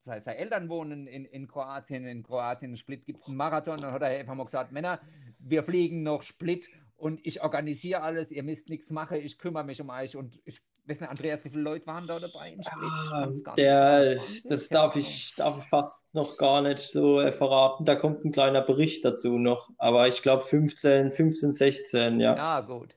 seine 0.05 0.37
Eltern 0.37 0.69
wohnen 0.69 1.07
in, 1.07 1.25
in 1.27 1.47
Kroatien, 1.47 2.07
in 2.07 2.23
Kroatien, 2.23 2.73
in 2.73 2.77
Split 2.77 3.05
gibt 3.05 3.21
es 3.21 3.29
einen 3.29 3.37
Marathon, 3.37 3.79
dann 3.79 3.93
hat 3.93 4.03
er 4.03 4.09
einfach 4.09 4.35
mal 4.35 4.45
gesagt, 4.45 4.73
Männer, 4.73 5.01
wir 5.41 5.63
fliegen 5.63 6.03
noch 6.03 6.23
Split 6.23 6.69
und 7.01 7.27
ich 7.27 7.43
organisiere 7.43 8.03
alles, 8.03 8.31
ihr 8.31 8.43
müsst 8.43 8.69
nichts 8.69 8.91
machen, 8.91 9.19
ich 9.19 9.39
kümmere 9.39 9.65
mich 9.65 9.81
um 9.81 9.89
euch 9.91 10.17
und 10.17 10.39
ich 10.45 10.61
weiß 10.87 11.01
nicht, 11.01 11.11
Andreas, 11.11 11.45
wie 11.45 11.51
viele 11.51 11.63
Leute 11.63 11.87
waren 11.87 12.07
da 12.07 12.19
dabei? 12.19 12.57
Ah, 12.67 13.29
der, 13.57 14.17
das 14.49 14.69
darf 14.69 14.97
ich, 14.97 15.35
darf 15.37 15.59
ich 15.59 15.65
fast 15.65 16.03
noch 16.13 16.37
gar 16.37 16.63
nicht 16.63 16.79
so 16.79 17.21
äh, 17.21 17.33
verraten. 17.33 17.85
Da 17.85 17.95
kommt 17.97 18.25
ein 18.25 18.33
kleiner 18.33 18.63
Bericht 18.63 19.05
dazu 19.05 19.39
noch, 19.39 19.71
aber 19.79 20.09
ich 20.09 20.23
glaube 20.23 20.45
15, 20.45 21.13
15, 21.13 21.53
16, 21.53 22.21
ja. 22.21 22.37
Ja, 22.37 22.61
gut. 22.61 22.95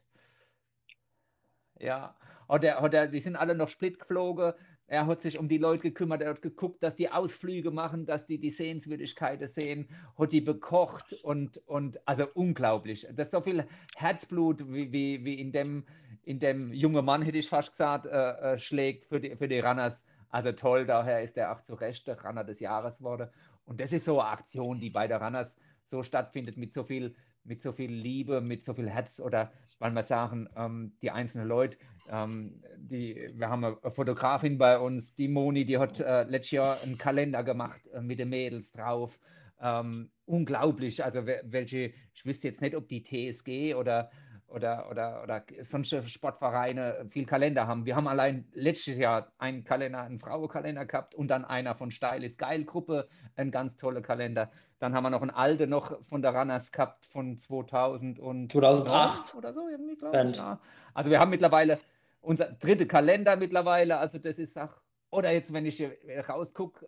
Ja, 1.79 2.15
oder, 2.47 2.83
oder 2.83 3.07
die 3.07 3.19
sind 3.19 3.35
alle 3.35 3.55
noch 3.55 3.69
Split 3.69 3.99
geflogen 3.99 4.53
er 4.93 5.07
hat 5.07 5.21
sich 5.21 5.39
um 5.39 5.49
die 5.49 5.57
Leute 5.57 5.81
gekümmert, 5.81 6.21
er 6.21 6.29
hat 6.29 6.43
geguckt, 6.43 6.83
dass 6.83 6.95
die 6.95 7.09
Ausflüge 7.09 7.71
machen, 7.71 8.05
dass 8.05 8.27
die 8.27 8.37
die 8.37 8.51
Sehenswürdigkeiten 8.51 9.47
sehen, 9.47 9.89
hat 10.19 10.31
die 10.31 10.39
bekocht 10.39 11.13
und, 11.23 11.57
und 11.65 12.07
also 12.07 12.27
unglaublich. 12.35 13.07
Das 13.15 13.29
ist 13.29 13.31
so 13.31 13.41
viel 13.41 13.65
Herzblut, 13.95 14.71
wie, 14.71 14.91
wie, 14.91 15.25
wie 15.25 15.41
in, 15.41 15.51
dem, 15.51 15.83
in 16.25 16.37
dem 16.37 16.71
jungen 16.71 17.03
Mann, 17.03 17.23
hätte 17.23 17.39
ich 17.39 17.49
fast 17.49 17.71
gesagt, 17.71 18.05
äh, 18.05 18.09
äh, 18.53 18.59
schlägt 18.59 19.05
für 19.05 19.19
die, 19.19 19.35
für 19.35 19.47
die 19.47 19.61
Runners. 19.61 20.05
Also 20.29 20.51
toll, 20.51 20.85
daher 20.85 21.23
ist 21.23 21.37
er 21.37 21.51
auch 21.51 21.61
zu 21.61 21.73
Recht 21.73 22.05
der 22.05 22.21
Runner 22.21 22.43
des 22.43 22.59
Jahres 22.59 22.99
geworden. 22.99 23.29
Und 23.65 23.81
das 23.81 23.93
ist 23.93 24.05
so 24.05 24.19
eine 24.19 24.29
Aktion, 24.29 24.79
die 24.79 24.91
bei 24.91 25.07
der 25.07 25.19
Runners 25.19 25.59
so 25.85 26.03
stattfindet, 26.03 26.55
mit 26.55 26.71
so 26.71 26.83
viel 26.83 27.15
mit 27.43 27.61
so 27.61 27.71
viel 27.71 27.91
Liebe, 27.91 28.41
mit 28.41 28.63
so 28.63 28.73
viel 28.73 28.89
Herz 28.89 29.19
oder 29.19 29.51
weil 29.79 29.91
wir 29.91 30.03
sagen, 30.03 30.47
ähm, 30.55 30.93
die 31.01 31.11
einzelnen 31.11 31.47
Leute, 31.47 31.77
ähm, 32.09 32.61
die, 32.77 33.27
wir 33.35 33.49
haben 33.49 33.63
eine 33.63 33.91
Fotografin 33.91 34.57
bei 34.57 34.77
uns, 34.77 35.15
die 35.15 35.27
Moni, 35.27 35.65
die 35.65 35.77
hat 35.77 35.99
äh, 35.99 36.23
letztes 36.23 36.51
Jahr 36.51 36.81
einen 36.81 36.97
Kalender 36.97 37.43
gemacht 37.43 37.81
äh, 37.93 38.01
mit 38.01 38.19
den 38.19 38.29
Mädels 38.29 38.71
drauf. 38.71 39.19
Ähm, 39.61 40.09
unglaublich, 40.25 41.03
also 41.03 41.25
welche, 41.25 41.93
ich 42.13 42.25
wüsste 42.25 42.49
jetzt 42.49 42.61
nicht, 42.61 42.75
ob 42.75 42.87
die 42.87 43.03
TSG 43.03 43.75
oder 43.75 44.09
oder, 44.53 44.87
oder, 44.89 45.23
oder 45.23 45.43
sonst 45.63 45.95
Sportvereine 46.07 47.05
viel 47.09 47.25
Kalender 47.25 47.67
haben. 47.67 47.85
Wir 47.85 47.95
haben 47.95 48.07
allein 48.07 48.45
letztes 48.53 48.97
Jahr 48.97 49.31
einen 49.39 49.63
Kalender, 49.63 50.01
einen 50.01 50.19
Frauenkalender 50.19 50.85
gehabt 50.85 51.15
und 51.15 51.27
dann 51.29 51.43
einer 51.43 51.75
von 51.75 51.89
Steil 51.91 52.23
ist 52.23 52.37
Geil 52.37 52.63
Gruppe, 52.63 53.07
ein 53.35 53.51
ganz 53.51 53.75
toller 53.75 54.01
Kalender. 54.01 54.51
Dann 54.79 54.93
haben 54.93 55.03
wir 55.03 55.09
noch 55.09 55.21
einen 55.21 55.31
alten 55.31 55.69
noch 55.69 55.99
von 56.03 56.21
der 56.21 56.35
Runners 56.35 56.71
gehabt 56.71 57.05
von 57.07 57.37
2000 57.37 58.19
und 58.19 58.51
2008 58.51 59.35
oder 59.35 59.53
so, 59.53 59.67
irgendwie, 59.69 59.95
glaube 59.95 60.29
ich. 60.29 60.37
Ja. 60.37 60.59
Also 60.93 61.09
wir 61.09 61.19
haben 61.19 61.31
mittlerweile 61.31 61.79
unser 62.21 62.45
dritter 62.45 62.85
Kalender 62.85 63.35
mittlerweile, 63.35 63.97
also 63.97 64.19
das 64.19 64.37
ist 64.37 64.57
auch, 64.57 64.71
oder 65.09 65.31
jetzt, 65.31 65.51
wenn 65.51 65.65
ich 65.65 65.83
rausgucke, 66.29 66.87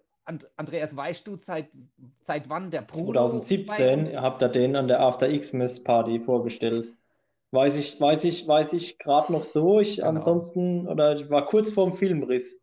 Andreas, 0.55 0.95
weißt 0.95 1.27
du, 1.27 1.37
seit, 1.37 1.69
seit 2.21 2.49
wann 2.49 2.71
der 2.71 2.81
Bruder 2.81 3.27
2017 3.27 4.19
habt 4.19 4.41
ihr 4.41 4.49
den 4.49 4.75
an 4.75 4.87
der 4.87 4.99
After 4.99 5.27
Xmas 5.27 5.83
Party 5.83 6.19
vorgestellt. 6.19 6.95
Weiß 7.55 7.77
ich, 7.77 7.99
weiß 8.01 8.25
ich, 8.25 8.45
weiß 8.47 8.73
ich 8.73 8.99
gerade 8.99 9.31
noch 9.31 9.43
so. 9.43 9.79
Ich 9.79 9.95
genau. 9.95 10.09
ansonsten, 10.09 10.87
oder 10.89 11.15
ich 11.15 11.29
war 11.29 11.45
kurz 11.45 11.71
vorm 11.71 11.93
Filmriss. 11.93 12.59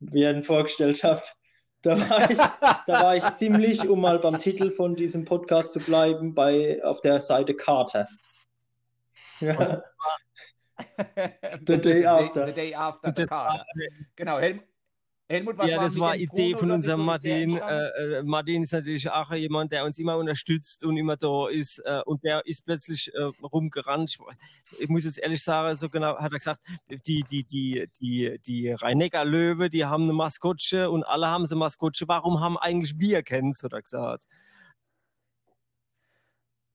wie 0.00 0.20
ihr 0.20 0.30
ihn 0.30 0.42
vorgestellt 0.42 1.02
habt. 1.02 1.34
Da 1.82 1.98
war, 1.98 2.30
ich, 2.30 2.38
da 2.38 3.02
war 3.02 3.16
ich 3.16 3.24
ziemlich, 3.34 3.88
um 3.88 4.00
mal 4.00 4.18
beim 4.18 4.38
Titel 4.38 4.70
von 4.70 4.96
diesem 4.96 5.24
Podcast 5.24 5.72
zu 5.72 5.78
bleiben, 5.80 6.34
bei, 6.34 6.82
auf 6.84 7.00
der 7.00 7.20
Seite 7.20 7.54
Carter. 7.54 8.06
Ja. 9.40 9.82
the 11.66 11.78
day 11.80 12.04
after. 12.04 12.46
The 12.46 12.52
day 12.52 12.74
after 12.74 13.14
the 13.16 13.24
Carter. 13.24 13.64
Genau, 14.16 14.38
Helmut. 14.38 14.64
Helmut, 15.30 15.58
was 15.58 15.68
ja, 15.68 15.76
das 15.82 15.98
war 15.98 16.16
Idee 16.16 16.54
von 16.56 16.70
unserem 16.70 17.04
Martin. 17.04 17.58
Äh, 17.58 18.18
äh, 18.18 18.22
Martin 18.22 18.62
ist 18.62 18.72
natürlich 18.72 19.10
auch 19.10 19.30
jemand, 19.32 19.72
der 19.72 19.84
uns 19.84 19.98
immer 19.98 20.16
unterstützt 20.16 20.84
und 20.84 20.96
immer 20.96 21.18
da 21.18 21.48
ist. 21.48 21.80
Äh, 21.80 22.00
und 22.06 22.24
der 22.24 22.46
ist 22.46 22.64
plötzlich 22.64 23.12
äh, 23.14 23.30
rumgerannt. 23.42 24.16
Ich, 24.72 24.80
ich, 24.80 24.88
muss 24.88 25.04
jetzt 25.04 25.18
ehrlich 25.18 25.44
sagen, 25.44 25.76
so 25.76 25.90
genau 25.90 26.16
hat 26.16 26.32
er 26.32 26.38
gesagt, 26.38 26.62
die, 27.06 27.24
die, 27.24 27.44
die, 27.44 27.90
die, 28.00 28.38
die 28.46 28.70
Rhein-Neckar-Löwe, 28.70 29.68
die 29.68 29.84
haben 29.84 30.04
eine 30.04 30.14
Maskottche 30.14 30.90
und 30.90 31.04
alle 31.04 31.26
haben 31.26 31.44
so 31.44 31.54
eine 31.54 31.60
Maskottche. 31.60 32.08
Warum 32.08 32.40
haben 32.40 32.56
eigentlich 32.56 32.98
wir 32.98 33.22
keins, 33.22 33.62
hat 33.62 33.74
er 33.74 33.82
gesagt. 33.82 34.24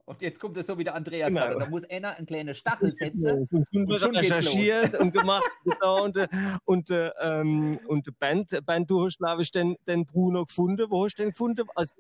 Und 0.05 0.21
jetzt 0.21 0.39
kommt 0.39 0.57
es 0.57 0.67
so 0.67 0.77
wie 0.77 0.83
der 0.83 0.95
Andreas 0.95 1.29
genau. 1.29 1.47
sagt, 1.47 1.61
da 1.61 1.65
muss 1.67 1.89
einer 1.89 2.15
einen 2.15 2.25
kleinen 2.25 2.53
Stachel 2.53 2.93
setzen. 2.93 3.21
Ja, 3.21 3.33
und 3.33 3.99
schon 3.99 4.15
recherchiert 4.15 4.99
und 4.99 5.13
gemacht. 5.13 5.43
genau, 5.65 6.03
und, 6.03 6.17
äh, 6.17 6.27
und, 6.65 6.89
äh, 6.89 7.11
ähm, 7.21 7.71
und 7.87 8.19
Band, 8.19 8.65
Band, 8.65 8.89
du 8.89 9.05
hast, 9.05 9.17
glaube 9.17 9.43
ich, 9.43 9.51
den, 9.51 9.77
den 9.87 10.05
Bruno 10.05 10.45
gefunden. 10.45 10.87
Wo 10.89 11.05
hast 11.05 11.17
du 11.17 11.23
den 11.23 11.31
gefunden? 11.31 11.65
Also, 11.73 11.93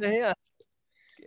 her? 0.00 0.34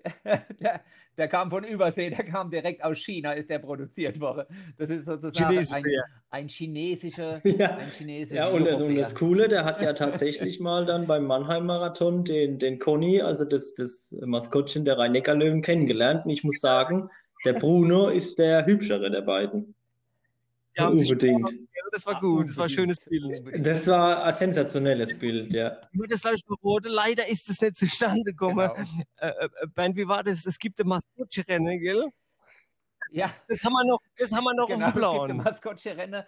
der, 0.59 0.81
der 1.18 1.28
kam 1.28 1.49
von 1.49 1.63
Übersee, 1.63 2.09
der 2.09 2.26
kam 2.26 2.49
direkt 2.49 2.84
aus 2.84 2.97
China, 2.97 3.34
ist 3.34 3.49
der 3.49 3.59
produziert 3.59 4.20
worden. 4.20 4.45
Das 4.78 4.89
ist 4.89 5.05
sozusagen 5.05 5.57
ein, 5.57 5.84
ein, 6.30 6.47
chinesischer, 6.47 7.39
ja. 7.43 7.78
ein 7.78 7.89
chinesischer. 7.89 8.36
Ja, 8.36 8.47
und, 8.47 8.68
und, 8.68 8.95
das 8.95 9.16
Coole, 9.16 9.47
der 9.47 9.66
hat 9.66 9.82
ja 9.82 9.93
tatsächlich 9.93 10.59
mal 10.59 10.86
dann 10.86 11.07
beim 11.07 11.26
Mannheim-Marathon 11.26 12.24
den, 12.24 12.59
den 12.59 12.80
Conny, 12.80 13.22
also 13.22 13.45
das, 13.45 13.74
das 13.76 14.07
Maskottchen 14.11 14.86
der 14.86 14.97
Rhein-Neckar-Löwen, 14.97 15.61
kennengelernt. 15.61 16.26
Und 16.26 16.32
ich 16.32 16.43
muss 16.43 16.59
sagen, 16.59 17.09
der 17.45 17.53
Bruno 17.53 18.09
ist 18.09 18.39
der 18.39 18.66
hübschere 18.66 19.11
der 19.11 19.22
beiden. 19.22 19.74
Ja, 20.76 20.88
unbedingt. 20.89 21.49
Das 21.91 22.05
war 22.05 22.19
gut, 22.19 22.49
das 22.49 22.57
war 22.57 22.65
ein 22.65 22.69
schönes 22.69 22.99
Bild. 22.99 23.65
Das 23.65 23.88
war 23.88 24.23
ein 24.23 24.36
sensationelles 24.36 25.17
Bild, 25.17 25.53
ja. 25.53 25.78
Das 26.09 26.23
wurde, 26.61 26.89
leider 26.89 27.28
ist 27.28 27.47
das 27.49 27.61
nicht 27.61 27.78
zustande 27.78 28.32
gekommen. 28.32 28.69
Genau. 28.76 29.03
Äh, 29.17 29.45
äh, 29.45 29.49
ben, 29.73 29.95
wie 29.95 30.07
war 30.07 30.23
das? 30.23 30.45
Es 30.45 30.59
gibt 30.59 30.80
ein 30.82 30.88
Maskottchen-Rennen, 30.88 31.80
gell? 31.80 32.09
Ja. 33.11 33.34
Das 33.47 33.63
haben 33.63 33.73
wir 33.73 33.86
noch, 33.86 33.99
das 34.17 34.34
haben 34.34 34.43
wir 34.43 34.53
noch 34.55 34.67
genau, 34.67 34.88
auf 34.88 34.91
dem 34.91 34.99
Plan. 34.99 35.15
Es 35.15 35.28
gibt 35.28 35.32
ein 35.32 35.38
Maskottchen-Rennen 35.38 36.23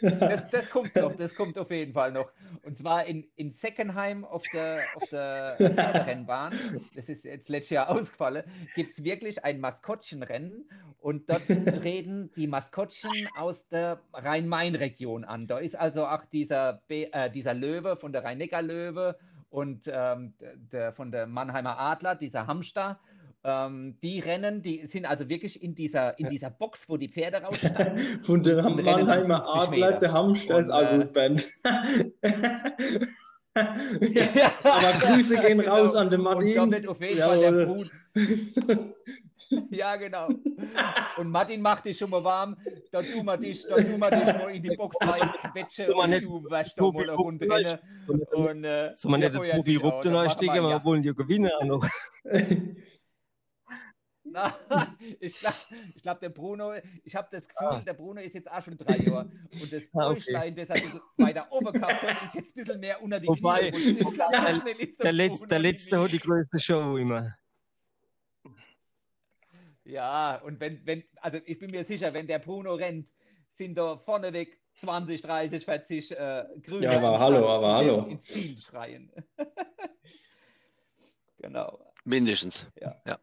das, 0.00 0.50
das, 0.50 0.70
kommt 0.70 0.94
noch, 0.96 1.16
das 1.16 1.34
kommt 1.34 1.58
auf 1.58 1.70
jeden 1.70 1.92
Fall 1.92 2.12
noch. 2.12 2.30
Und 2.62 2.78
zwar 2.78 3.04
in, 3.06 3.26
in 3.36 3.52
Seckenheim 3.52 4.24
auf 4.24 4.42
der, 4.52 4.80
auf 4.94 5.08
der 5.10 5.56
Rennbahn, 6.06 6.52
das 6.94 7.08
ist 7.08 7.24
jetzt 7.24 7.48
letztes 7.48 7.70
Jahr 7.70 7.88
ausgefallen, 7.90 8.44
gibt 8.74 8.92
es 8.92 9.04
wirklich 9.04 9.44
ein 9.44 9.60
Maskottchenrennen 9.60 10.68
und 11.00 11.28
dort 11.28 11.46
treten 11.46 12.30
die 12.36 12.46
Maskottchen 12.46 13.28
aus 13.36 13.68
der 13.68 14.00
Rhein-Main-Region 14.12 15.24
an. 15.24 15.46
Da 15.46 15.58
ist 15.58 15.76
also 15.76 16.06
auch 16.06 16.24
dieser, 16.26 16.80
äh, 16.88 17.30
dieser 17.30 17.54
Löwe 17.54 17.96
von 17.96 18.12
der 18.12 18.24
Rhein-Neckar-Löwe 18.24 19.16
und 19.50 19.82
ähm, 19.86 20.34
der, 20.72 20.92
von 20.92 21.10
der 21.12 21.26
Mannheimer 21.26 21.78
Adler, 21.78 22.14
dieser 22.14 22.46
Hamster 22.46 22.98
ähm, 23.44 23.98
die 24.02 24.20
Rennen, 24.20 24.62
die 24.62 24.86
sind 24.86 25.04
also 25.06 25.28
wirklich 25.28 25.62
in 25.62 25.74
dieser, 25.74 26.18
in 26.18 26.28
dieser 26.28 26.50
Box, 26.50 26.88
wo 26.88 26.96
die 26.96 27.08
Pferde 27.08 27.38
rausstanden. 27.42 28.22
Von 28.22 28.42
der 28.42 28.62
Mannheimer 28.62 29.44
Adler, 29.46 29.98
der 29.98 30.12
Hamster 30.12 30.58
ist 30.58 30.70
auch 30.70 30.90
gut 30.90 31.12
Band. 31.12 31.46
ja, 33.54 34.52
aber 34.62 34.92
Grüße 35.00 35.38
gehen 35.40 35.58
genau. 35.58 35.76
raus 35.76 35.94
an 35.94 36.10
den 36.10 36.22
Martin. 36.22 36.58
Und 36.60 36.70
wird 36.70 36.86
auf 36.86 37.00
jeden 37.00 37.18
Fall 37.18 37.40
der 37.40 37.66
Brut. 37.66 37.90
ja, 39.70 39.96
genau. 39.96 40.28
Und 41.16 41.28
Martin 41.28 41.60
macht 41.60 41.84
dich 41.84 41.98
schon 41.98 42.10
mal 42.10 42.22
warm. 42.22 42.56
Da 42.92 43.02
tun 43.02 43.26
wir 43.26 43.36
dich, 43.36 43.66
da 43.68 43.74
tun 43.76 43.98
wir 43.98 44.10
dich 44.10 44.24
mal 44.24 44.54
in 44.54 44.62
die 44.62 44.76
Box 44.76 44.96
rein, 45.00 45.28
quetsche 45.52 45.92
und 45.92 46.10
du 46.22 46.48
weißt 46.48 46.74
da 46.76 46.82
mal 46.84 47.02
eine 47.02 47.12
Runde 47.12 47.50
rennen. 47.50 47.78
Und, 48.32 48.64
äh, 48.64 48.92
so 48.94 49.08
man 49.08 49.20
nicht 49.20 49.34
Tobi 49.34 49.76
Rupp 49.76 50.00
da 50.02 50.30
stecken, 50.30 50.62
wir 50.62 50.84
wollen 50.84 51.02
ja 51.02 51.12
gewinnen 51.12 51.50
noch. 54.32 54.58
ich 55.20 55.38
glaube, 55.38 55.56
ich 55.94 56.02
glaub, 56.02 56.20
der 56.20 56.30
Bruno, 56.30 56.74
ich 57.04 57.14
habe 57.14 57.28
das 57.30 57.48
Gefühl, 57.48 57.66
ah. 57.68 57.80
der 57.80 57.94
Bruno 57.94 58.20
ist 58.20 58.34
jetzt 58.34 58.50
auch 58.50 58.62
schon 58.62 58.76
drei 58.76 58.96
Jahre. 58.96 59.30
Und 59.52 59.72
das 59.72 59.82
ah, 59.94 60.08
Bäuchlein, 60.08 60.52
okay. 60.52 60.66
das 60.66 60.78
er 61.18 61.24
weiter 61.24 61.46
oben 61.50 61.72
gehabt 61.72 62.02
hat, 62.02 62.22
ist 62.24 62.34
jetzt 62.34 62.56
ein 62.56 62.64
bisschen 62.64 62.80
mehr 62.80 63.02
unter 63.02 63.20
die 63.20 63.28
Wobei, 63.28 63.70
Knie. 63.70 63.94
Glaub, 63.94 64.30
der, 64.32 64.86
der, 65.02 65.12
Letz-, 65.12 65.46
der 65.46 65.58
letzte 65.58 66.00
hat 66.00 66.12
die 66.12 66.18
größte 66.18 66.58
Show 66.58 66.96
immer. 66.96 67.36
Ja, 69.84 70.36
und 70.36 70.60
wenn, 70.60 70.84
wenn, 70.86 71.04
also 71.20 71.38
ich 71.44 71.58
bin 71.58 71.70
mir 71.70 71.84
sicher, 71.84 72.14
wenn 72.14 72.26
der 72.26 72.38
Bruno 72.38 72.74
rennt, 72.74 73.08
sind 73.50 73.74
da 73.76 73.98
vorneweg 73.98 74.58
20, 74.80 75.20
30, 75.20 75.64
40 75.64 76.10
äh, 76.12 76.44
Grüne. 76.62 76.86
Ja, 76.86 76.96
aber 76.96 77.18
hallo, 77.18 77.48
aber 77.48 77.74
hallo. 77.74 78.06
Ins 78.06 78.22
Ziel 78.22 78.58
schreien. 78.58 79.12
genau. 81.38 81.92
Mindestens. 82.04 82.66
Ja. 82.80 83.00
ja. 83.06 83.18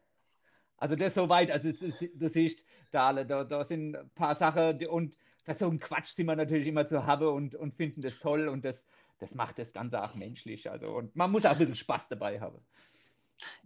Also 0.80 0.96
das 0.96 1.14
soweit, 1.14 1.50
also 1.50 1.70
du 1.72 2.28
siehst, 2.28 2.64
da, 2.90 3.12
da, 3.12 3.44
da 3.44 3.64
sind 3.64 3.94
ein 3.94 4.10
paar 4.14 4.34
Sachen 4.34 4.84
und 4.86 5.16
für 5.44 5.54
so 5.54 5.68
einen 5.68 5.78
Quatsch 5.78 6.14
sind 6.14 6.26
wir 6.26 6.36
natürlich 6.36 6.66
immer 6.66 6.86
zu 6.86 7.06
habe 7.06 7.30
und, 7.30 7.54
und 7.54 7.74
finden 7.74 8.00
das 8.00 8.18
toll 8.18 8.48
und 8.48 8.64
das, 8.64 8.86
das 9.18 9.34
macht 9.34 9.58
das 9.58 9.72
Ganze 9.74 10.02
auch 10.02 10.14
menschlich. 10.14 10.70
Also 10.70 10.88
und 10.88 11.14
man 11.14 11.30
muss 11.30 11.44
auch 11.44 11.52
ein 11.52 11.58
bisschen 11.58 11.74
Spaß 11.74 12.08
dabei 12.08 12.40
haben. 12.40 12.58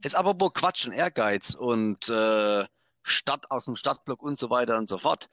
Jetzt 0.03 0.17
aber 0.17 0.35
wo 0.39 0.51
Quatsch 0.51 0.87
und 0.87 0.93
Ehrgeiz 0.93 1.55
und 1.55 2.09
äh, 2.09 2.65
Stadt 3.05 3.51
aus 3.51 3.67
dem 3.67 3.77
Stadtblock 3.77 4.23
und 4.23 4.37
so 4.37 4.51
weiter 4.51 4.77
und 4.77 4.89
so 4.89 4.99
fort. 4.99 5.29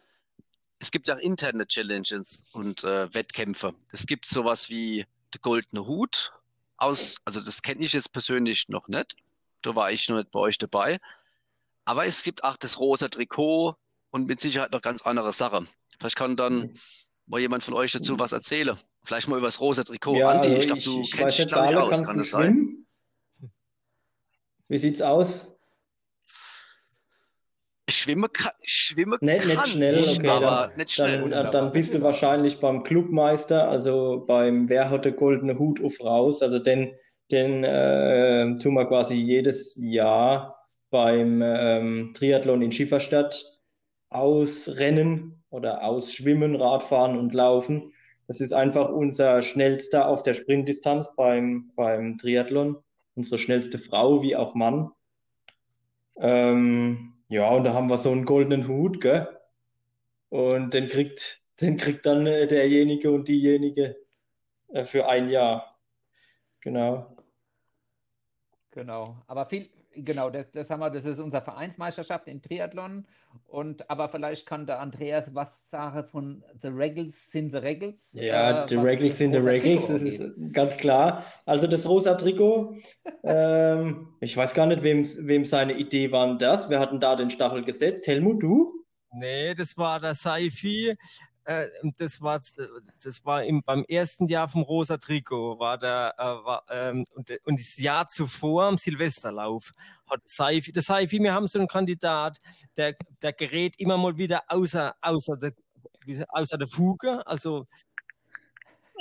Es 0.80 0.92
gibt 0.92 1.08
ja 1.08 1.16
interne 1.16 1.66
Challenges 1.66 2.44
und 2.54 2.84
äh, 2.84 3.14
Wettkämpfe. 3.14 3.74
Es 3.92 4.06
gibt 4.06 4.28
sowas 4.28 4.70
wie 4.70 5.06
der 5.34 5.42
Goldene 5.42 5.86
Hut 5.86 6.32
aus, 6.78 7.16
also 7.26 7.40
das 7.40 7.62
kenne 7.62 7.84
ich 7.84 7.94
jetzt 7.94 8.12
persönlich 8.12 8.70
noch 8.70 8.88
nicht. 8.88 9.16
Da 9.62 9.76
war 9.76 9.92
ich 9.92 10.10
noch 10.10 10.18
nicht 10.18 10.32
bei 10.32 10.40
euch 10.40 10.58
dabei. 10.58 11.00
Aber 11.86 12.06
es 12.06 12.24
gibt 12.24 12.44
auch 12.44 12.58
das 12.58 12.80
rosa 12.80 13.08
Trikot 13.08 13.76
und 14.12 14.28
mit 14.28 14.40
Sicherheit 14.40 14.72
noch 14.72 14.82
ganz 14.82 15.02
andere 15.02 15.34
Sachen. 15.34 15.68
Vielleicht 16.00 16.16
kann 16.16 16.36
dann 16.36 16.54
mhm. 16.54 16.74
mal 17.28 17.40
jemand 17.40 17.64
von 17.64 17.74
euch 17.74 17.92
dazu 17.92 18.20
was 18.20 18.32
erzählen. 18.32 18.78
Vielleicht 19.04 19.28
mal 19.28 19.38
über 19.38 19.48
das 19.48 19.60
rosa 19.60 19.84
Trikot. 19.84 20.16
Ja, 20.16 20.30
Andi, 20.30 20.50
also 20.50 20.60
ich 20.60 20.68
glaube, 20.68 20.82
du 20.82 21.02
ich 21.02 21.12
kennst 21.12 21.40
dich 21.40 21.48
da 21.48 21.66
nicht 21.66 21.76
aus, 21.76 22.04
kann 22.04 22.18
das 22.18 22.30
sein? 22.30 22.86
Wie 24.68 24.78
sieht's 24.78 25.02
aus? 25.02 25.48
Ich 27.88 27.98
schwimme, 27.98 28.30
ich 28.62 28.72
schwimme 28.72 29.18
nicht, 29.20 29.46
nicht 29.46 29.68
schnell, 29.68 29.98
nicht, 29.98 30.20
okay, 30.20 30.30
aber 30.30 30.68
dann, 30.68 30.78
nicht 30.78 30.92
schnell. 30.92 31.30
Dann, 31.30 31.52
dann, 31.52 31.74
bist 31.74 31.94
du 31.94 32.02
wahrscheinlich 32.02 32.60
beim 32.60 32.84
Clubmeister, 32.84 33.68
also 33.68 34.24
beim 34.26 34.70
Wer 34.70 34.90
hat 34.90 35.04
der 35.04 35.12
goldene 35.12 35.60
Hut 35.60 35.84
auf 35.84 36.00
raus. 36.00 36.42
Also 36.42 36.60
den, 36.60 36.94
den 37.32 37.66
äh, 37.66 38.56
tun 38.62 38.76
wir 38.76 38.86
quasi 38.86 39.16
jedes 39.16 39.76
Jahr 39.76 40.61
beim 40.92 41.42
ähm, 41.44 42.14
Triathlon 42.14 42.62
in 42.62 42.72
Schieferstadt 42.72 43.60
ausrennen 44.10 45.44
oder 45.50 45.84
ausschwimmen, 45.84 46.56
Radfahren 46.56 47.18
und 47.18 47.34
Laufen. 47.34 47.92
Das 48.28 48.40
ist 48.40 48.54
einfach 48.54 48.90
unser 48.90 49.42
schnellster 49.42 50.08
auf 50.08 50.22
der 50.22 50.36
Sprintdistanz 50.36 51.10
beim, 51.16 51.72
beim 51.76 52.18
Triathlon. 52.18 52.78
Unsere 53.16 53.38
schnellste 53.38 53.80
Frau 53.80 54.22
wie 54.22 54.36
auch 54.36 54.54
Mann. 54.54 54.92
Ähm, 56.18 57.14
ja, 57.30 57.50
und 57.50 57.64
da 57.64 57.74
haben 57.74 57.90
wir 57.90 57.98
so 57.98 58.12
einen 58.12 58.26
goldenen 58.26 58.68
Hut, 58.68 59.02
gell? 59.02 59.28
Und 60.30 60.74
den 60.74 60.88
kriegt, 60.88 61.42
den 61.60 61.78
kriegt 61.78 62.06
dann 62.06 62.28
äh, 62.28 62.48
derjenige 62.48 63.12
und 63.12 63.28
diejenige 63.28 63.98
äh, 64.70 64.86
für 64.86 65.08
ein 65.08 65.30
Jahr. 65.30 65.80
Genau. 66.62 67.16
Genau. 68.72 69.18
Aber 69.28 69.46
viel, 69.46 69.70
genau, 69.96 70.30
das, 70.30 70.52
das 70.52 70.70
haben 70.70 70.80
wir, 70.80 70.90
das 70.90 71.06
ist 71.06 71.20
unsere 71.20 71.44
Vereinsmeisterschaft 71.44 72.28
in 72.28 72.42
Triathlon. 72.42 73.06
Und 73.48 73.90
aber 73.90 74.10
vielleicht 74.10 74.46
kann 74.46 74.66
der 74.66 74.80
Andreas 74.80 75.34
was 75.34 75.70
sagen 75.70 76.04
von 76.06 76.44
The 76.62 76.68
Regals 76.68 77.32
sind 77.32 77.52
the 77.52 77.58
Regals. 77.58 78.14
Ja, 78.14 78.64
äh, 78.64 78.68
The 78.68 78.76
Regals 78.76 79.18
sind 79.18 79.34
the 79.34 79.40
Regals, 79.40 79.88
das 79.88 80.02
ist 80.02 80.24
ganz 80.52 80.78
klar. 80.78 81.26
Also 81.46 81.68
das 81.68 81.88
rosa 81.88 82.16
Trikot, 82.16 82.76
ähm, 83.24 84.08
ich 84.20 84.36
weiß 84.36 84.54
gar 84.54 84.66
nicht, 84.66 84.84
wem, 84.84 85.06
wem 85.28 85.46
seine 85.46 85.74
Idee 85.74 86.12
war 86.12 86.38
das. 86.38 86.70
Wir 86.70 86.80
hatten 86.80 87.00
da 87.00 87.16
den 87.16 87.30
Stachel 87.30 87.64
gesetzt. 87.64 88.08
Helmut, 88.08 88.44
du? 88.44 88.74
Nee, 89.14 89.54
das 89.54 89.78
war 89.78 90.00
der 90.00 90.16
Saifi. 90.16 90.96
Äh, 91.46 91.68
das 91.98 92.22
war, 92.22 92.40
das 93.04 93.26
war 93.26 93.44
im, 93.44 93.64
beim 93.64 93.84
ersten 93.88 94.28
Jahr 94.28 94.48
vom 94.48 94.62
Rosa 94.62 94.98
Trikot, 94.98 95.60
war 95.60 95.78
der, 95.78 96.14
äh, 96.18 96.24
war, 96.24 96.64
ähm, 96.70 97.04
und, 97.16 97.32
und 97.46 97.60
das 97.60 97.78
Jahr 97.78 98.08
zuvor 98.08 98.66
am 98.66 98.78
Silvesterlauf 98.78 99.72
hat 100.10 100.22
Saifi, 100.26 100.72
der 100.72 100.84
Saifi, 100.84 101.20
wir 101.20 101.34
haben 101.34 101.48
so 101.48 101.58
einen 101.58 101.68
Kandidat, 101.68 102.40
der, 102.78 102.96
der 103.22 103.34
gerät 103.34 103.76
immer 103.80 103.98
mal 103.98 104.18
wieder 104.18 104.44
außer, 104.50 104.94
außer 105.02 105.38
der, 105.38 105.54
außer 106.30 106.58
der 106.58 106.68
Fuge, 106.68 107.26
also 107.26 107.68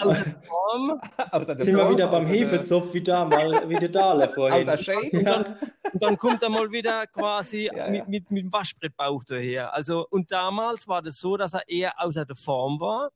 außer 0.00 1.56
Sind 1.64 1.76
wir 1.76 1.90
wieder 1.90 2.08
beim 2.08 2.26
Hefezopf, 2.26 2.94
wie 2.94 3.02
da 3.02 3.24
mal, 3.24 3.68
wie 3.68 3.76
der 3.76 3.88
Dale 3.88 4.28
vorhin. 4.34 4.68
Und 4.68 5.24
dann, 5.24 5.44
und 5.92 6.02
dann 6.02 6.16
kommt 6.16 6.42
er 6.42 6.48
mal 6.48 6.70
wieder 6.70 7.06
quasi 7.06 7.66
ja, 7.72 7.86
ja. 7.86 7.90
Mit, 7.90 8.08
mit, 8.08 8.30
mit 8.30 8.44
dem 8.44 8.52
Waschbrettbauch 8.52 9.24
daher. 9.24 9.74
Also, 9.74 10.06
und 10.10 10.30
damals 10.32 10.88
war 10.88 11.02
das 11.02 11.18
so, 11.18 11.36
dass 11.36 11.54
er 11.54 11.68
eher 11.68 12.00
außer 12.00 12.24
der 12.24 12.36
Form 12.36 12.80
war 12.80 13.10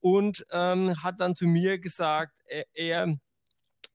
und 0.00 0.46
ähm, 0.50 1.02
hat 1.02 1.20
dann 1.20 1.34
zu 1.34 1.46
mir 1.46 1.78
gesagt, 1.78 2.44
er, 2.46 2.64
er 2.74 3.16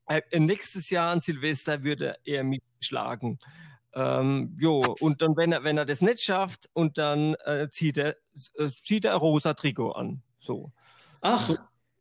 äh, 0.07 0.39
nächstes 0.39 0.89
Jahr 0.89 1.11
an 1.11 1.19
Silvester 1.19 1.83
würde 1.83 2.15
er 2.23 2.43
mich 2.43 2.61
schlagen. 2.81 3.39
Ähm, 3.95 4.57
jo, 4.59 4.95
und 4.99 5.21
dann, 5.21 5.37
wenn 5.37 5.51
er, 5.51 5.63
wenn 5.63 5.77
er 5.77 5.85
das 5.85 6.01
nicht 6.01 6.21
schafft, 6.21 6.69
und 6.73 6.97
dann 6.97 7.35
äh, 7.45 7.69
zieht 7.69 7.97
er, 7.97 8.15
äh, 8.57 8.67
zieht 8.69 9.05
er 9.05 9.15
rosa 9.15 9.53
Trikot 9.53 9.91
an. 9.91 10.23
So. 10.39 10.71
Ach, 11.21 11.51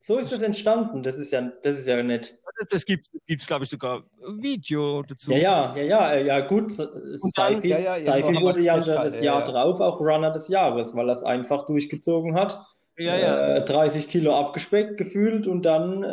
so, 0.02 0.18
ist 0.18 0.32
das 0.32 0.42
entstanden. 0.42 1.02
Das 1.02 1.16
ist 1.16 1.30
ja, 1.30 1.40
das 1.62 1.80
ist 1.80 1.86
ja 1.86 2.02
nett. 2.02 2.34
Das, 2.70 2.84
gibt 2.84 3.08
es, 3.28 3.46
glaube 3.46 3.64
ich, 3.64 3.70
sogar 3.70 4.02
Video 4.38 5.02
dazu. 5.02 5.30
Ja, 5.30 5.74
ja, 5.76 5.76
ja, 5.76 6.14
ja, 6.14 6.18
ja, 6.18 6.40
gut. 6.40 6.72
Seifi, 6.72 7.68
ja, 7.68 7.78
ja, 7.78 8.02
Seifi 8.02 8.34
wurde 8.34 8.60
ja 8.60 8.78
das 8.78 9.20
Jahr 9.20 9.38
ja. 9.38 9.44
drauf 9.44 9.80
auch 9.80 10.00
Runner 10.00 10.30
des 10.30 10.48
Jahres, 10.48 10.94
weil 10.94 11.08
er 11.08 11.14
es 11.14 11.22
einfach 11.22 11.66
durchgezogen 11.66 12.34
hat 12.34 12.60
ja, 12.98 13.16
ja. 13.16 13.56
Äh, 13.56 13.64
30 13.64 14.08
Kilo 14.08 14.38
abgespeckt 14.38 14.98
gefühlt 14.98 15.46
und 15.46 15.62
dann 15.62 16.02
äh, 16.02 16.06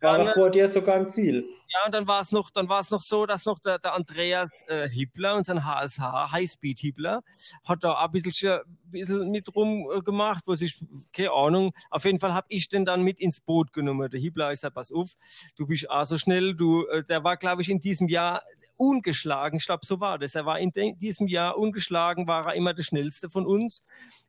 war 0.00 0.18
ja, 0.18 0.24
er 0.24 0.32
vor 0.32 0.50
dir 0.50 0.68
sogar 0.68 0.96
im 0.96 1.08
Ziel. 1.08 1.46
Ja, 1.74 1.86
und 1.86 1.94
dann 1.94 2.06
war 2.06 2.20
es 2.20 2.30
noch, 2.30 2.50
dann 2.50 2.68
war 2.68 2.80
es 2.80 2.90
noch 2.90 3.00
so, 3.00 3.26
dass 3.26 3.46
noch 3.46 3.58
der, 3.58 3.78
der 3.78 3.94
Andreas 3.94 4.62
äh, 4.68 4.88
Hippler, 4.88 5.34
unser 5.34 5.64
HSH, 5.64 6.30
Highspeed 6.30 6.78
Hippler, 6.78 7.22
hat 7.64 7.82
da 7.82 7.94
ein 7.94 8.12
bisschen, 8.12 8.52
ein 8.52 8.90
bisschen 8.90 9.30
mit 9.30 9.54
rum 9.56 9.88
äh, 9.92 10.00
gemacht, 10.02 10.44
wo 10.46 10.54
sich, 10.54 10.84
keine 11.12 11.32
Ahnung, 11.32 11.72
auf 11.90 12.04
jeden 12.04 12.20
Fall 12.20 12.34
habe 12.34 12.46
ich 12.50 12.68
den 12.68 12.84
dann 12.84 13.02
mit 13.02 13.18
ins 13.18 13.40
Boot 13.40 13.72
genommen. 13.72 14.08
Der 14.10 14.20
Hippler 14.20 14.52
ist 14.52 14.62
ja, 14.62 14.70
pass 14.70 14.92
auf, 14.92 15.14
du 15.56 15.66
bist 15.66 15.90
auch 15.90 16.04
so 16.04 16.16
schnell, 16.18 16.54
du, 16.54 16.86
äh, 16.86 17.02
der 17.02 17.24
war, 17.24 17.36
glaube 17.36 17.62
ich, 17.62 17.70
in 17.70 17.80
diesem 17.80 18.08
Jahr 18.08 18.42
ungeschlagen, 18.76 19.58
ich 19.58 19.66
glaube, 19.66 19.86
so 19.86 20.00
war 20.00 20.18
das. 20.18 20.34
Er 20.34 20.46
war 20.46 20.58
in 20.58 20.72
diesem 20.98 21.26
Jahr 21.28 21.56
ungeschlagen, 21.56 22.26
war 22.26 22.46
er 22.46 22.54
immer 22.54 22.74
der 22.74 22.82
schnellste 22.82 23.30
von 23.30 23.46
uns. 23.46 23.82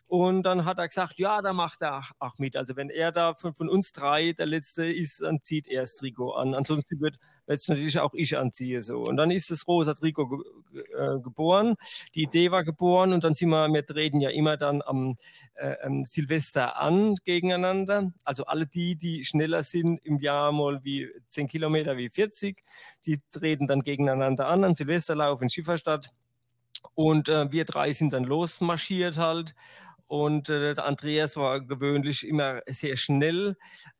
Und 0.07 0.43
dann 0.43 0.65
hat 0.65 0.77
er 0.77 0.87
gesagt, 0.87 1.17
ja, 1.17 1.41
da 1.41 1.53
macht 1.53 1.81
er 1.81 2.03
auch 2.19 2.37
mit. 2.37 2.55
Also 2.55 2.75
wenn 2.75 2.89
er 2.89 3.11
da 3.11 3.33
von, 3.33 3.55
von 3.55 3.69
uns 3.69 3.91
drei 3.91 4.33
der 4.33 4.45
Letzte 4.45 4.85
ist, 4.85 5.21
dann 5.21 5.41
zieht 5.41 5.67
er 5.67 5.81
das 5.81 5.95
Trikot 5.95 6.33
an. 6.33 6.53
Ansonsten 6.53 6.99
wird 7.01 7.17
jetzt 7.47 7.69
natürlich 7.69 7.99
auch 7.99 8.13
ich 8.13 8.37
anziehe 8.37 8.81
so. 8.81 8.99
Und 8.99 9.17
dann 9.17 9.31
ist 9.31 9.51
das 9.51 9.67
rosa 9.67 9.93
Trikot 9.93 10.27
ge 10.27 10.39
äh, 10.97 11.19
geboren. 11.19 11.75
Die 12.15 12.23
Idee 12.23 12.51
war 12.51 12.63
geboren 12.63 13.13
und 13.13 13.23
dann 13.23 13.33
sind 13.33 13.49
wir, 13.49 13.67
wir 13.67 13.85
treten 13.85 14.19
ja 14.19 14.29
immer 14.29 14.57
dann 14.57 14.81
am 14.81 15.17
äh, 15.55 15.75
Silvester 16.03 16.77
an 16.79 17.15
gegeneinander. 17.23 18.11
Also 18.23 18.45
alle 18.45 18.67
die, 18.67 18.95
die 18.95 19.23
schneller 19.23 19.63
sind 19.63 19.99
im 20.03 20.17
Jahr 20.17 20.51
mal 20.51 20.83
wie 20.83 21.09
10 21.29 21.47
Kilometer 21.47 21.97
wie 21.97 22.09
40, 22.09 22.63
die 23.05 23.19
treten 23.31 23.67
dann 23.67 23.81
gegeneinander 23.81 24.47
an 24.47 24.63
am 24.63 24.75
Silvesterlauf 24.75 25.41
in 25.41 25.49
Schifferstadt. 25.49 26.11
Und 26.93 27.29
äh, 27.29 27.51
wir 27.51 27.65
drei 27.65 27.91
sind 27.91 28.13
dann 28.13 28.23
losmarschiert 28.23 29.17
halt 29.17 29.55
und 30.07 30.49
äh, 30.49 30.75
Andreas 30.77 31.35
war 31.35 31.61
gewöhnlich 31.61 32.27
immer 32.27 32.61
sehr 32.67 32.95
schnell. 32.95 33.55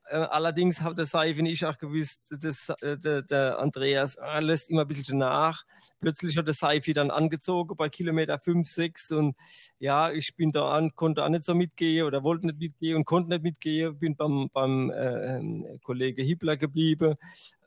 Äh, 0.08 0.18
allerdings 0.18 0.82
hat 0.82 1.00
der 1.00 1.08
Seife 1.08 1.42
ich 1.42 1.66
auch 1.66 1.80
gewusst, 1.80 2.36
dass 2.42 2.70
äh, 2.82 2.98
der, 2.98 3.24
der 3.24 3.58
Andreas 3.58 4.16
äh, 4.16 4.40
lässt 4.40 4.70
immer 4.70 4.82
ein 4.82 4.88
bisschen 4.88 5.18
nach. 5.18 5.64
Plötzlich 6.00 6.38
hat 6.38 6.46
der 6.46 6.54
Seife 6.54 6.94
dann 6.94 7.10
angezogen 7.10 7.76
bei 7.76 7.90
Kilometer 7.90 8.38
5, 8.40 8.68
6 8.68 9.12
und 9.12 9.36
ja, 9.80 10.12
ich 10.12 10.36
bin 10.36 10.52
da 10.52 10.70
an, 10.70 10.94
konnte 10.96 11.24
auch 11.24 11.30
nicht 11.30 11.44
so 11.44 11.56
mitgehen 11.56 12.06
oder 12.06 12.24
wollte 12.24 12.46
nicht 12.48 12.60
mitgehen 12.60 12.98
und 12.98 13.06
konnte 13.06 13.30
nicht 13.30 13.44
mitgehen. 13.44 13.98
Bin 13.98 14.16
beim, 14.16 14.50
beim 14.54 14.92
äh, 14.92 15.80
Kollege 15.84 16.22
Hippler 16.22 16.58
geblieben. 16.58 17.16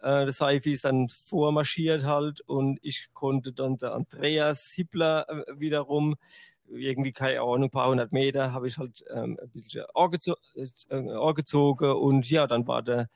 Äh, 0.00 0.24
der 0.24 0.32
Seife 0.32 0.70
ist 0.70 0.84
dann 0.84 1.08
vormarschiert 1.08 2.04
halt 2.04 2.40
und 2.42 2.78
ich 2.82 3.08
konnte 3.14 3.52
dann 3.52 3.78
der 3.78 3.94
Andreas 3.94 4.70
Hippler 4.76 5.28
äh, 5.28 5.58
wiederum 5.58 6.14
irgendwie, 6.70 7.12
keine 7.12 7.40
Ahnung, 7.40 7.64
ein 7.64 7.70
paar 7.70 7.88
hundert 7.88 8.12
Meter 8.12 8.52
habe 8.52 8.68
ich 8.68 8.78
halt 8.78 9.04
ähm, 9.10 9.38
ein 9.40 9.50
bisschen 9.50 9.84
angezogen 9.94 11.84
äh, 11.84 11.92
und 11.92 12.28
ja, 12.30 12.46
dann 12.46 12.66
war 12.66 12.82
der 12.82 13.08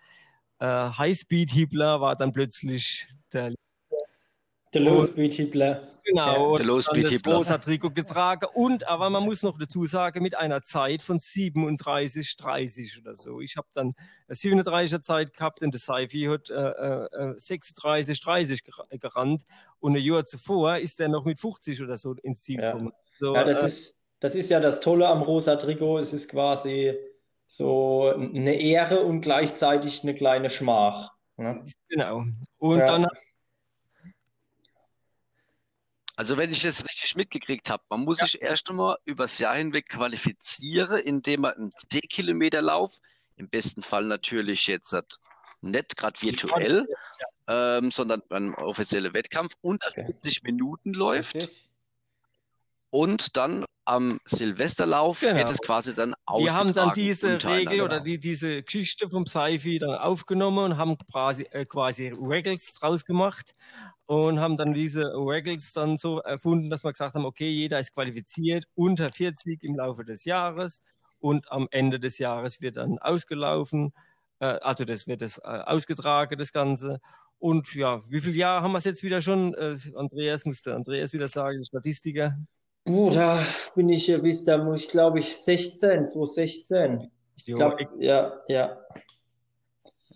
äh, 0.58 0.66
Highspeed-Hiebler 0.66 2.00
war 2.00 2.16
dann 2.16 2.32
plötzlich 2.32 3.06
der 3.32 3.52
der 4.74 4.80
Low 4.80 5.04
Speed 5.04 5.34
Hibbler. 5.34 5.82
Genau, 6.02 6.52
ja. 6.52 6.58
der 6.58 6.66
Low 6.66 6.80
Speed 6.80 7.08
Hibbler. 7.08 7.32
Das 7.32 7.40
rosa 7.40 7.58
Trikot 7.58 7.90
getragen 7.90 8.46
und, 8.54 8.88
aber 8.88 9.10
man 9.10 9.22
muss 9.22 9.42
noch 9.42 9.58
dazu 9.58 9.84
sagen, 9.84 10.22
mit 10.22 10.34
einer 10.34 10.62
Zeit 10.62 11.02
von 11.02 11.18
37, 11.18 12.36
30 12.38 12.98
oder 12.98 13.14
so. 13.14 13.40
Ich 13.40 13.58
habe 13.58 13.68
dann 13.74 13.94
37er 14.30 15.02
Zeit 15.02 15.34
gehabt 15.34 15.60
und 15.60 15.74
der 15.74 15.78
Seifi 15.78 16.22
hat 16.22 16.48
äh, 16.48 16.54
äh, 16.54 17.34
36, 17.38 18.18
30 18.20 18.62
gerannt 18.98 19.42
und 19.78 19.94
ein 19.94 20.02
Jahr 20.02 20.24
zuvor 20.24 20.78
ist 20.78 21.00
er 21.00 21.08
noch 21.08 21.26
mit 21.26 21.38
50 21.38 21.82
oder 21.82 21.98
so 21.98 22.14
ins 22.14 22.42
Ziel 22.42 22.56
gekommen. 22.56 22.92
Ja. 23.20 23.26
So, 23.26 23.34
ja, 23.34 23.44
das, 23.44 23.62
äh, 23.62 23.66
ist, 23.66 23.96
das 24.20 24.34
ist 24.34 24.50
ja 24.50 24.60
das 24.60 24.80
Tolle 24.80 25.08
am 25.08 25.22
rosa 25.22 25.56
Trikot. 25.56 25.98
Es 25.98 26.12
ist 26.12 26.28
quasi 26.28 26.96
so 27.46 28.12
eine 28.14 28.54
Ehre 28.54 29.00
und 29.00 29.20
gleichzeitig 29.20 30.02
eine 30.02 30.14
kleine 30.14 30.48
Schmach. 30.48 31.12
Ne? 31.36 31.64
Genau. 31.88 32.24
Und 32.58 32.78
ja. 32.78 32.86
dann. 32.86 33.06
Also 36.16 36.36
wenn 36.36 36.50
ich 36.50 36.62
das 36.62 36.84
richtig 36.84 37.16
mitgekriegt 37.16 37.68
habe, 37.68 37.82
man 37.88 38.00
muss 38.00 38.20
ja. 38.20 38.26
sich 38.26 38.42
erst 38.42 38.70
einmal 38.70 38.96
übers 39.04 39.38
Jahr 39.38 39.56
hinweg 39.56 39.88
qualifizieren, 39.88 41.00
indem 41.00 41.42
man 41.42 41.54
einen 41.54 41.70
10-Kilometer-Lauf, 41.70 42.92
im 43.36 43.48
besten 43.48 43.82
Fall 43.82 44.04
natürlich 44.04 44.66
jetzt 44.66 44.94
nicht 45.62 45.96
gerade 45.96 46.20
virtuell, 46.20 46.86
ja. 47.48 47.78
ähm, 47.78 47.90
sondern 47.90 48.22
ein 48.30 48.54
offizieller 48.54 49.14
Wettkampf 49.14 49.54
unter 49.62 49.88
okay. 49.88 50.04
50 50.06 50.42
Minuten 50.42 50.92
läuft. 50.92 51.34
Richtig. 51.34 51.71
Und 52.92 53.38
dann 53.38 53.64
am 53.86 54.20
Silvesterlauf 54.26 55.20
genau. 55.20 55.36
wird 55.36 55.48
es 55.48 55.62
quasi 55.62 55.94
dann 55.94 56.14
ausgetragen. 56.26 56.44
Wir 56.44 56.54
haben 56.54 56.74
dann 56.74 56.94
diese 56.94 57.42
Regel 57.42 57.80
oder 57.80 58.00
die, 58.00 58.20
diese 58.20 58.62
Geschichte 58.62 59.08
vom 59.08 59.24
Seifi 59.26 59.78
dann 59.78 59.94
aufgenommen 59.94 60.72
und 60.72 60.76
haben 60.76 60.98
quasi, 61.10 61.44
äh, 61.44 61.64
quasi 61.64 62.08
Regels 62.08 62.74
draus 62.74 63.06
gemacht 63.06 63.54
und 64.04 64.40
haben 64.40 64.58
dann 64.58 64.74
diese 64.74 65.04
Regels 65.14 65.72
dann 65.72 65.96
so 65.96 66.20
erfunden, 66.20 66.68
dass 66.68 66.84
wir 66.84 66.92
gesagt 66.92 67.14
haben, 67.14 67.24
okay, 67.24 67.48
jeder 67.48 67.80
ist 67.80 67.94
qualifiziert 67.94 68.64
unter 68.74 69.08
40 69.08 69.64
im 69.64 69.76
Laufe 69.76 70.04
des 70.04 70.26
Jahres 70.26 70.82
und 71.18 71.50
am 71.50 71.68
Ende 71.70 71.98
des 71.98 72.18
Jahres 72.18 72.60
wird 72.60 72.76
dann 72.76 72.98
ausgelaufen, 72.98 73.94
äh, 74.38 74.58
also 74.60 74.84
das 74.84 75.06
wird 75.06 75.22
das 75.22 75.38
äh, 75.38 75.40
ausgetragen, 75.46 76.38
das 76.38 76.52
Ganze. 76.52 77.00
Und 77.38 77.74
ja, 77.74 78.00
wie 78.10 78.20
viele 78.20 78.36
Jahre 78.36 78.62
haben 78.62 78.72
wir 78.72 78.78
es 78.78 78.84
jetzt 78.84 79.02
wieder 79.02 79.22
schon? 79.22 79.54
Äh, 79.54 79.78
Andreas 79.96 80.44
musste 80.44 80.74
Andreas 80.74 81.12
wieder 81.14 81.28
sagen, 81.28 81.64
Statistiker. 81.64 82.36
Oh, 82.88 83.10
da 83.10 83.44
bin 83.76 83.88
ich 83.88 84.08
ja 84.08 84.18
bis, 84.18 84.44
da 84.44 84.58
muss 84.58 84.84
ich 84.84 84.90
glaube 84.90 85.20
ich 85.20 85.36
16, 85.36 86.08
2016. 86.08 87.10
Ich 87.36 87.44
glaube, 87.46 87.88
ja, 87.98 88.32
ja. 88.48 88.78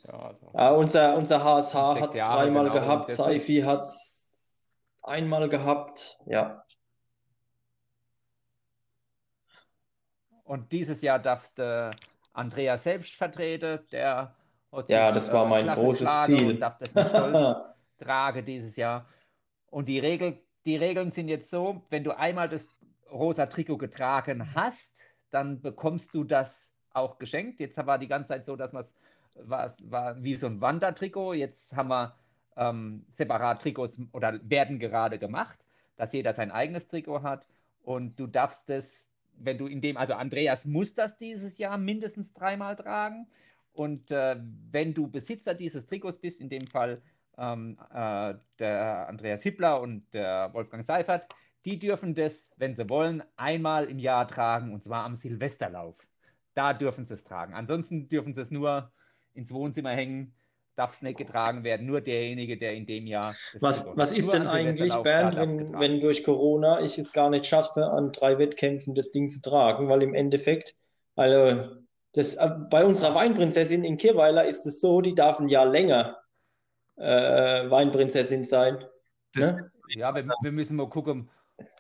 Ja, 0.05 0.13
also, 0.13 0.53
ja, 0.55 0.71
unser, 0.73 1.17
unser 1.17 1.43
HSH 1.43 1.75
hat 1.75 2.15
es 2.15 2.21
dreimal 2.21 2.65
genau, 2.71 2.75
gehabt, 2.75 3.13
Saifi 3.13 3.61
hat 3.61 3.83
es 3.83 4.37
einmal 5.03 5.49
gehabt, 5.49 6.19
ja. 6.27 6.65
Und 10.45 10.71
dieses 10.71 11.03
Jahr 11.03 11.19
darfst 11.19 11.59
du 11.59 11.91
Andrea 12.33 12.79
selbst 12.79 13.15
vertreten, 13.15 13.81
der 13.91 14.35
ja, 14.89 15.11
das 15.11 15.33
war 15.33 15.47
mein 15.47 15.69
großes 15.69 16.09
Ziel. 16.27 16.51
Und 16.51 16.61
darf 16.61 16.79
das 16.79 16.95
mit 16.95 17.09
Stolz 17.09 17.57
trage 17.99 18.43
dieses 18.43 18.77
Jahr. 18.77 19.07
Und 19.71 19.89
die 19.89 19.99
Regel 19.99 20.39
die 20.67 20.77
Regeln 20.77 21.11
sind 21.11 21.29
jetzt 21.29 21.49
so, 21.49 21.83
wenn 21.91 22.05
du 22.05 22.17
einmal 22.19 22.49
das 22.49 22.69
rosa 23.11 23.47
Trikot 23.47 23.79
getragen 23.79 24.55
hast, 24.55 25.01
dann 25.31 25.61
bekommst 25.61 26.13
du 26.15 26.25
das 26.25 26.73
auch 26.93 27.19
geschenkt. 27.19 27.61
Jetzt 27.61 27.77
war 27.87 27.99
die 27.99 28.09
ganze 28.09 28.29
Zeit 28.29 28.45
so, 28.45 28.57
dass 28.57 28.73
man 28.73 28.83
es 28.83 28.97
war, 29.45 29.73
war 29.85 30.23
wie 30.23 30.37
so 30.37 30.47
ein 30.47 30.61
Wandertrikot. 30.61 31.35
Jetzt 31.35 31.77
haben 31.77 31.89
wir 31.89 32.17
ähm, 32.57 33.05
separat 33.13 33.63
Trikots 33.63 34.01
oder 34.13 34.41
werden 34.43 34.79
gerade 34.79 35.19
gemacht, 35.19 35.59
dass 35.97 36.13
jeder 36.13 36.33
sein 36.33 36.51
eigenes 36.51 36.89
Trikot 36.89 37.23
hat. 37.23 37.47
Und 37.83 38.19
du 38.19 38.27
darfst 38.27 38.69
es, 38.71 39.11
wenn 39.39 39.59
du 39.59 39.67
in 39.67 39.81
dem, 39.81 39.97
also 39.97 40.15
Andreas 40.15 40.65
muss 40.65 40.95
das 40.95 41.19
dieses 41.19 41.59
Jahr 41.59 41.79
mindestens 41.79 42.33
dreimal 42.33 42.77
tragen. 42.77 43.29
Und 43.73 44.11
äh, 44.11 44.37
wenn 44.71 44.95
du 44.95 45.07
Besitzer 45.07 45.55
dieses 45.55 45.87
Trikots 45.87 46.19
bist, 46.19 46.41
in 46.41 46.49
dem 46.49 46.67
Fall 46.67 47.03
ähm, 47.39 47.79
äh, 47.93 48.35
der 48.59 49.09
Andreas 49.09 49.43
Hippler 49.43 49.81
und 49.81 50.13
der 50.13 50.53
Wolfgang 50.53 50.85
Seifert, 50.87 51.27
die 51.65 51.79
dürfen 51.79 52.15
das, 52.15 52.53
wenn 52.57 52.75
sie 52.75 52.89
wollen, 52.89 53.23
einmal 53.37 53.87
im 53.87 53.99
Jahr 53.99 54.29
tragen 54.29 54.73
und 54.73 54.85
zwar 54.85 55.05
am 55.05 55.15
Silvesterlauf. 55.17 55.97
Da 56.55 56.73
dürfen 56.73 57.07
sie 57.07 57.15
es 57.15 57.25
tragen. 57.25 57.55
Ansonsten 57.55 58.09
dürfen 58.09 58.33
sie 58.33 58.41
es 58.41 58.51
nur 58.51 58.91
ins 59.35 59.53
Wohnzimmer 59.53 59.91
hängen, 59.91 60.35
darf 60.77 60.95
es 60.95 61.03
nicht 61.03 61.19
getragen 61.19 61.65
werden, 61.65 61.87
nur 61.87 62.01
derjenige, 62.01 62.57
der 62.57 62.75
in 62.75 62.87
dem 62.87 63.07
Jahr. 63.07 63.35
Was, 63.61 63.87
was 63.97 64.13
ist 64.13 64.33
denn 64.33 64.47
eigentlich, 64.47 64.95
Bernd, 64.95 65.37
wenn, 65.37 65.79
wenn 65.79 66.01
durch 66.01 66.23
Corona 66.23 66.81
ich 66.81 66.99
es 66.99 67.13
gar 67.13 67.31
nicht 67.31 67.47
schaffe, 67.47 67.87
an 67.87 68.13
drei 68.13 68.39
Wettkämpfen 68.39 68.95
das 68.95 69.11
Ding 69.11 69.29
zu 69.31 69.41
tragen, 69.41 69.89
weil 69.89 70.03
im 70.03 70.15
Endeffekt, 70.15 70.77
also 71.17 71.77
das, 72.13 72.37
äh, 72.37 72.51
bei 72.71 72.85
unserer 72.85 73.15
Weinprinzessin 73.15 73.85
in 73.85 73.97
Kirweiler 73.97 74.45
ist 74.45 74.67
es 74.67 74.81
so, 74.81 75.01
die 75.01 75.15
darf 75.15 75.41
ein 75.41 75.49
Jahr 75.49 75.67
länger 75.67 76.17
äh, 76.97 77.71
Weinprinzessin 77.71 78.45
sein. 78.45 78.85
Ne? 79.35 79.71
Ja, 79.95 80.15
wir, 80.15 80.27
wir, 80.27 80.53
müssen 80.53 80.77
mal 80.77 80.89
gucken. 80.89 81.29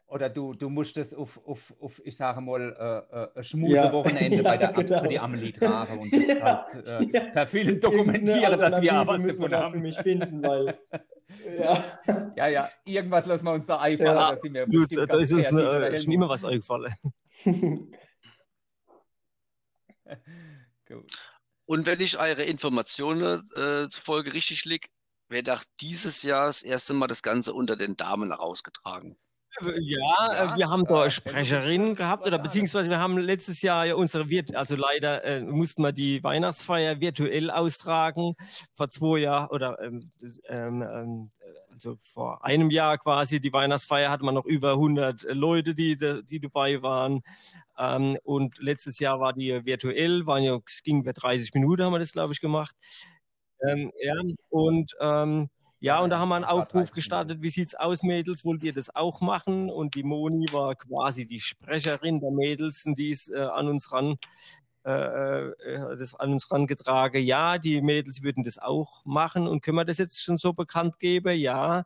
Oder 0.09 0.29
du, 0.29 0.55
du 0.55 0.69
musst 0.69 0.97
das 0.97 1.13
auf, 1.13 1.41
auf, 1.47 1.75
auf 1.81 2.01
ich 2.05 2.17
sage 2.17 2.41
mal, 2.41 3.05
äh, 3.35 3.41
äh, 3.41 3.43
Schmusewochenende 3.43 4.37
ja, 4.37 4.43
bei 4.51 4.57
der 4.57 4.73
genau. 4.73 5.03
für 5.03 5.09
die 5.09 5.19
Amelie 5.19 5.53
tragen 5.53 5.99
und 5.99 6.13
das 6.13 6.43
halt, 6.43 6.87
äh, 6.87 7.05
ja. 7.13 7.31
per 7.33 7.47
Film 7.49 7.81
dokumentieren, 7.81 8.59
dass 8.59 8.81
wir 8.81 8.93
aber 8.93 9.19
müssen 9.19 9.51
wir 9.51 9.59
haben. 9.59 9.75
für 9.75 9.81
mich 9.81 9.99
finden, 9.99 10.43
weil 10.43 10.79
ja. 11.59 11.85
ja, 12.37 12.47
ja, 12.47 12.71
irgendwas 12.85 13.27
lassen 13.27 13.45
wir 13.45 13.53
uns 13.53 13.67
da 13.67 13.81
einfallen. 13.81 14.55
Ja, 14.55 14.65
da, 14.65 14.65
gut, 14.65 14.97
da 14.97 15.19
ist 15.19 15.33
uns 15.33 15.51
äh, 15.51 15.99
schon 15.99 16.13
immer 16.13 16.29
was 16.29 16.45
eingefallen. 16.45 16.95
Und 21.67 21.87
wenn 21.87 22.01
ich 22.01 22.19
eure 22.19 22.45
Informationen 22.45 23.43
äh, 23.57 23.89
zufolge 23.89 24.33
richtig 24.33 24.65
liege, 24.67 24.89
wird 25.29 25.51
auch 25.51 25.63
dieses 25.81 26.23
Jahr 26.23 26.47
das 26.47 26.63
erste 26.63 26.95
Mal 26.95 27.07
das 27.07 27.23
Ganze 27.23 27.53
unter 27.53 27.77
den 27.77 27.97
Damen 27.97 28.31
herausgetragen. 28.31 29.17
Ja, 29.61 29.73
ja, 29.79 30.45
äh, 30.45 30.57
wir 30.57 30.69
haben 30.69 30.85
da 30.85 31.09
Sprecherinnen 31.09 31.95
gehabt 31.95 32.27
oder 32.27 32.39
beziehungsweise 32.39 32.91
wir 32.91 32.99
haben 32.99 33.17
letztes 33.17 33.63
Jahr 33.63 33.87
ja 33.87 33.95
unsere, 33.95 34.29
Virt 34.29 34.55
also 34.55 34.77
leider 34.77 35.25
äh, 35.25 35.41
mussten 35.41 35.83
wir 35.83 35.93
die 35.93 36.23
Weihnachtsfeier 36.23 37.01
virtuell 37.01 37.51
austragen. 37.51 38.35
Vor 38.75 38.91
zwei 38.91 39.21
Jahren 39.21 39.49
oder 39.49 39.81
ähm, 39.81 40.01
ähm, 40.49 40.83
ähm, 40.83 41.31
also 41.71 41.97
vor 42.03 42.45
einem 42.45 42.71
Jahr 42.71 42.99
quasi 42.99 43.41
die 43.41 43.53
Weihnachtsfeier 43.53 44.11
hatte 44.11 44.25
man 44.25 44.35
noch 44.35 44.45
über 44.45 44.73
100 44.73 45.23
Leute, 45.31 45.75
die, 45.75 45.97
die 45.97 46.41
dabei 46.41 46.83
waren. 46.83 47.23
Ähm, 47.79 48.19
und 48.25 48.59
letztes 48.59 48.99
Jahr 48.99 49.21
war 49.21 49.33
die 49.33 49.65
virtuell, 49.65 50.27
waren 50.27 50.43
ja, 50.43 50.59
es 50.67 50.83
ging 50.83 51.01
über 51.01 51.13
30 51.13 51.55
Minuten 51.55 51.85
haben 51.85 51.93
wir 51.93 51.99
das 51.99 52.13
glaube 52.13 52.33
ich 52.35 52.41
gemacht. 52.41 52.75
Ähm, 53.63 53.93
ja, 54.03 54.15
und 54.51 54.93
ähm, 55.01 55.49
ja, 55.81 56.01
und 56.01 56.11
da 56.11 56.19
haben 56.19 56.31
wir 56.31 56.37
einen 56.37 56.45
Aufruf 56.45 56.91
gestartet, 56.91 57.43
wie 57.43 57.51
sieht's 57.51 57.75
aus, 57.75 58.03
Mädels, 58.03 58.45
wollt 58.45 58.63
ihr 58.65 58.73
das 58.73 58.95
auch 58.95 59.21
machen? 59.21 59.71
Und 59.71 59.95
die 59.95 60.03
Moni 60.03 60.47
war 60.53 60.75
quasi 60.75 61.27
die 61.27 61.41
Sprecherin 61.41 62.21
der 62.21 62.31
Mädels 62.31 62.87
und 62.87 62.99
die 62.99 63.11
ist 63.11 63.31
äh, 63.31 63.39
an 63.41 63.69
uns 63.69 63.93
ran, 63.93 64.17
äh, 64.87 65.49
äh, 65.49 65.97
das 65.97 66.15
an 66.15 66.33
uns 66.33 66.51
rangetragen. 66.51 67.23
Ja, 67.23 67.59
die 67.59 67.83
Mädels 67.83 68.23
würden 68.23 68.43
das 68.43 68.59
auch 68.59 69.05
machen 69.05 69.47
und 69.47 69.61
können 69.63 69.77
wir 69.77 69.85
das 69.85 69.99
jetzt 69.99 70.23
schon 70.23 70.39
so 70.39 70.55
bekannt 70.55 70.99
geben? 70.99 71.37
Ja, 71.37 71.85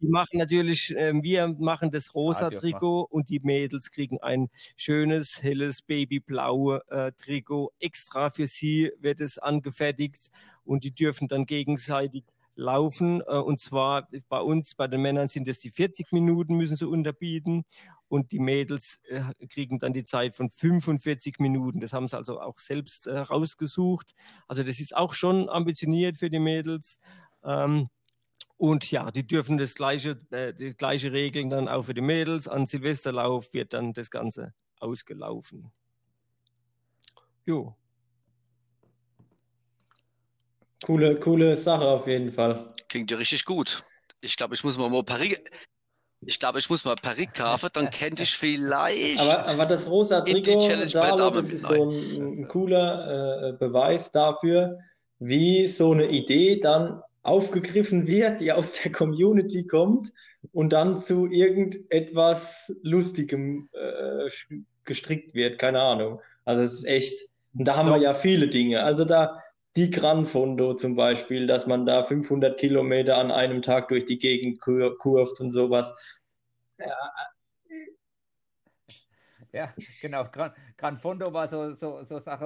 die 0.00 0.08
machen 0.08 0.38
natürlich, 0.38 0.94
äh, 0.96 1.12
wir 1.22 1.48
machen 1.48 1.90
das 1.90 2.14
rosa 2.14 2.50
ja, 2.50 2.58
Trikot 2.58 3.02
und 3.10 3.30
die 3.30 3.40
Mädels 3.40 3.90
kriegen 3.90 4.18
ein 4.20 4.48
schönes, 4.76 5.42
helles, 5.42 5.82
babyblau 5.82 6.76
äh, 6.88 7.12
Trikot. 7.12 7.72
Extra 7.80 8.30
für 8.30 8.46
sie 8.46 8.92
wird 9.00 9.20
es 9.20 9.38
angefertigt 9.38 10.30
und 10.64 10.84
die 10.84 10.92
dürfen 10.92 11.28
dann 11.28 11.46
gegenseitig 11.46 12.24
laufen. 12.54 13.22
Äh, 13.26 13.38
und 13.38 13.60
zwar 13.60 14.08
bei 14.28 14.40
uns, 14.40 14.74
bei 14.74 14.86
den 14.88 15.02
Männern 15.02 15.28
sind 15.28 15.48
es 15.48 15.60
die 15.60 15.70
40 15.70 16.12
Minuten, 16.12 16.56
müssen 16.56 16.76
sie 16.76 16.86
unterbieten. 16.86 17.64
Und 18.08 18.32
die 18.32 18.38
Mädels 18.38 19.00
äh, 19.08 19.22
kriegen 19.48 19.78
dann 19.78 19.92
die 19.92 20.04
Zeit 20.04 20.34
von 20.34 20.48
45 20.48 21.38
Minuten. 21.40 21.80
Das 21.80 21.92
haben 21.92 22.08
sie 22.08 22.16
also 22.16 22.40
auch 22.40 22.58
selbst 22.58 23.06
äh, 23.06 23.18
rausgesucht. 23.18 24.14
Also 24.46 24.62
das 24.62 24.80
ist 24.80 24.96
auch 24.96 25.12
schon 25.14 25.48
ambitioniert 25.50 26.16
für 26.16 26.30
die 26.30 26.38
Mädels. 26.38 26.98
Ähm, 27.44 27.88
und 28.58 28.90
ja, 28.90 29.10
die 29.12 29.26
dürfen 29.26 29.56
das 29.56 29.74
gleiche, 29.74 30.20
äh, 30.30 30.52
die 30.52 30.74
gleiche 30.74 31.12
Regeln 31.12 31.48
dann 31.48 31.68
auch 31.68 31.84
für 31.84 31.94
die 31.94 32.00
Mädels. 32.00 32.48
An 32.48 32.66
Silvesterlauf 32.66 33.52
wird 33.54 33.72
dann 33.72 33.92
das 33.92 34.10
Ganze 34.10 34.52
ausgelaufen. 34.80 35.70
Jo. 37.44 37.76
Coole, 40.84 41.18
coole 41.20 41.56
Sache 41.56 41.86
auf 41.86 42.06
jeden 42.08 42.32
Fall. 42.32 42.68
Klingt 42.88 43.10
ja 43.10 43.16
richtig 43.16 43.44
gut. 43.44 43.84
Ich 44.20 44.36
glaube, 44.36 44.54
ich 44.54 44.64
muss 44.64 44.76
mal 44.76 44.90
mal 44.90 45.04
Paris. 45.04 45.38
Ich 46.20 46.40
glaube, 46.40 46.58
ich 46.58 46.68
muss 46.68 46.84
mal 46.84 46.96
Paris 46.96 47.28
kaufen, 47.32 47.70
dann 47.74 47.92
könnte 47.92 48.24
ich 48.24 48.36
vielleicht. 48.36 49.20
Aber, 49.20 49.48
aber 49.48 49.66
das 49.66 49.88
rosa 49.88 50.20
Trikot, 50.20 50.84
Dalo, 50.92 51.30
das 51.30 51.50
ist 51.50 51.64
so 51.64 51.88
ein, 51.88 52.40
ein 52.40 52.48
cooler 52.48 53.50
äh, 53.50 53.52
Beweis 53.52 54.10
dafür, 54.10 54.80
wie 55.20 55.68
so 55.68 55.92
eine 55.92 56.08
Idee 56.08 56.58
dann 56.58 57.00
aufgegriffen 57.22 58.06
wird, 58.06 58.40
die 58.40 58.52
aus 58.52 58.72
der 58.72 58.92
Community 58.92 59.66
kommt 59.66 60.12
und 60.52 60.72
dann 60.72 60.98
zu 60.98 61.26
irgendetwas 61.26 62.74
Lustigem 62.82 63.68
äh, 63.72 64.28
gestrickt 64.84 65.34
wird, 65.34 65.58
keine 65.58 65.80
Ahnung. 65.80 66.20
Also 66.44 66.62
es 66.62 66.74
ist 66.74 66.84
echt, 66.86 67.30
und 67.54 67.66
da 67.66 67.76
haben 67.76 67.90
wir 67.90 67.98
ja 67.98 68.14
viele 68.14 68.48
Dinge. 68.48 68.82
Also 68.82 69.04
da 69.04 69.42
die 69.76 69.90
Gran 69.90 70.24
Fondo 70.24 70.74
zum 70.74 70.96
Beispiel, 70.96 71.46
dass 71.46 71.66
man 71.66 71.86
da 71.86 72.02
500 72.02 72.58
Kilometer 72.58 73.18
an 73.18 73.30
einem 73.30 73.62
Tag 73.62 73.88
durch 73.88 74.04
die 74.04 74.18
Gegend 74.18 74.60
kur 74.60 74.96
kurft 74.98 75.40
und 75.40 75.50
sowas. 75.50 76.20
Ja, 76.78 76.96
ja, 79.52 79.74
genau. 80.00 80.24
Gran, 80.24 80.52
Gran 80.76 80.98
Fondo 80.98 81.32
war 81.32 81.48
so, 81.48 81.74
so, 81.74 82.02
so 82.02 82.18
Sache, 82.18 82.44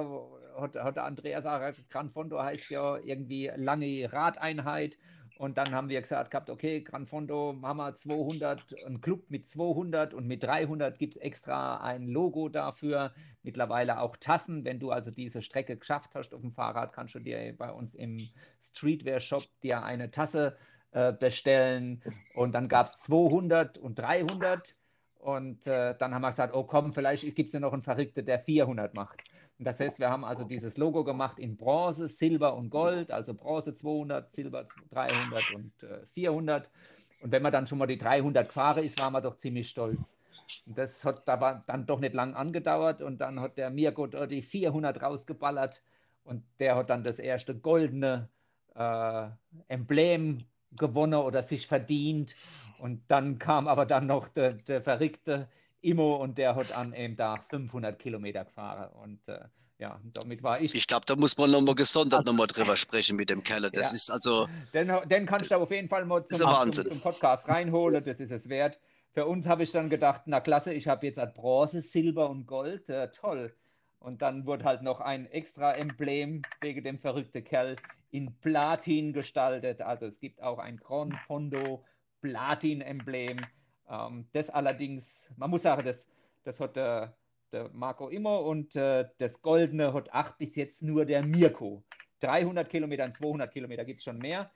hat, 0.57 0.75
hat 0.75 0.97
Andreas 0.97 1.45
auch 1.45 1.61
Gran 1.89 2.09
Fondo 2.09 2.41
heißt 2.41 2.69
ja 2.71 2.97
irgendwie 2.97 3.51
lange 3.55 4.11
Radeinheit. 4.11 4.97
Und 5.37 5.57
dann 5.57 5.71
haben 5.71 5.89
wir 5.89 5.99
gesagt 5.99 6.29
gehabt, 6.31 6.49
okay, 6.49 6.81
Gran 6.81 7.07
Fondo 7.07 7.57
haben 7.63 7.77
wir 7.77 7.95
200, 7.95 8.85
ein 8.85 9.01
Club 9.01 9.25
mit 9.29 9.47
200 9.47 10.13
und 10.13 10.27
mit 10.27 10.43
300 10.43 10.99
gibt 10.99 11.15
es 11.15 11.21
extra 11.21 11.77
ein 11.77 12.07
Logo 12.07 12.49
dafür. 12.49 13.13
Mittlerweile 13.41 13.99
auch 13.99 14.15
Tassen. 14.15 14.63
Wenn 14.63 14.79
du 14.79 14.91
also 14.91 15.09
diese 15.09 15.41
Strecke 15.41 15.75
geschafft 15.75 16.11
hast 16.13 16.33
auf 16.33 16.41
dem 16.41 16.53
Fahrrad, 16.53 16.93
kannst 16.93 17.15
du 17.15 17.19
dir 17.19 17.55
bei 17.57 17.71
uns 17.71 17.95
im 17.95 18.29
Streetwear-Shop 18.61 19.43
dir 19.63 19.83
eine 19.83 20.11
Tasse 20.11 20.55
äh, 20.91 21.11
bestellen. 21.11 22.03
Und 22.35 22.53
dann 22.53 22.67
gab 22.67 22.85
es 22.85 22.97
200 22.97 23.79
und 23.79 23.97
300. 23.97 24.75
Und 25.17 25.65
äh, 25.65 25.95
dann 25.97 26.13
haben 26.13 26.21
wir 26.21 26.29
gesagt, 26.29 26.53
oh 26.53 26.63
komm, 26.63 26.93
vielleicht 26.93 27.23
gibt 27.35 27.47
es 27.47 27.53
ja 27.53 27.59
noch 27.59 27.73
einen 27.73 27.81
Verrückten, 27.81 28.25
der 28.25 28.39
400 28.39 28.93
macht. 28.95 29.23
Das 29.59 29.79
heißt, 29.79 29.99
wir 29.99 30.09
haben 30.09 30.25
also 30.25 30.43
dieses 30.43 30.77
Logo 30.77 31.03
gemacht 31.03 31.39
in 31.39 31.55
Bronze, 31.55 32.07
Silber 32.07 32.55
und 32.55 32.69
Gold, 32.69 33.11
also 33.11 33.33
Bronze 33.33 33.75
200, 33.75 34.31
Silber 34.31 34.65
300 34.91 35.53
und 35.53 35.83
äh, 35.83 36.05
400. 36.13 36.69
Und 37.21 37.31
wenn 37.31 37.41
man 37.41 37.51
dann 37.53 37.67
schon 37.67 37.77
mal 37.77 37.87
die 37.87 37.97
300 37.97 38.47
gefahren 38.47 38.83
ist, 38.83 38.99
waren 38.99 39.13
wir 39.13 39.21
doch 39.21 39.37
ziemlich 39.37 39.69
stolz. 39.69 40.19
Und 40.65 40.77
das 40.77 41.05
hat 41.05 41.29
aber 41.29 41.63
dann 41.67 41.85
doch 41.85 41.99
nicht 41.99 42.13
lang 42.13 42.33
angedauert 42.33 43.01
und 43.01 43.19
dann 43.19 43.39
hat 43.39 43.57
der 43.57 43.69
Mirko 43.69 44.07
die 44.07 44.41
400 44.41 45.01
rausgeballert 45.01 45.81
und 46.25 46.43
der 46.59 46.75
hat 46.75 46.89
dann 46.89 47.03
das 47.03 47.19
erste 47.19 47.55
goldene 47.55 48.29
äh, 48.75 49.27
Emblem 49.67 50.43
gewonnen 50.71 51.15
oder 51.21 51.43
sich 51.43 51.67
verdient. 51.67 52.35
Und 52.79 53.01
dann 53.07 53.39
kam 53.39 53.67
aber 53.67 53.85
dann 53.85 54.07
noch 54.07 54.27
der, 54.27 54.53
der 54.53 54.81
verrückte 54.81 55.47
Immo 55.83 56.15
und 56.15 56.37
der 56.37 56.55
hat 56.55 56.71
an 56.71 56.93
einem 56.93 57.17
Tag 57.17 57.45
500 57.49 57.99
Kilometer 57.99 58.45
gefahren. 58.45 58.89
Und 59.03 59.19
äh, 59.27 59.39
ja, 59.79 59.99
damit 60.13 60.43
war 60.43 60.61
ich. 60.61 60.73
Ich 60.75 60.87
glaube, 60.87 61.05
da 61.05 61.15
muss 61.15 61.37
man 61.37 61.51
nochmal 61.51 61.75
gesondert 61.75 62.25
nochmal 62.25 62.47
drüber 62.47 62.75
sprechen 62.77 63.15
mit 63.15 63.29
dem 63.29 63.43
Keller. 63.43 63.69
Das 63.69 63.91
ja. 63.91 63.95
ist 63.95 64.09
also. 64.09 64.47
Den, 64.73 64.91
den 65.05 65.25
kannst 65.25 65.51
du 65.51 65.55
auf 65.55 65.71
jeden 65.71 65.89
Fall 65.89 66.05
mal 66.05 66.25
zum, 66.27 66.71
zum, 66.71 66.85
zum, 66.87 67.01
Podcast 67.01 67.47
reinholen. 67.47 68.03
Das 68.03 68.19
ist 68.19 68.31
es 68.31 68.49
wert. 68.49 68.79
Für 69.11 69.25
uns 69.27 69.45
habe 69.45 69.63
ich 69.63 69.71
dann 69.71 69.89
gedacht, 69.89 70.21
na 70.25 70.39
klasse, 70.39 70.73
ich 70.73 70.87
habe 70.87 71.05
jetzt 71.05 71.17
halt 71.17 71.35
Bronze, 71.35 71.81
Silber 71.81 72.29
und 72.29 72.47
Gold. 72.47 72.89
Äh, 72.89 73.11
toll. 73.11 73.53
Und 73.99 74.21
dann 74.21 74.45
wurde 74.45 74.65
halt 74.65 74.81
noch 74.81 74.99
ein 74.99 75.25
extra 75.27 75.73
Emblem 75.73 76.41
wegen 76.61 76.83
dem 76.83 76.99
verrückten 76.99 77.43
Kerl 77.43 77.75
in 78.11 78.33
Platin 78.41 79.13
gestaltet. 79.13 79.81
Also 79.81 80.05
es 80.05 80.19
gibt 80.19 80.41
auch 80.41 80.59
ein 80.59 80.77
Grand 80.77 81.13
Fondo 81.13 81.83
Platin-Emblem. 82.21 83.37
Ähm, 83.89 84.27
das 84.33 84.49
allerdings, 84.49 85.31
man 85.37 85.49
muss 85.49 85.63
sagen, 85.63 85.83
das, 85.85 86.07
das 86.43 86.59
hat 86.59 86.75
der, 86.75 87.15
der 87.51 87.69
Marco 87.73 88.09
immer 88.09 88.41
und 88.41 88.75
äh, 88.75 89.07
das 89.17 89.41
Goldene 89.41 89.93
hat 89.93 90.13
acht 90.13 90.37
bis 90.37 90.55
jetzt 90.55 90.81
nur 90.81 91.05
der 91.05 91.25
Mirko. 91.25 91.83
300 92.21 92.69
Kilometer 92.69 93.05
und 93.05 93.15
200 93.15 93.51
Kilometer 93.51 93.83
gibt 93.83 93.99
es 93.99 94.03
schon 94.03 94.17
mehr, 94.17 94.49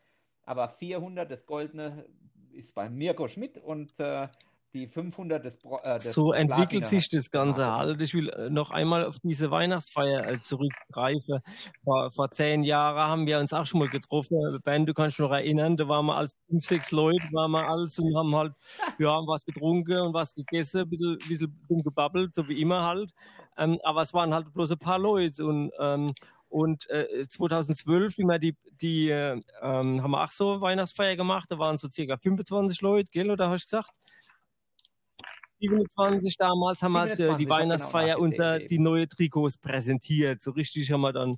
aber 0.43 0.69
400, 0.69 1.29
das 1.29 1.45
Goldene, 1.45 2.05
ist 2.53 2.73
bei 2.73 2.89
Mirko 2.89 3.27
Schmidt 3.27 3.57
und 3.57 3.99
äh, 3.99 4.27
die 4.77 4.87
500 4.87 5.43
des, 5.43 5.59
äh, 5.83 5.99
des 5.99 6.13
So 6.13 6.33
entwickelt 6.33 6.85
sich 6.85 7.09
das 7.09 7.29
Ganze 7.29 7.71
halt. 7.71 8.01
Ich 8.01 8.13
will 8.13 8.29
äh, 8.29 8.49
noch 8.49 8.71
einmal 8.71 9.05
auf 9.05 9.17
diese 9.23 9.51
Weihnachtsfeier 9.51 10.29
äh, 10.29 10.41
zurückgreifen. 10.41 11.39
Vor, 11.83 12.11
vor 12.11 12.31
zehn 12.31 12.63
Jahren 12.63 12.97
haben 12.97 13.25
wir 13.25 13.39
uns 13.39 13.53
auch 13.53 13.65
schon 13.65 13.79
mal 13.79 13.89
getroffen. 13.89 14.59
Ben, 14.63 14.85
du 14.85 14.93
kannst 14.93 15.17
dich 15.17 15.23
noch 15.23 15.31
erinnern, 15.31 15.77
da 15.77 15.87
waren 15.87 16.05
wir 16.05 16.15
als 16.15 16.35
fünf, 16.47 16.65
sechs 16.65 16.91
Leute, 16.91 17.23
waren 17.31 17.51
wir 17.51 17.67
alles 17.67 17.97
und 17.99 18.15
haben 18.15 18.35
halt, 18.35 18.53
ja, 18.99 19.17
was 19.27 19.45
getrunken 19.45 19.99
und 19.99 20.13
was 20.13 20.33
gegessen, 20.33 20.81
ein 20.81 20.89
bisschen, 20.89 21.17
ein 21.21 21.27
bisschen 21.27 21.83
gebabbelt, 21.83 22.35
so 22.35 22.47
wie 22.47 22.61
immer 22.61 22.83
halt. 22.83 23.11
Ähm, 23.57 23.79
aber 23.83 24.03
es 24.03 24.13
waren 24.13 24.33
halt 24.33 24.53
bloß 24.53 24.71
ein 24.71 24.77
paar 24.77 24.99
Leute 24.99 25.45
und, 25.45 25.71
ähm, 25.79 26.13
und 26.49 26.89
äh, 26.89 27.27
2012, 27.27 28.17
wie 28.19 28.23
wir 28.23 28.39
die, 28.39 28.55
die 28.79 29.09
äh, 29.09 29.41
ähm, 29.61 30.01
haben 30.01 30.11
wir 30.11 30.23
auch 30.23 30.31
so 30.31 30.61
Weihnachtsfeier 30.61 31.15
gemacht, 31.15 31.51
da 31.51 31.57
waren 31.57 31.77
so 31.77 31.89
circa 31.91 32.17
25 32.17 32.81
Leute, 32.81 33.09
gell, 33.11 33.29
oder 33.31 33.49
hast 33.49 33.71
du 33.71 33.77
gesagt? 33.77 33.91
27 35.59 36.37
damals 36.37 36.81
haben 36.81 36.93
27, 36.93 37.17
wir 37.17 37.31
halt, 37.31 37.41
äh, 37.41 37.43
die 37.43 37.49
Weihnachtsfeier 37.49 38.15
genau 38.15 38.25
unser, 38.25 38.59
die 38.59 38.79
neue 38.79 39.07
Trikots 39.07 39.57
präsentiert. 39.57 40.41
So 40.41 40.51
richtig 40.51 40.91
haben 40.91 41.01
wir 41.01 41.13
dann, 41.13 41.35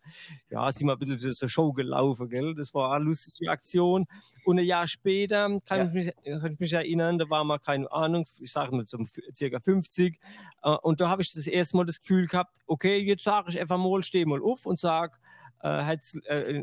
ja, 0.50 0.72
sind 0.72 0.88
wir 0.88 0.94
ein 0.94 1.00
bisschen 1.00 1.34
so 1.34 1.48
Show 1.48 1.72
gelaufen, 1.72 2.30
gell? 2.30 2.54
Das 2.56 2.74
war 2.74 2.94
eine 2.94 3.06
lustige 3.06 3.50
Aktion. 3.50 4.06
Und 4.46 4.60
ein 4.60 4.66
Jahr 4.66 4.88
später 4.88 5.60
kann, 5.66 5.80
ja. 5.80 5.86
ich, 5.86 5.94
mich, 5.94 6.42
kann 6.42 6.54
ich 6.54 6.60
mich 6.60 6.74
erinnern, 6.74 7.18
da 7.18 7.30
war 7.30 7.44
mal 7.44 7.60
keine 7.60 7.92
Ahnung, 7.92 8.26
ich 8.40 8.52
sage 8.52 8.76
mal 8.76 8.86
so 8.88 8.98
circa 9.36 9.60
50. 9.60 10.20
Äh, 10.64 10.70
und 10.82 11.00
da 11.02 11.10
habe 11.10 11.22
ich 11.22 11.34
das 11.34 11.48
erste 11.48 11.78
Mal 11.78 11.86
das 11.86 12.02
Gefühl 12.02 12.28
gehabt, 12.28 12.58
okay, 12.68 12.98
jetzt 12.98 13.24
sage 13.24 13.50
ich 13.50 13.60
einfach 13.60 13.78
mal, 13.78 14.04
steh 14.04 14.26
mal 14.26 14.42
auf 14.42 14.66
und 14.66 14.80
sag, 14.80 15.20
äh, 15.62 15.98
äh, 16.28 16.58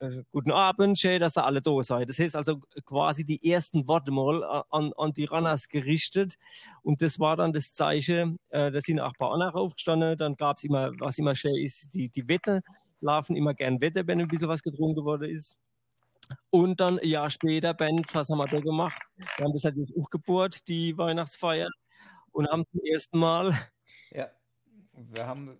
äh, 0.00 0.24
guten 0.30 0.50
Abend, 0.50 0.98
schön, 0.98 1.20
dass 1.20 1.36
ihr 1.36 1.44
alle 1.44 1.62
da 1.62 1.82
seid. 1.82 2.08
Das 2.08 2.18
heißt 2.18 2.36
also 2.36 2.60
quasi 2.84 3.24
die 3.24 3.50
ersten 3.50 3.88
Worte 3.88 4.12
mal 4.12 4.42
äh, 4.42 4.62
an, 4.70 4.92
an 4.96 5.12
die 5.12 5.24
Runners 5.24 5.68
gerichtet 5.68 6.36
und 6.82 7.00
das 7.02 7.18
war 7.18 7.36
dann 7.36 7.52
das 7.52 7.72
Zeichen, 7.72 8.38
äh, 8.50 8.70
da 8.70 8.80
sind 8.80 9.00
auch 9.00 9.12
ein 9.12 9.18
paar 9.18 9.32
andere 9.32 9.54
aufgestanden, 9.54 10.18
dann 10.18 10.34
gab's 10.34 10.64
immer, 10.64 10.90
was 10.98 11.18
immer 11.18 11.34
schön 11.34 11.56
ist, 11.56 11.94
die, 11.94 12.08
die 12.10 12.28
Wette, 12.28 12.62
laufen 13.00 13.36
immer 13.36 13.54
gern 13.54 13.80
Wette, 13.80 14.06
wenn 14.06 14.20
ein 14.20 14.28
bisschen 14.28 14.48
was 14.48 14.62
getrunken 14.62 15.04
worden 15.04 15.30
ist. 15.30 15.56
Und 16.50 16.80
dann 16.80 16.98
ein 16.98 17.08
Jahr 17.08 17.28
später, 17.30 17.74
Band, 17.74 18.06
was 18.14 18.28
haben 18.28 18.38
wir 18.38 18.46
da 18.46 18.60
gemacht? 18.60 19.00
Wir 19.16 19.44
haben 19.44 19.52
das 19.52 19.64
halt 19.64 19.76
auch 19.98 20.08
gebohrt, 20.08 20.66
die 20.68 20.96
Weihnachtsfeier, 20.96 21.68
und 22.30 22.48
haben 22.48 22.64
zum 22.70 22.80
ersten 22.84 23.18
Mal. 23.18 23.52
Ja, 24.12 24.28
wir 24.92 25.26
haben 25.26 25.58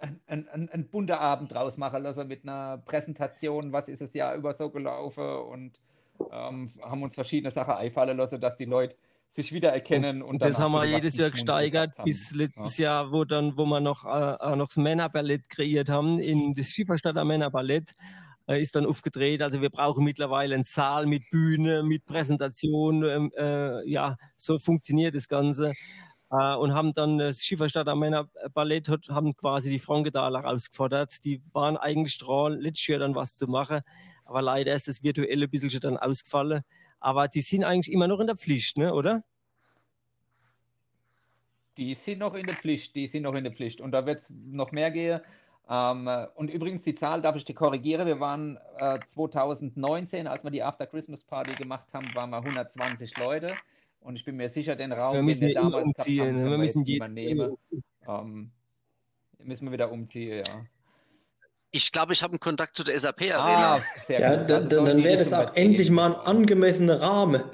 ein, 0.00 0.48
ein, 0.48 0.68
ein 0.70 0.88
bunter 0.88 1.20
Abend 1.20 1.52
draus 1.52 1.76
machen 1.76 2.02
lassen 2.02 2.28
mit 2.28 2.44
einer 2.44 2.78
Präsentation, 2.78 3.72
was 3.72 3.88
ist 3.88 4.02
das 4.02 4.14
Jahr 4.14 4.34
über 4.34 4.54
so 4.54 4.70
gelaufen 4.70 5.24
und 5.24 5.80
ähm, 6.32 6.72
haben 6.82 7.02
uns 7.02 7.14
verschiedene 7.14 7.50
Sachen 7.50 7.74
einfallen 7.74 8.16
lassen, 8.16 8.40
dass 8.40 8.56
die 8.56 8.64
Leute 8.64 8.96
sich 9.28 9.52
wiedererkennen. 9.52 10.22
Und, 10.22 10.30
und 10.30 10.44
das 10.44 10.58
haben 10.58 10.72
wir 10.72 10.84
jedes 10.84 11.16
Jahr 11.16 11.30
gesteigert, 11.30 11.92
bis 12.04 12.34
letztes 12.34 12.78
ja. 12.78 13.02
Jahr, 13.02 13.12
wo 13.12 13.24
dann, 13.24 13.56
wo 13.56 13.64
wir 13.64 13.80
noch, 13.80 14.04
äh, 14.04 14.56
noch 14.56 14.66
das 14.66 14.76
Männerballett 14.76 15.48
kreiert 15.48 15.88
haben, 15.88 16.18
in 16.18 16.52
das 16.54 16.66
Schieferstadter 16.66 17.24
Männerballett 17.24 17.94
äh, 18.48 18.60
ist 18.60 18.74
dann 18.74 18.86
aufgedreht. 18.86 19.42
Also 19.42 19.62
wir 19.62 19.70
brauchen 19.70 20.04
mittlerweile 20.04 20.56
einen 20.56 20.64
Saal 20.64 21.06
mit 21.06 21.30
Bühne, 21.30 21.82
mit 21.84 22.04
Präsentation. 22.06 23.04
Ähm, 23.04 23.32
äh, 23.36 23.88
ja, 23.88 24.16
so 24.36 24.58
funktioniert 24.58 25.14
das 25.14 25.28
Ganze 25.28 25.72
äh, 26.30 26.54
und 26.54 26.74
haben 26.74 26.94
dann 26.94 27.18
das 27.18 27.44
Schieferstadter 27.44 27.94
Männer 27.94 28.28
Ballett 28.54 28.88
haben 29.08 29.36
quasi 29.36 29.70
die 29.70 29.78
Frankedaler 29.78 30.42
herausgefordert. 30.42 31.24
Die 31.24 31.42
waren 31.52 31.76
eigentlich 31.76 32.18
dran, 32.18 32.60
letztes 32.60 32.86
Jahr 32.86 33.00
dann 33.00 33.14
was 33.14 33.36
zu 33.36 33.46
machen, 33.46 33.80
aber 34.24 34.42
leider 34.42 34.74
ist 34.74 34.88
das 34.88 35.02
virtuelle 35.02 35.46
ein 35.46 35.50
bisschen 35.50 35.80
dann 35.80 35.96
ausgefallen. 35.96 36.62
Aber 37.00 37.28
die 37.28 37.40
sind 37.40 37.64
eigentlich 37.64 37.92
immer 37.92 38.08
noch 38.08 38.20
in 38.20 38.26
der 38.26 38.36
Pflicht, 38.36 38.78
ne, 38.78 38.92
oder? 38.92 39.24
Die 41.76 41.94
sind 41.94 42.18
noch 42.18 42.34
in 42.34 42.44
der 42.44 42.54
Pflicht, 42.54 42.94
die 42.94 43.06
sind 43.06 43.22
noch 43.22 43.34
in 43.34 43.44
der 43.44 43.52
Pflicht. 43.52 43.80
Und 43.80 43.92
da 43.92 44.04
wird 44.04 44.18
es 44.18 44.30
noch 44.30 44.70
mehr 44.70 44.90
gehen. 44.90 45.20
Ähm, 45.68 46.10
und 46.34 46.50
übrigens, 46.50 46.82
die 46.82 46.94
Zahl 46.94 47.22
darf 47.22 47.36
ich 47.36 47.44
dir 47.44 47.54
korrigieren. 47.54 48.06
Wir 48.06 48.20
waren 48.20 48.58
äh, 48.78 48.98
2019, 49.14 50.26
als 50.26 50.44
wir 50.44 50.50
die 50.50 50.62
After 50.62 50.86
Christmas 50.86 51.24
Party 51.24 51.54
gemacht 51.54 51.86
haben, 51.94 52.14
waren 52.14 52.30
wir 52.30 52.38
120 52.38 53.16
Leute. 53.18 53.54
Und 54.00 54.16
ich 54.16 54.24
bin 54.24 54.36
mir 54.36 54.48
sicher, 54.48 54.76
den 54.76 54.92
Raum, 54.92 55.14
wir 55.14 55.22
müssen 55.22 55.40
den 55.40 55.48
wir 55.48 55.54
damals 55.54 55.84
umziehen. 55.84 56.28
Haben, 56.28 56.44
wir, 56.44 56.50
wir 56.50 56.58
müssen 56.58 56.84
die 56.84 57.00
nehmen. 57.00 57.56
Ähm, 58.08 58.50
müssen 59.44 59.66
wir 59.66 59.72
wieder 59.72 59.92
umziehen, 59.92 60.42
ja. 60.46 60.64
Ich 61.72 61.92
glaube, 61.92 62.12
ich 62.12 62.22
habe 62.22 62.32
einen 62.32 62.40
Kontakt 62.40 62.74
zu 62.74 62.82
der 62.82 62.98
SAP-Arena. 62.98 63.76
Ah, 63.76 63.80
sehr 64.00 64.20
ja, 64.20 64.36
gut. 64.36 64.50
Also 64.50 64.68
dann, 64.68 64.84
dann 64.86 65.04
wäre 65.04 65.22
das 65.22 65.32
auch 65.32 65.54
endlich 65.54 65.90
mal 65.90 66.14
ein 66.14 66.20
angemessener 66.20 67.00
Rahmen. 67.00 67.44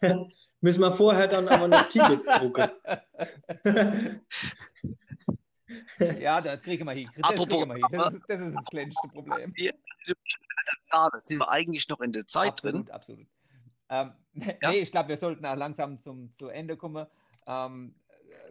Müssen 0.60 0.80
wir 0.80 0.92
vorher 0.92 1.28
dann 1.28 1.48
aber 1.48 1.68
noch 1.68 1.88
Tickets 1.88 2.26
drucken. 2.26 2.68
ja, 6.20 6.40
das 6.40 6.60
kriegen 6.62 6.84
wir 6.84 6.92
hin. 6.92 7.08
Das, 7.16 7.30
Apropos, 7.30 7.66
wir 7.66 7.74
hin. 7.74 7.84
Das, 7.92 8.14
ist, 8.14 8.22
das, 8.28 8.40
ist, 8.40 8.56
das 8.56 8.64
kleinste 8.66 9.08
Problem. 9.08 9.54
Da 10.90 11.10
sind 11.20 11.38
wir 11.38 11.48
eigentlich 11.48 11.88
noch 11.88 12.00
in 12.00 12.12
der 12.12 12.26
Zeit 12.26 12.52
absolut, 12.52 12.74
drin. 12.74 12.90
Absolut, 12.90 12.90
absolut. 12.90 13.26
Ähm, 13.92 14.12
ja. 14.34 14.70
Nee, 14.70 14.78
ich 14.78 14.90
glaube, 14.90 15.10
wir 15.10 15.16
sollten 15.18 15.44
auch 15.44 15.56
langsam 15.56 16.00
zum 16.00 16.32
zu 16.32 16.48
Ende 16.48 16.76
kommen. 16.76 17.06
Ähm, 17.46 17.94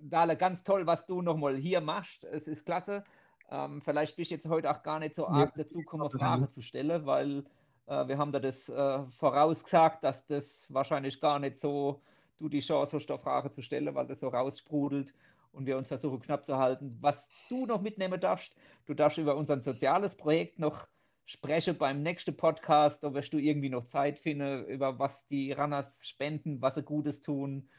Dale, 0.02 0.38
ganz 0.38 0.64
toll, 0.64 0.86
was 0.86 1.06
du 1.06 1.22
nochmal 1.22 1.56
hier 1.56 1.82
machst. 1.82 2.24
Es 2.24 2.48
ist 2.48 2.66
klasse. 2.66 3.04
Ähm, 3.50 3.82
vielleicht 3.82 4.16
bist 4.16 4.32
du 4.32 4.36
jetzt 4.36 4.48
heute 4.48 4.70
auch 4.70 4.84
gar 4.84 5.00
nicht 5.00 5.16
so 5.16 5.28
arg 5.28 5.52
dazu 5.56 5.80
gekommen, 5.80 6.10
Fragen 6.10 6.50
zu 6.50 6.62
stellen, 6.62 7.06
weil 7.06 7.44
äh, 7.88 8.08
wir 8.08 8.18
haben 8.18 8.32
da 8.32 8.40
das 8.40 8.70
äh, 8.70 9.04
vorausgesagt, 9.18 10.04
dass 10.04 10.26
das 10.28 10.72
wahrscheinlich 10.74 11.20
gar 11.20 11.40
nicht 11.40 11.58
so, 11.58 12.02
du 12.40 12.48
die 12.48 12.60
Chance 12.60 12.96
hast, 12.96 13.08
da 13.08 13.18
Fragen 13.18 13.52
zu 13.52 13.62
stellen, 13.62 13.94
weil 13.94 14.08
das 14.08 14.22
so 14.22 14.30
raussprudelt 14.30 15.14
und 15.52 15.66
wir 15.66 15.78
uns 15.78 15.88
versuchen 15.88 16.22
knapp 16.22 16.46
zu 16.46 16.58
halten. 16.58 16.98
Was 17.02 17.30
du 17.50 17.66
noch 17.66 17.82
mitnehmen 17.82 18.20
darfst, 18.22 18.56
du 18.86 18.94
darfst 18.94 19.18
über 19.18 19.36
unser 19.36 19.60
soziales 19.60 20.16
Projekt 20.16 20.60
noch 20.60 20.88
spreche 21.26 21.74
beim 21.74 22.02
nächsten 22.02 22.36
Podcast, 22.36 23.04
da 23.04 23.14
wirst 23.14 23.34
du 23.34 23.38
irgendwie 23.38 23.70
noch 23.70 23.86
Zeit 23.86 24.20
finden, 24.20 24.66
über 24.66 25.00
was 25.00 25.28
die 25.28 25.52
Runners 25.52 26.06
spenden, 26.06 26.62
was 26.62 26.76
sie 26.76 26.84
Gutes 26.84 27.22
tun. 27.22 27.70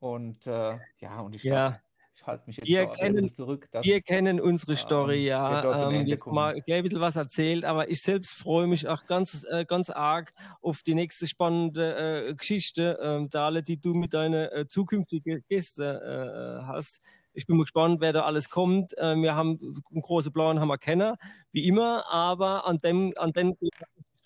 Und 0.00 0.46
äh, 0.46 0.78
ja, 0.98 1.20
und 1.20 1.34
ich, 1.34 1.44
ja. 1.44 1.78
ich 2.14 2.26
halte 2.26 2.44
mich 2.46 2.58
jetzt 2.58 2.66
wir 2.66 2.86
kennen, 2.86 3.32
zurück. 3.32 3.68
Wir 3.82 4.00
kennen 4.00 4.40
unsere 4.40 4.72
ähm, 4.72 4.78
Story, 4.78 5.26
ja. 5.26 5.90
Ähm, 5.90 6.06
jetzt 6.06 6.26
mal 6.26 6.60
gleich 6.60 6.78
ein 6.78 6.82
bisschen 6.82 7.00
was 7.00 7.16
erzählt, 7.16 7.64
aber 7.64 7.88
ich 7.88 8.02
selbst 8.02 8.32
freue 8.32 8.66
mich 8.66 8.88
auch 8.88 9.06
ganz, 9.06 9.46
äh, 9.50 9.64
ganz 9.64 9.90
arg 9.90 10.32
auf 10.60 10.82
die 10.82 10.94
nächste 10.94 11.26
spannende 11.26 12.28
äh, 12.28 12.34
Geschichte, 12.34 12.98
äh, 13.00 13.28
Dale, 13.28 13.62
die 13.62 13.80
du 13.80 13.94
mit 13.94 14.14
deinen 14.14 14.48
äh, 14.50 14.66
zukünftigen 14.68 15.44
Gästen 15.48 15.82
äh, 15.82 16.62
hast. 16.62 17.00
Ich 17.36 17.46
bin 17.46 17.56
mal 17.56 17.64
gespannt, 17.64 18.00
wer 18.00 18.12
da 18.12 18.22
alles 18.22 18.48
kommt. 18.50 18.94
Ähm, 18.98 19.22
wir 19.22 19.36
haben 19.36 19.58
einen 19.90 20.02
großen 20.02 20.32
Plan, 20.32 20.58
haben 20.58 20.68
wir 20.68 20.78
kennen, 20.78 21.16
wie 21.52 21.66
immer, 21.68 22.10
aber 22.10 22.66
an 22.66 22.80
dem, 22.80 23.12
an 23.16 23.32
dem 23.32 23.56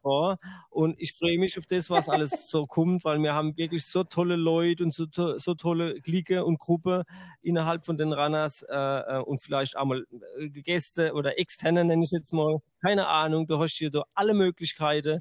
vor. 0.00 0.38
Und 0.70 1.00
ich 1.00 1.12
freue 1.12 1.38
mich 1.38 1.58
auf 1.58 1.66
das, 1.66 1.90
was 1.90 2.08
alles 2.08 2.48
so 2.48 2.66
kommt, 2.68 3.04
weil 3.04 3.18
wir 3.22 3.34
haben 3.34 3.56
wirklich 3.56 3.84
so 3.84 4.04
tolle 4.04 4.36
Leute 4.36 4.84
und 4.84 4.94
so, 4.94 5.06
so 5.11 5.54
tolle 5.54 6.00
Clique 6.00 6.44
und 6.44 6.58
Gruppe 6.58 7.04
innerhalb 7.42 7.84
von 7.84 7.98
den 7.98 8.12
Runners 8.12 8.62
äh, 8.62 8.76
äh 8.76 9.18
und 9.22 9.42
vielleicht 9.42 9.76
einmal 9.76 10.06
äh, 10.38 10.48
Gäste 10.48 11.12
oder 11.14 11.38
Externe, 11.38 11.84
nenne 11.84 12.04
ich 12.04 12.11
jetzt 12.12 12.32
mal. 12.32 12.58
Keine 12.80 13.08
Ahnung, 13.08 13.46
du 13.46 13.58
hast 13.58 13.76
hier 13.76 13.90
alle 14.14 14.34
Möglichkeiten. 14.34 15.20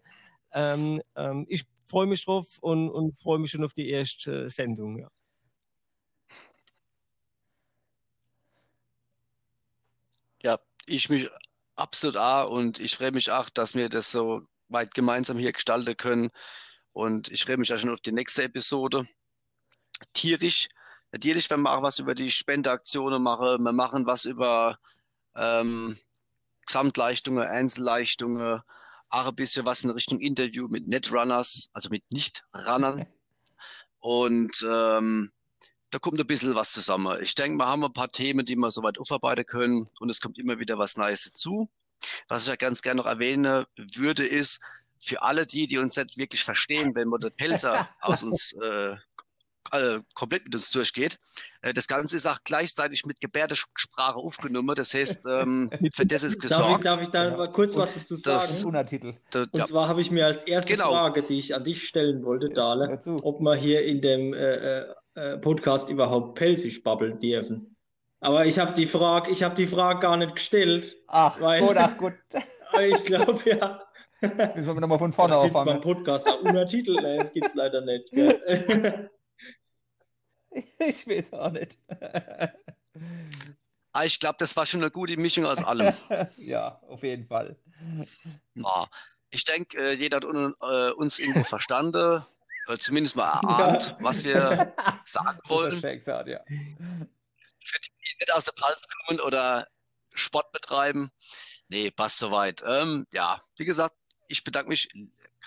Ähm, 0.54 1.02
ähm, 1.16 1.46
ich 1.50 1.66
freue 1.88 2.08
mich 2.08 2.24
drauf 2.26 2.58
und, 2.62 2.90
und 2.90 3.18
freue 3.18 3.40
mich 3.40 3.52
schon 3.52 3.64
auf 3.64 3.74
die 3.74 3.90
erste 3.90 4.50
Sendung. 4.50 5.00
Ja. 5.00 5.10
Ja, 10.42 10.58
ich 10.90 11.10
mich 11.10 11.30
absolut 11.76 12.18
auch 12.18 12.50
und 12.50 12.80
ich 12.80 12.98
freue 12.98 13.12
mich 13.12 13.32
auch, 13.32 13.50
dass 13.50 13.74
wir 13.74 13.90
das 13.90 14.12
so 14.12 14.42
weit 14.68 14.94
gemeinsam 14.94 15.38
hier 15.38 15.52
gestalten 15.52 15.96
können. 15.98 16.30
Und 16.94 17.30
ich 17.30 17.44
freue 17.44 17.58
mich 17.58 17.74
auch 17.74 17.80
schon 17.80 17.92
auf 17.92 18.02
die 18.02 18.12
nächste 18.12 18.44
Episode. 18.44 19.08
Tierisch, 20.14 20.68
natürlich, 21.12 21.50
wenn 21.50 21.62
wir 21.62 21.72
auch 21.72 21.84
was 21.84 22.00
über 22.00 22.16
die 22.16 22.32
Spendeaktionen 22.32 23.22
machen, 23.22 23.64
wir 23.64 23.72
machen 23.72 24.06
was 24.06 24.26
über 24.26 24.78
ähm, 25.36 25.98
Gesamtleistungen, 26.66 27.48
Einzelleistungen, 27.48 28.62
auch 29.10 29.28
ein 29.28 29.36
bisschen 29.36 29.66
was 29.66 29.84
in 29.84 29.90
Richtung 29.90 30.20
Interview 30.20 30.68
mit 30.68 30.88
Netrunners, 30.88 31.70
also 31.74 31.90
mit 31.90 32.04
Nicht-Runnern. 32.12 33.08
Und 34.02 34.66
ähm, 34.70 35.32
da 35.92 36.00
kommt 36.00 36.20
ein 36.20 36.28
bisschen 36.28 36.56
was 36.56 36.72
zusammen. 36.72 37.18
Ich 37.22 37.36
denke, 37.36 37.58
wir 37.58 37.66
haben 37.66 37.84
ein 37.84 37.94
paar 37.94 38.10
Themen, 38.10 38.46
die 38.46 38.56
wir 38.56 38.72
soweit 38.72 39.00
aufarbeiten 39.00 39.46
können 39.46 39.90
und 40.00 40.10
es 40.10 40.22
kommt 40.22 40.38
immer 40.38 40.60
wieder 40.60 40.78
was 40.78 40.98
Neues 40.98 41.24
dazu. 41.26 41.70
Was 42.28 42.44
ich 42.44 42.50
ja 42.50 42.56
ganz 42.56 42.82
gerne 42.82 43.02
noch 43.02 43.08
erwähnen 43.08 43.66
würde, 43.96 44.26
ist, 44.26 44.60
für 45.00 45.22
alle 45.22 45.46
die, 45.46 45.68
die 45.68 45.78
uns 45.78 45.96
nicht 45.96 46.18
wirklich 46.18 46.44
verstehen, 46.44 46.94
wenn 46.96 47.08
man 47.08 47.22
der 47.22 47.30
Pelzer 47.30 47.90
aus 48.02 48.24
uns 48.24 48.54
äh, 48.62 48.96
äh, 49.72 50.00
komplett 50.14 50.46
mit 50.46 50.56
uns 50.56 50.70
durchgeht. 50.72 51.20
Äh, 51.62 51.74
das 51.74 51.88
Ganze 51.88 52.16
ist 52.16 52.26
auch 52.26 52.40
gleichzeitig 52.44 53.06
mit 53.06 53.20
Gebärdensprache 53.20 54.16
aufgenommen. 54.16 54.76
Das 54.76 54.94
heißt, 54.94 55.22
ähm, 55.30 55.70
für 55.96 56.06
das 56.06 56.24
ist 56.24 56.40
gesorgt. 56.40 56.86
Darf 56.86 57.02
ich, 57.02 57.10
darf 57.10 57.28
ich 57.28 57.32
da 57.32 57.38
mal 57.38 57.52
kurz 57.52 57.78
was 57.78 57.94
dazu 57.94 58.16
sagen? 58.16 58.40
Das, 58.40 58.66
Untertitel. 58.66 59.16
Das, 59.30 59.48
Und 59.48 59.60
ja. 59.60 59.66
zwar 59.66 59.88
habe 59.88 60.02
ich 60.02 60.12
mir 60.12 60.26
als 60.26 60.44
erste 60.44 60.74
genau. 60.74 60.92
Frage, 60.92 61.24
die 61.24 61.38
ich 61.38 61.56
an 61.56 61.64
dich 61.64 61.88
stellen 61.88 62.24
wollte, 62.24 62.50
Dale, 62.50 63.00
ob 63.22 63.40
wir 63.42 63.56
hier 63.56 63.86
in 63.86 64.02
dem 64.02 64.34
äh, 64.34 64.86
äh 65.20 65.38
Podcast 65.38 65.90
überhaupt 65.90 66.36
pelzig 66.36 66.84
babbeln 66.84 67.20
dürfen. 67.20 67.76
Aber 68.22 68.46
ich 68.46 68.60
habe 68.60 68.74
die 68.74 68.86
Frage, 68.86 69.32
ich 69.32 69.44
habe 69.44 69.56
die 69.56 69.68
Frage 69.68 70.00
gar 70.00 70.18
nicht 70.18 70.36
gestellt. 70.36 70.98
Ach, 71.08 71.40
weil, 71.40 71.62
gut, 71.62 71.78
ach 71.78 71.98
gut. 71.98 72.14
ich 72.80 73.04
glaube 73.06 73.40
ja. 73.46 73.82
Müssen 74.22 74.68
wir 74.68 74.82
nochmal 74.82 75.00
von 75.00 75.14
vorne 75.14 75.38
auffangen. 75.38 75.76
beim 75.76 75.82
Podcast 75.82 76.28
auch 76.28 76.42
Untertitel? 76.42 76.96
Nein, 77.02 77.20
das 77.20 77.32
gibt 77.32 77.48
es 77.48 77.56
leider 77.56 77.82
nicht. 77.82 78.12
Gell? 78.12 79.10
ich 80.80 81.08
weiß 81.08 81.34
auch 81.34 81.52
nicht. 81.52 81.78
Ah, 83.92 84.06
ich 84.06 84.20
glaube, 84.20 84.36
das 84.38 84.56
war 84.56 84.68
schon 84.68 84.82
eine 84.82 84.92
gute 84.92 85.18
Mischung 85.18 85.48
aus 85.48 85.64
allem. 85.64 85.96
ja, 86.38 86.80
auf 86.88 87.02
jeden 87.02 87.26
Fall. 87.26 87.58
Ja, 88.54 88.88
ich 89.32 89.44
denke, 89.46 89.78
äh, 89.78 89.94
jeder 89.94 90.18
hat 90.18 90.26
äh, 90.26 90.92
uns 90.92 91.18
irgendwo 91.18 91.44
verstanden. 91.44 92.24
Oder 92.70 92.80
zumindest 92.80 93.16
mal 93.16 93.40
erahnt, 93.44 93.96
was 94.00 94.24
wir 94.24 94.74
sagen 95.06 95.40
wollen. 95.48 95.82
Gesagt, 95.82 96.28
ja. 96.28 96.40
Für 96.46 97.80
die, 97.80 97.90
die 97.90 98.16
nicht 98.20 98.34
aus 98.34 98.46
der 98.46 98.52
Pals 98.54 98.82
kommen 98.88 99.20
oder 99.20 99.68
Sport 100.14 100.52
betreiben. 100.52 101.12
Nee, 101.68 101.92
passt 101.92 102.20
soweit. 102.20 102.64
Ähm, 102.66 103.08
ja, 103.12 103.42
wie 103.58 103.66
gesagt, 103.66 103.96
ich 104.28 104.44
bedanke 104.44 104.70
mich 104.70 104.88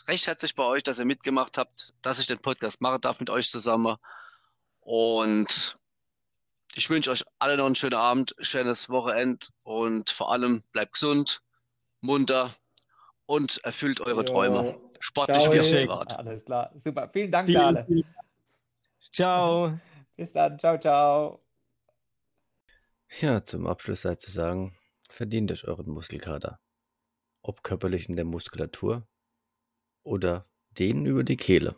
recht 0.09 0.27
herzlich 0.27 0.55
bei 0.55 0.65
euch, 0.65 0.83
dass 0.83 0.99
ihr 0.99 1.05
mitgemacht 1.05 1.59
habt, 1.59 1.95
dass 2.03 2.19
ich 2.19 2.27
den 2.27 2.41
Podcast 2.41 2.81
machen 2.81 3.01
darf 3.01 3.21
mit 3.21 3.31
euch 3.31 3.49
zusammen. 3.51 3.97
Und 4.81 5.79
ich 6.75 6.91
wünsche 6.91 7.11
euch 7.11 7.23
alle 7.39 7.57
noch 7.57 7.67
einen 7.67 7.77
schönen 7.77 7.95
Abend, 7.95 8.35
schönes 8.41 8.89
Wochenende 8.89 9.47
und 9.63 10.11
vor 10.11 10.33
allem 10.33 10.63
bleibt 10.73 10.95
gesund, 10.95 11.41
munter 12.01 12.55
und 13.27 13.63
erfüllt 13.65 14.01
eure 14.01 14.23
jo. 14.23 14.23
Träume. 14.25 14.92
Sportlich 15.03 15.51
wie 15.51 15.59
privat. 15.59 16.17
Alles 16.17 16.45
klar, 16.45 16.71
super. 16.77 17.11
Vielen 17.13 17.33
Dank, 17.33 17.49
Vielen, 17.49 17.61
alle. 17.61 17.87
Ciao. 19.13 19.77
Bis 20.17 20.33
dann. 20.33 20.61
Ciao, 20.61 20.79
ciao. 20.79 21.45
Ja, 23.21 23.43
zum 23.43 23.67
Abschluss 23.67 24.03
sei 24.03 24.15
zu 24.15 24.31
sagen, 24.31 24.77
verdient 25.09 25.51
euch 25.51 25.67
euren 25.67 25.91
Muskelkater. 25.91 26.61
Ob 27.43 27.65
körperlich 27.65 28.09
in 28.09 28.15
der 28.15 28.25
Muskulatur 28.25 29.09
oder 30.05 30.47
den 30.79 31.05
über 31.05 31.25
die 31.25 31.37
Kehle. 31.37 31.75